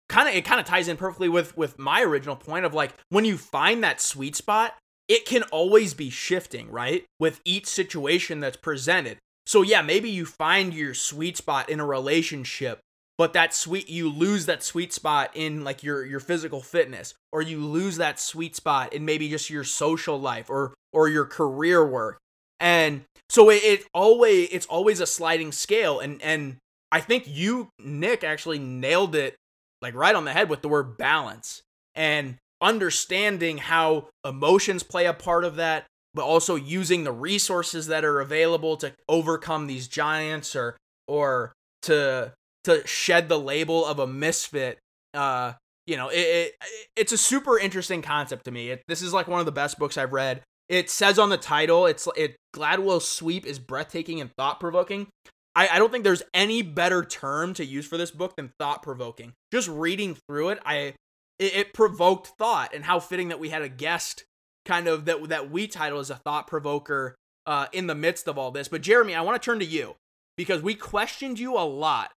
kind 0.09 0.29
of, 0.29 0.35
it 0.35 0.45
kind 0.45 0.61
of 0.61 0.67
ties 0.67 0.89
in 0.89 0.97
perfectly 0.97 1.29
with, 1.29 1.57
with 1.57 1.79
my 1.79 2.03
original 2.03 2.37
point 2.37 2.65
of 2.65 2.73
like, 2.73 2.95
when 3.09 3.25
you 3.25 3.37
find 3.37 3.83
that 3.83 4.01
sweet 4.01 4.37
spot, 4.37 4.75
it 5.09 5.27
can 5.27 5.43
always 5.45 5.95
be 5.95 6.11
shifting, 6.11 6.71
right? 6.71 7.05
With 7.19 7.41
each 7.45 7.67
situation 7.67 8.41
that's 8.41 8.57
presented. 8.57 9.19
So 9.47 9.63
yeah, 9.63 9.83
maybe 9.83 10.09
you 10.09 10.25
find 10.25 10.73
your 10.73 10.95
sweet 10.95 11.37
spot 11.37 11.69
in 11.69 11.81
a 11.81 11.87
relationship, 11.87 12.81
but 13.19 13.35
that 13.35 13.55
sweet 13.55 13.89
you 13.89 14.09
lose 14.09 14.47
that 14.47 14.63
sweet 14.63 14.93
spot 14.93 15.31
in 15.35 15.65
like 15.65 15.83
your 15.83 16.05
your 16.05 16.21
physical 16.21 16.61
fitness 16.61 17.15
or 17.33 17.43
you 17.43 17.65
lose 17.65 17.99
that 17.99 18.19
sweet 18.19 18.57
spot 18.57 18.93
in 18.93 19.05
maybe 19.05 19.29
just 19.29 19.51
your 19.51 19.65
social 19.65 20.19
life 20.19 20.49
or 20.49 20.75
or 20.93 21.09
your 21.09 21.27
career 21.27 21.87
work. 21.87 22.19
And 22.59 23.03
so 23.29 23.51
it, 23.51 23.63
it 23.65 23.87
always 23.93 24.49
it's 24.51 24.67
always 24.67 25.01
a 25.01 25.07
sliding 25.07 25.53
scale 25.53 26.01
and 26.01 26.23
and 26.23 26.57
I 26.91 27.01
think 27.01 27.25
you 27.27 27.69
Nick 27.79 28.25
actually 28.25 28.59
nailed 28.59 29.15
it 29.15 29.37
like 29.83 29.95
right 29.95 30.15
on 30.15 30.25
the 30.25 30.33
head 30.33 30.49
with 30.49 30.63
the 30.63 30.69
word 30.69 30.97
balance. 30.97 31.63
And 31.95 32.39
understanding 32.65 33.59
how 33.59 34.09
emotions 34.25 34.83
play 34.83 35.07
a 35.07 35.13
part 35.13 35.45
of 35.45 35.57
that 35.57 35.85
but 36.15 36.25
also 36.25 36.55
using 36.55 37.05
the 37.05 37.13
resources 37.13 37.89
that 37.89 38.05
are 38.05 38.21
available 38.21 38.77
to 38.77 38.93
overcome 39.09 39.67
these 39.67 39.87
giants 39.87 40.57
or 40.57 40.77
or 41.07 41.53
to 41.83 42.33
to 42.65 42.87
shed 42.87 43.29
the 43.29 43.39
label 43.39 43.85
of 43.85 43.99
a 43.99 44.07
misfit 44.07 44.79
uh 45.13 45.53
you 45.87 45.97
know 45.97 46.09
it, 46.09 46.17
it 46.17 46.55
it's 46.97 47.13
a 47.13 47.19
super 47.19 47.59
interesting 47.59 48.03
concept 48.03 48.45
to 48.47 48.51
me. 48.51 48.71
It, 48.71 48.83
this 48.89 49.03
is 49.03 49.13
like 49.13 49.29
one 49.29 49.41
of 49.41 49.47
the 49.47 49.53
best 49.53 49.79
books 49.79 49.99
i've 49.99 50.13
read. 50.13 50.43
It 50.69 50.89
says 50.89 51.19
on 51.19 51.29
the 51.29 51.37
title 51.37 51.87
it's 51.87 52.09
it 52.17 52.37
gladwell's 52.55 53.09
sweep 53.09 53.45
is 53.45 53.59
breathtaking 53.59 54.21
and 54.21 54.31
thought-provoking. 54.39 55.09
I, 55.57 55.69
I 55.69 55.79
don't 55.79 55.93
think 55.93 56.05
there's 56.05 56.23
any 56.33 56.63
better 56.63 57.05
term 57.05 57.55
to 57.55 57.65
use 57.65 57.87
for 57.87 57.97
this 57.97 58.11
book 58.11 58.35
than 58.37 58.53
thought-provoking. 58.59 59.35
Just 59.53 59.69
reading 59.69 60.17
through 60.27 60.51
it 60.51 60.59
i 60.65 60.95
it, 61.39 61.55
it 61.55 61.73
provoked 61.75 62.33
thought 62.39 62.75
and 62.75 62.85
how 62.85 63.01
fitting 63.01 63.29
that 63.29 63.41
we 63.41 63.51
had 63.51 63.63
a 63.63 63.69
guest 63.69 64.25
kind 64.65 64.87
of 64.87 65.05
that 65.05 65.29
that 65.29 65.51
we 65.51 65.67
title 65.67 65.99
as 65.99 66.11
a 66.11 66.17
thought 66.17 66.47
provoker 66.47 67.15
uh, 67.47 67.67
in 67.73 67.87
the 67.87 67.95
midst 67.95 68.29
of 68.29 68.39
all 68.39 68.51
this. 68.51 68.69
But 68.69 68.83
Jeremy, 68.83 69.15
I 69.15 69.21
want 69.21 69.41
to 69.41 69.45
turn 69.45 69.59
to 69.59 69.65
you 69.65 69.97
because 70.37 70.63
we 70.63 70.75
questioned 70.75 71.39
you 71.39 71.57
a 71.57 71.65
lot 71.65 72.13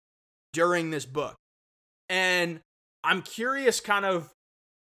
during 0.53 0.91
this 0.91 1.07
book, 1.07 1.37
and 2.09 2.61
I'm 3.05 3.23
curious, 3.23 3.81
kind 3.81 4.05
of 4.05 4.31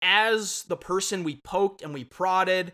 as 0.02 0.64
the 0.64 0.76
person 0.76 1.24
we 1.24 1.40
poked 1.42 1.82
and 1.82 1.92
we 1.92 2.04
prodded. 2.04 2.72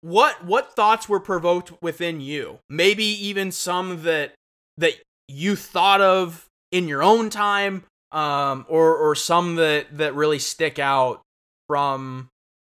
What 0.00 0.44
what 0.44 0.74
thoughts 0.74 1.08
were 1.08 1.20
provoked 1.20 1.72
within 1.80 2.20
you? 2.20 2.58
Maybe 2.68 3.04
even 3.04 3.52
some 3.52 4.02
that 4.02 4.34
that 4.76 4.94
you 5.28 5.56
thought 5.56 6.00
of 6.00 6.46
in 6.72 6.88
your 6.88 7.02
own 7.02 7.30
time, 7.30 7.84
um, 8.12 8.66
or 8.68 8.96
or 8.96 9.14
some 9.14 9.56
that 9.56 9.86
that 9.96 10.14
really 10.14 10.38
stick 10.38 10.78
out 10.78 11.22
from 11.68 12.28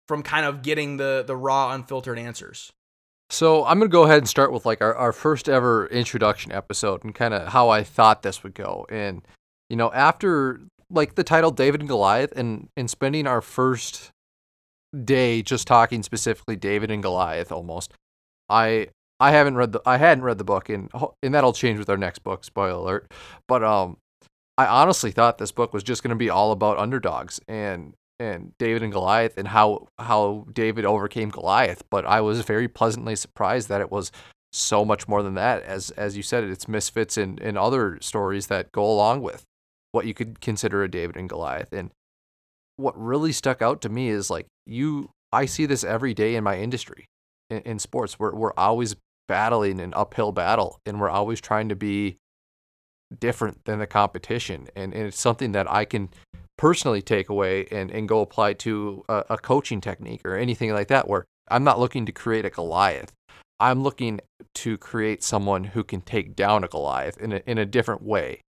from 0.08 0.22
kind 0.22 0.46
of 0.46 0.62
getting 0.62 0.96
the 0.96 1.24
the 1.26 1.36
raw 1.36 1.72
unfiltered 1.72 2.18
answers 2.18 2.70
So 3.30 3.64
I'm 3.66 3.78
gonna 3.78 3.88
go 3.90 4.04
ahead 4.04 4.18
and 4.18 4.28
start 4.28 4.52
with 4.52 4.64
like 4.66 4.80
our, 4.80 4.94
our 4.94 5.12
first 5.12 5.48
ever 5.48 5.86
introduction 5.88 6.52
episode 6.52 7.04
and 7.04 7.14
kind 7.14 7.34
of 7.34 7.48
how 7.48 7.68
I 7.68 7.82
thought 7.84 8.22
this 8.22 8.42
would 8.42 8.54
go. 8.54 8.86
And 8.90 9.22
you 9.68 9.76
know, 9.76 9.92
after 9.92 10.60
like 10.90 11.14
the 11.14 11.24
title 11.24 11.50
David 11.50 11.80
and 11.80 11.88
Goliath 11.88 12.32
and 12.36 12.68
and 12.76 12.88
spending 12.90 13.26
our 13.26 13.42
first 13.42 14.10
day 15.04 15.42
just 15.42 15.66
talking 15.66 16.02
specifically 16.02 16.56
David 16.56 16.90
and 16.90 17.02
Goliath 17.02 17.52
almost, 17.52 17.92
I 18.48 18.88
I 19.20 19.32
haven't 19.32 19.56
read 19.56 19.72
the 19.72 19.82
I 19.84 19.98
hadn't 19.98 20.24
read 20.24 20.38
the 20.38 20.44
book 20.44 20.70
and 20.70 20.90
and 21.22 21.34
that'll 21.34 21.52
change 21.52 21.78
with 21.78 21.90
our 21.90 21.98
next 21.98 22.20
book, 22.20 22.44
spoiler 22.44 22.72
alert. 22.72 23.12
But 23.46 23.62
um 23.62 23.98
I 24.58 24.66
honestly 24.66 25.12
thought 25.12 25.38
this 25.38 25.52
book 25.52 25.72
was 25.72 25.84
just 25.84 26.02
gonna 26.02 26.16
be 26.16 26.28
all 26.28 26.50
about 26.52 26.78
underdogs 26.78 27.40
and 27.48 27.94
and 28.20 28.52
David 28.58 28.82
and 28.82 28.92
Goliath 28.92 29.38
and 29.38 29.46
how 29.46 29.86
how 29.98 30.46
David 30.52 30.84
overcame 30.84 31.30
Goliath, 31.30 31.84
but 31.90 32.04
I 32.04 32.20
was 32.20 32.40
very 32.40 32.66
pleasantly 32.66 33.14
surprised 33.14 33.68
that 33.68 33.80
it 33.80 33.92
was 33.92 34.10
so 34.52 34.84
much 34.84 35.06
more 35.06 35.22
than 35.22 35.34
that. 35.34 35.62
As 35.62 35.90
as 35.92 36.16
you 36.16 36.24
said, 36.24 36.42
it's 36.42 36.66
misfits 36.66 37.16
and, 37.16 37.40
and 37.40 37.56
other 37.56 37.98
stories 38.00 38.48
that 38.48 38.72
go 38.72 38.84
along 38.84 39.22
with 39.22 39.44
what 39.92 40.06
you 40.06 40.14
could 40.14 40.40
consider 40.40 40.82
a 40.82 40.90
David 40.90 41.16
and 41.16 41.28
Goliath. 41.28 41.72
And 41.72 41.90
what 42.76 43.00
really 43.00 43.32
stuck 43.32 43.62
out 43.62 43.80
to 43.82 43.88
me 43.88 44.08
is 44.08 44.28
like 44.28 44.46
you 44.66 45.10
I 45.32 45.46
see 45.46 45.66
this 45.66 45.84
every 45.84 46.14
day 46.14 46.34
in 46.34 46.42
my 46.42 46.58
industry 46.58 47.06
in, 47.48 47.60
in 47.60 47.78
sports. 47.78 48.18
We're 48.18 48.34
we're 48.34 48.54
always 48.56 48.96
battling 49.28 49.78
an 49.78 49.92
uphill 49.94 50.32
battle 50.32 50.80
and 50.84 51.00
we're 51.00 51.10
always 51.10 51.40
trying 51.40 51.68
to 51.68 51.76
be 51.76 52.16
different 53.16 53.64
than 53.64 53.78
the 53.78 53.86
competition. 53.86 54.68
And, 54.76 54.92
and 54.92 55.06
it's 55.06 55.20
something 55.20 55.52
that 55.52 55.70
I 55.70 55.84
can 55.84 56.10
personally 56.56 57.00
take 57.00 57.28
away 57.28 57.66
and, 57.70 57.90
and 57.90 58.08
go 58.08 58.20
apply 58.20 58.52
to 58.52 59.04
a, 59.08 59.24
a 59.30 59.38
coaching 59.38 59.80
technique 59.80 60.22
or 60.24 60.36
anything 60.36 60.72
like 60.72 60.88
that 60.88 61.08
where 61.08 61.24
I'm 61.50 61.64
not 61.64 61.78
looking 61.78 62.04
to 62.06 62.12
create 62.12 62.44
a 62.44 62.50
Goliath. 62.50 63.12
I'm 63.60 63.82
looking 63.82 64.20
to 64.56 64.76
create 64.76 65.22
someone 65.22 65.64
who 65.64 65.82
can 65.82 66.00
take 66.00 66.36
down 66.36 66.64
a 66.64 66.68
Goliath 66.68 67.16
in 67.18 67.32
a, 67.32 67.42
in 67.46 67.58
a 67.58 67.66
different 67.66 68.02
way 68.02 68.40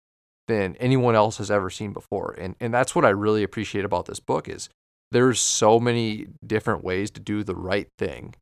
than 0.47 0.76
anyone 0.78 1.16
else 1.16 1.38
has 1.38 1.49
ever 1.49 1.70
seen 1.70 1.93
before. 1.93 2.36
And, 2.38 2.55
and 2.60 2.74
that's 2.74 2.95
what 2.95 3.05
I 3.05 3.10
really 3.10 3.43
appreciate 3.43 3.86
about 3.86 4.07
this 4.07 4.20
book 4.20 4.49
is 4.49 4.70
there's 5.12 5.39
so 5.39 5.80
many 5.80 6.28
different 6.45 6.84
ways 6.84 7.12
to 7.12 7.20
do 7.20 7.43
the 7.43 7.55
right 7.55 7.88
thing. 7.97 8.36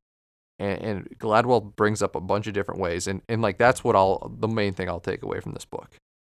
And, 0.60 0.82
and 0.82 1.20
Gladwell 1.20 1.76
brings 1.76 2.02
up 2.02 2.16
a 2.16 2.22
bunch 2.22 2.48
of 2.48 2.54
different 2.54 2.82
ways. 2.82 3.08
And, 3.08 3.22
and 3.30 3.42
like, 3.42 3.58
that's 3.58 3.84
what 3.84 3.96
I'll, 3.96 4.32
the 4.40 4.48
main 4.48 4.74
thing 4.74 4.90
I'll 4.90 5.00
take 5.00 5.24
away 5.24 5.40
from 5.40 5.54
this 5.54 5.66
book 5.66 5.98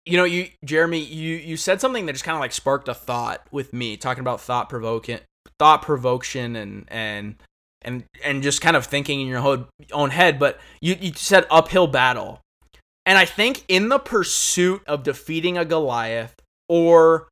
you 0.09 0.17
know, 0.17 0.23
you 0.23 0.49
Jeremy, 0.65 0.99
you 0.99 1.35
you 1.35 1.57
said 1.57 1.79
something 1.79 2.05
that 2.05 2.13
just 2.13 2.25
kind 2.25 2.35
of 2.35 2.39
like 2.39 2.51
sparked 2.51 2.87
a 2.87 2.93
thought 2.93 3.45
with 3.51 3.73
me, 3.73 3.97
talking 3.97 4.21
about 4.21 4.41
thought 4.41 4.69
provoking, 4.69 5.19
thought 5.59 5.81
provocation, 5.81 6.55
and 6.55 6.85
and 6.87 7.35
and 7.81 8.03
and 8.23 8.43
just 8.43 8.61
kind 8.61 8.75
of 8.75 8.85
thinking 8.85 9.21
in 9.21 9.27
your 9.27 9.67
own 9.93 10.09
head. 10.09 10.39
But 10.39 10.59
you 10.81 10.97
you 10.99 11.13
said 11.15 11.45
uphill 11.51 11.87
battle, 11.87 12.41
and 13.05 13.17
I 13.17 13.25
think 13.25 13.63
in 13.67 13.89
the 13.89 13.99
pursuit 13.99 14.81
of 14.87 15.03
defeating 15.03 15.57
a 15.57 15.65
Goliath, 15.65 16.35
or 16.67 17.27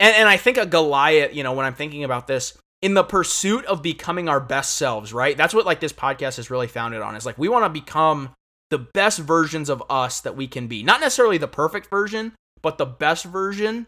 and 0.00 0.14
and 0.16 0.28
I 0.28 0.36
think 0.36 0.58
a 0.58 0.66
Goliath, 0.66 1.34
you 1.34 1.42
know, 1.42 1.52
when 1.52 1.64
I'm 1.64 1.74
thinking 1.74 2.04
about 2.04 2.26
this, 2.26 2.58
in 2.82 2.94
the 2.94 3.04
pursuit 3.04 3.64
of 3.66 3.82
becoming 3.82 4.28
our 4.28 4.40
best 4.40 4.76
selves, 4.76 5.12
right? 5.12 5.36
That's 5.36 5.54
what 5.54 5.64
like 5.64 5.80
this 5.80 5.92
podcast 5.92 6.38
is 6.38 6.50
really 6.50 6.66
founded 6.68 7.02
on. 7.02 7.14
Is 7.14 7.26
like 7.26 7.38
we 7.38 7.48
want 7.48 7.64
to 7.64 7.68
become 7.68 8.30
the 8.70 8.78
best 8.78 9.18
versions 9.18 9.68
of 9.68 9.82
us 9.88 10.20
that 10.20 10.36
we 10.36 10.48
can 10.48 10.66
be. 10.66 10.82
Not 10.82 11.00
necessarily 11.00 11.38
the 11.38 11.48
perfect 11.48 11.88
version, 11.88 12.32
but 12.62 12.78
the 12.78 12.86
best 12.86 13.24
version. 13.24 13.86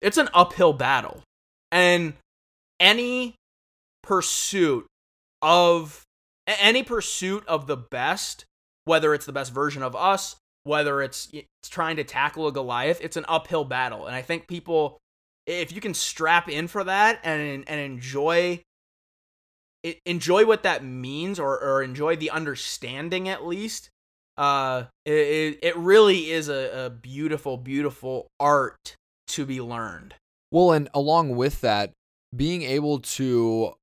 It's 0.00 0.18
an 0.18 0.28
uphill 0.34 0.72
battle. 0.72 1.22
And 1.70 2.14
any 2.80 3.36
pursuit 4.02 4.86
of 5.40 6.02
any 6.46 6.82
pursuit 6.82 7.46
of 7.46 7.66
the 7.66 7.76
best, 7.76 8.44
whether 8.84 9.14
it's 9.14 9.26
the 9.26 9.32
best 9.32 9.52
version 9.52 9.82
of 9.82 9.94
us, 9.94 10.36
whether 10.64 11.00
it's, 11.00 11.28
it's 11.32 11.68
trying 11.68 11.96
to 11.96 12.04
tackle 12.04 12.48
a 12.48 12.52
Goliath, 12.52 13.00
it's 13.00 13.16
an 13.16 13.24
uphill 13.28 13.64
battle. 13.64 14.06
And 14.06 14.14
I 14.14 14.22
think 14.22 14.48
people 14.48 14.98
if 15.46 15.72
you 15.72 15.80
can 15.80 15.94
strap 15.94 16.48
in 16.48 16.68
for 16.68 16.84
that 16.84 17.20
and 17.24 17.64
and 17.66 17.80
enjoy 17.80 18.60
enjoy 20.06 20.46
what 20.46 20.62
that 20.62 20.84
means 20.84 21.40
or, 21.40 21.60
or 21.60 21.82
enjoy 21.82 22.14
the 22.14 22.30
understanding 22.30 23.28
at 23.28 23.44
least 23.44 23.90
uh 24.36 24.84
it, 25.04 25.58
it 25.62 25.76
really 25.76 26.30
is 26.30 26.48
a, 26.48 26.86
a 26.86 26.90
beautiful 26.90 27.56
beautiful 27.56 28.28
art 28.40 28.96
to 29.28 29.46
be 29.46 29.60
learned. 29.60 30.14
Well 30.50 30.72
and 30.72 30.88
along 30.94 31.36
with 31.36 31.60
that 31.62 31.92
being 32.34 32.62
able 32.62 33.00
to 33.00 33.74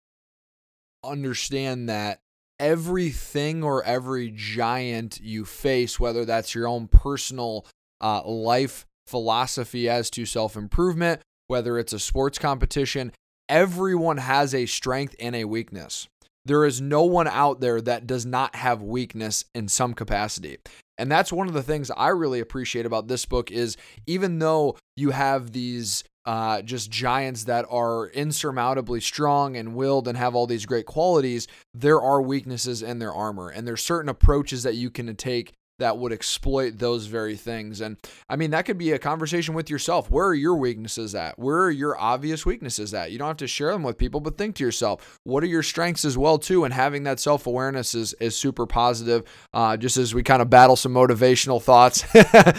understand 1.04 1.90
that 1.90 2.20
everything 2.60 3.64
or 3.64 3.84
every 3.84 4.32
giant 4.36 5.20
you 5.22 5.46
face 5.46 6.00
whether 6.00 6.26
that's 6.26 6.54
your 6.54 6.68
own 6.68 6.88
personal 6.88 7.66
uh, 8.02 8.22
life 8.24 8.86
philosophy 9.08 9.90
as 9.90 10.10
to 10.10 10.26
self-improvement 10.26 11.22
whether 11.48 11.80
it's 11.80 11.94
a 11.94 12.00
sports 12.00 12.38
competition 12.38 13.14
everyone 13.48 14.18
has 14.18 14.54
a 14.54 14.66
strength 14.66 15.16
and 15.20 15.36
a 15.36 15.46
weakness 15.46 16.10
there 16.50 16.66
is 16.66 16.82
no 16.82 17.04
one 17.04 17.28
out 17.28 17.62
there 17.62 17.80
that 17.80 18.08
does 18.08 18.26
not 18.26 18.56
have 18.56 18.82
weakness 18.82 19.46
in 19.54 19.68
some 19.68 19.94
capacity. 19.94 20.58
And 20.98 21.12
that's 21.12 21.32
one 21.32 21.48
of 21.48 21.54
the 21.54 21.62
things 21.62 21.92
I 21.92 22.08
really 22.08 22.40
appreciate 22.40 22.88
about 22.88 23.08
this 23.08 23.24
book 23.28 23.52
is 23.52 23.78
even 24.08 24.40
though 24.40 24.76
you 24.98 25.12
have 25.12 25.52
these 25.52 26.04
uh, 26.26 26.64
just 26.64 26.90
giants 26.90 27.44
that 27.44 27.68
are 27.70 28.08
insurmountably 28.08 29.00
strong 29.00 29.58
and 29.58 29.76
willed 29.76 30.08
and 30.08 30.18
have 30.18 30.34
all 30.34 30.48
these 30.48 30.66
great 30.66 30.88
qualities, 30.88 31.48
there 31.76 32.02
are 32.02 32.20
weaknesses 32.20 32.82
in 32.82 32.98
their 32.98 33.14
armor. 33.14 33.50
And 33.50 33.68
there's 33.68 33.84
certain 33.84 34.10
approaches 34.10 34.64
that 34.64 34.74
you 34.74 34.90
can 34.90 35.16
take 35.16 35.54
that 35.80 35.98
would 35.98 36.14
exploit 36.14 36.78
those 36.78 37.08
very 37.08 37.36
things. 37.36 37.82
And 37.82 37.98
I 38.30 38.36
mean, 38.36 38.52
that 38.52 38.66
could 38.66 38.78
be 38.78 38.92
a 38.92 39.00
conversation 39.00 39.54
with 39.54 39.70
yourself. 39.70 40.10
Where 40.10 40.28
are 40.28 40.36
your 40.36 40.56
weaknesses 40.56 41.16
at? 41.16 41.40
Where 41.40 41.64
are 41.64 41.72
your 41.72 42.00
obvious 42.00 42.46
weaknesses 42.46 42.94
at? 42.94 43.12
You 43.12 43.18
don't 43.18 43.28
have 43.28 43.38
to 43.38 43.48
share 43.48 43.72
them 43.72 43.84
with 43.84 43.98
people, 43.98 44.20
but 44.20 44.38
think 44.38 44.56
to 44.56 44.64
yourself, 44.64 45.20
what 45.24 45.44
are 45.44 45.48
your 45.48 45.64
strengths 45.64 46.06
as 46.06 46.18
well 46.18 46.38
too? 46.38 46.64
And 46.64 46.74
having 46.74 47.04
that 47.04 47.20
self 47.20 47.48
awareness 47.48 47.96
is 47.96 48.14
is 48.16 48.36
super 48.36 48.66
positive. 48.66 49.24
Uh, 49.54 49.76
just 49.78 49.98
as 49.98 50.14
we 50.14 50.24
kind 50.24 50.42
of 50.42 50.50
battle 50.50 50.76
some 50.76 50.94
motivational 50.94 51.62
thoughts 51.62 52.06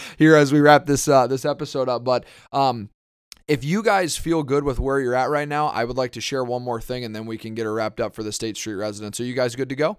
here 0.19 0.37
as 0.37 0.53
we 0.53 0.61
wrap 0.61 0.87
this 0.87 1.09
uh, 1.09 1.27
this 1.27 1.45
episode 1.45 1.89
up, 1.89 2.05
but 2.05 2.25
um, 2.53 2.91
if 3.51 3.65
you 3.65 3.83
guys 3.83 4.17
feel 4.17 4.45
good 4.45 4.63
with 4.63 4.79
where 4.79 5.01
you're 5.01 5.17
at 5.17 5.29
right 5.29 5.49
now, 5.49 5.67
I 5.67 5.85
would 5.85 5.97
like 5.97 6.13
to 6.13 6.21
share 6.21 6.45
one 6.45 6.63
more 6.63 6.81
thing 6.81 7.05
and 7.05 7.15
then 7.15 7.27
we 7.27 7.37
can 7.37 7.57
get 7.57 7.67
it 7.67 7.71
wrapped 7.71 8.01
up 8.01 8.15
for 8.15 8.23
the 8.23 8.31
State 8.31 8.57
Street 8.57 8.75
residents. 8.75 9.19
Are 9.19 9.25
you 9.25 9.35
guys 9.35 9.57
good 9.57 9.71
to 9.71 9.75
go? 9.77 9.99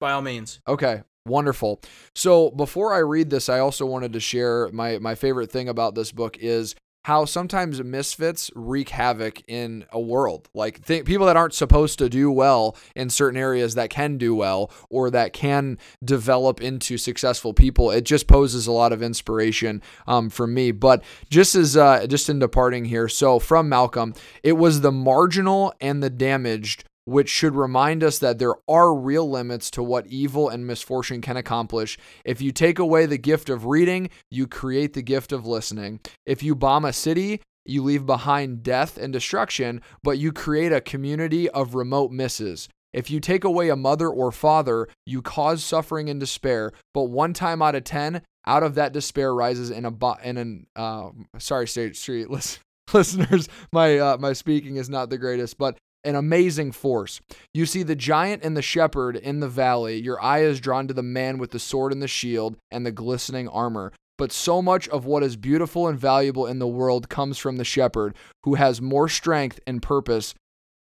By 0.00 0.12
all 0.12 0.22
means. 0.22 0.60
Okay. 0.66 1.02
Wonderful. 1.26 1.80
So 2.14 2.50
before 2.50 2.94
I 2.94 2.98
read 2.98 3.30
this, 3.30 3.48
I 3.48 3.58
also 3.58 3.84
wanted 3.84 4.12
to 4.14 4.20
share 4.20 4.70
my 4.72 4.98
my 4.98 5.14
favorite 5.14 5.50
thing 5.50 5.68
about 5.68 5.94
this 5.94 6.12
book 6.12 6.38
is 6.38 6.74
how 7.04 7.24
sometimes 7.24 7.82
misfits 7.82 8.50
wreak 8.54 8.90
havoc 8.90 9.42
in 9.48 9.84
a 9.90 10.00
world. 10.00 10.48
Like 10.52 10.84
th- 10.84 11.06
people 11.06 11.26
that 11.26 11.36
aren't 11.36 11.54
supposed 11.54 11.98
to 11.98 12.08
do 12.08 12.30
well 12.30 12.76
in 12.94 13.08
certain 13.08 13.38
areas 13.38 13.74
that 13.74 13.90
can 13.90 14.18
do 14.18 14.34
well 14.34 14.70
or 14.90 15.10
that 15.10 15.32
can 15.32 15.78
develop 16.04 16.60
into 16.60 16.98
successful 16.98 17.54
people. 17.54 17.90
It 17.90 18.04
just 18.04 18.26
poses 18.26 18.66
a 18.66 18.72
lot 18.72 18.92
of 18.92 19.02
inspiration 19.02 19.82
um, 20.06 20.28
for 20.28 20.46
me. 20.46 20.72
But 20.72 21.02
just 21.30 21.54
as 21.54 21.76
uh, 21.76 22.06
just 22.06 22.28
in 22.28 22.38
departing 22.38 22.84
here, 22.84 23.08
so 23.08 23.38
from 23.38 23.68
Malcolm, 23.68 24.14
it 24.42 24.52
was 24.52 24.82
the 24.82 24.92
marginal 24.92 25.72
and 25.80 26.02
the 26.02 26.10
damaged 26.10 26.84
which 27.04 27.28
should 27.28 27.54
remind 27.54 28.04
us 28.04 28.18
that 28.18 28.38
there 28.38 28.54
are 28.68 28.94
real 28.94 29.28
limits 29.28 29.70
to 29.72 29.82
what 29.82 30.06
evil 30.06 30.48
and 30.48 30.66
misfortune 30.66 31.20
can 31.20 31.36
accomplish. 31.36 31.98
If 32.24 32.40
you 32.40 32.52
take 32.52 32.78
away 32.78 33.06
the 33.06 33.18
gift 33.18 33.48
of 33.48 33.66
reading, 33.66 34.10
you 34.30 34.46
create 34.46 34.92
the 34.92 35.02
gift 35.02 35.32
of 35.32 35.46
listening. 35.46 36.00
If 36.26 36.42
you 36.42 36.54
bomb 36.54 36.84
a 36.84 36.92
city, 36.92 37.40
you 37.64 37.82
leave 37.82 38.06
behind 38.06 38.62
death 38.62 38.96
and 38.96 39.12
destruction, 39.12 39.82
but 40.02 40.18
you 40.18 40.32
create 40.32 40.72
a 40.72 40.80
community 40.80 41.48
of 41.50 41.74
remote 41.74 42.10
misses. 42.10 42.68
If 42.92 43.10
you 43.10 43.20
take 43.20 43.44
away 43.44 43.68
a 43.68 43.76
mother 43.76 44.08
or 44.08 44.32
father, 44.32 44.88
you 45.06 45.22
cause 45.22 45.62
suffering 45.62 46.10
and 46.10 46.18
despair, 46.18 46.72
but 46.92 47.04
one 47.04 47.32
time 47.32 47.62
out 47.62 47.76
of 47.76 47.84
10, 47.84 48.22
out 48.46 48.62
of 48.62 48.74
that 48.74 48.92
despair 48.92 49.34
rises 49.34 49.70
in 49.70 49.84
a 49.84 49.90
bo- 49.90 50.18
in 50.22 50.36
an 50.36 50.66
uh, 50.76 51.10
sorry 51.38 51.68
state 51.68 51.96
street 51.96 52.28
listeners 52.92 53.48
my 53.72 53.98
uh, 53.98 54.16
my 54.18 54.32
speaking 54.32 54.76
is 54.76 54.88
not 54.88 55.10
the 55.10 55.18
greatest 55.18 55.58
but 55.58 55.78
an 56.04 56.14
amazing 56.14 56.72
force. 56.72 57.20
You 57.52 57.66
see 57.66 57.82
the 57.82 57.94
giant 57.94 58.44
and 58.44 58.56
the 58.56 58.62
shepherd 58.62 59.16
in 59.16 59.40
the 59.40 59.48
valley. 59.48 60.00
Your 60.00 60.22
eye 60.22 60.40
is 60.40 60.60
drawn 60.60 60.88
to 60.88 60.94
the 60.94 61.02
man 61.02 61.38
with 61.38 61.50
the 61.50 61.58
sword 61.58 61.92
and 61.92 62.02
the 62.02 62.08
shield 62.08 62.56
and 62.70 62.84
the 62.84 62.92
glistening 62.92 63.48
armor. 63.48 63.92
But 64.18 64.32
so 64.32 64.60
much 64.60 64.86
of 64.88 65.06
what 65.06 65.22
is 65.22 65.36
beautiful 65.36 65.88
and 65.88 65.98
valuable 65.98 66.46
in 66.46 66.58
the 66.58 66.68
world 66.68 67.08
comes 67.08 67.38
from 67.38 67.56
the 67.56 67.64
shepherd, 67.64 68.14
who 68.44 68.54
has 68.54 68.82
more 68.82 69.08
strength 69.08 69.60
and 69.66 69.82
purpose 69.82 70.34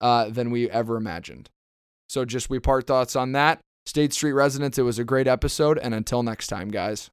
uh, 0.01 0.29
than 0.29 0.49
we 0.49 0.69
ever 0.69 0.97
imagined. 0.97 1.49
So, 2.07 2.25
just 2.25 2.49
we 2.49 2.59
part 2.59 2.87
thoughts 2.87 3.15
on 3.15 3.33
that. 3.33 3.59
State 3.85 4.13
Street 4.13 4.31
residents, 4.33 4.79
it 4.79 4.83
was 4.83 4.97
a 4.97 5.03
great 5.03 5.27
episode. 5.27 5.77
And 5.77 5.93
until 5.93 6.23
next 6.23 6.47
time, 6.47 6.69
guys. 6.69 7.09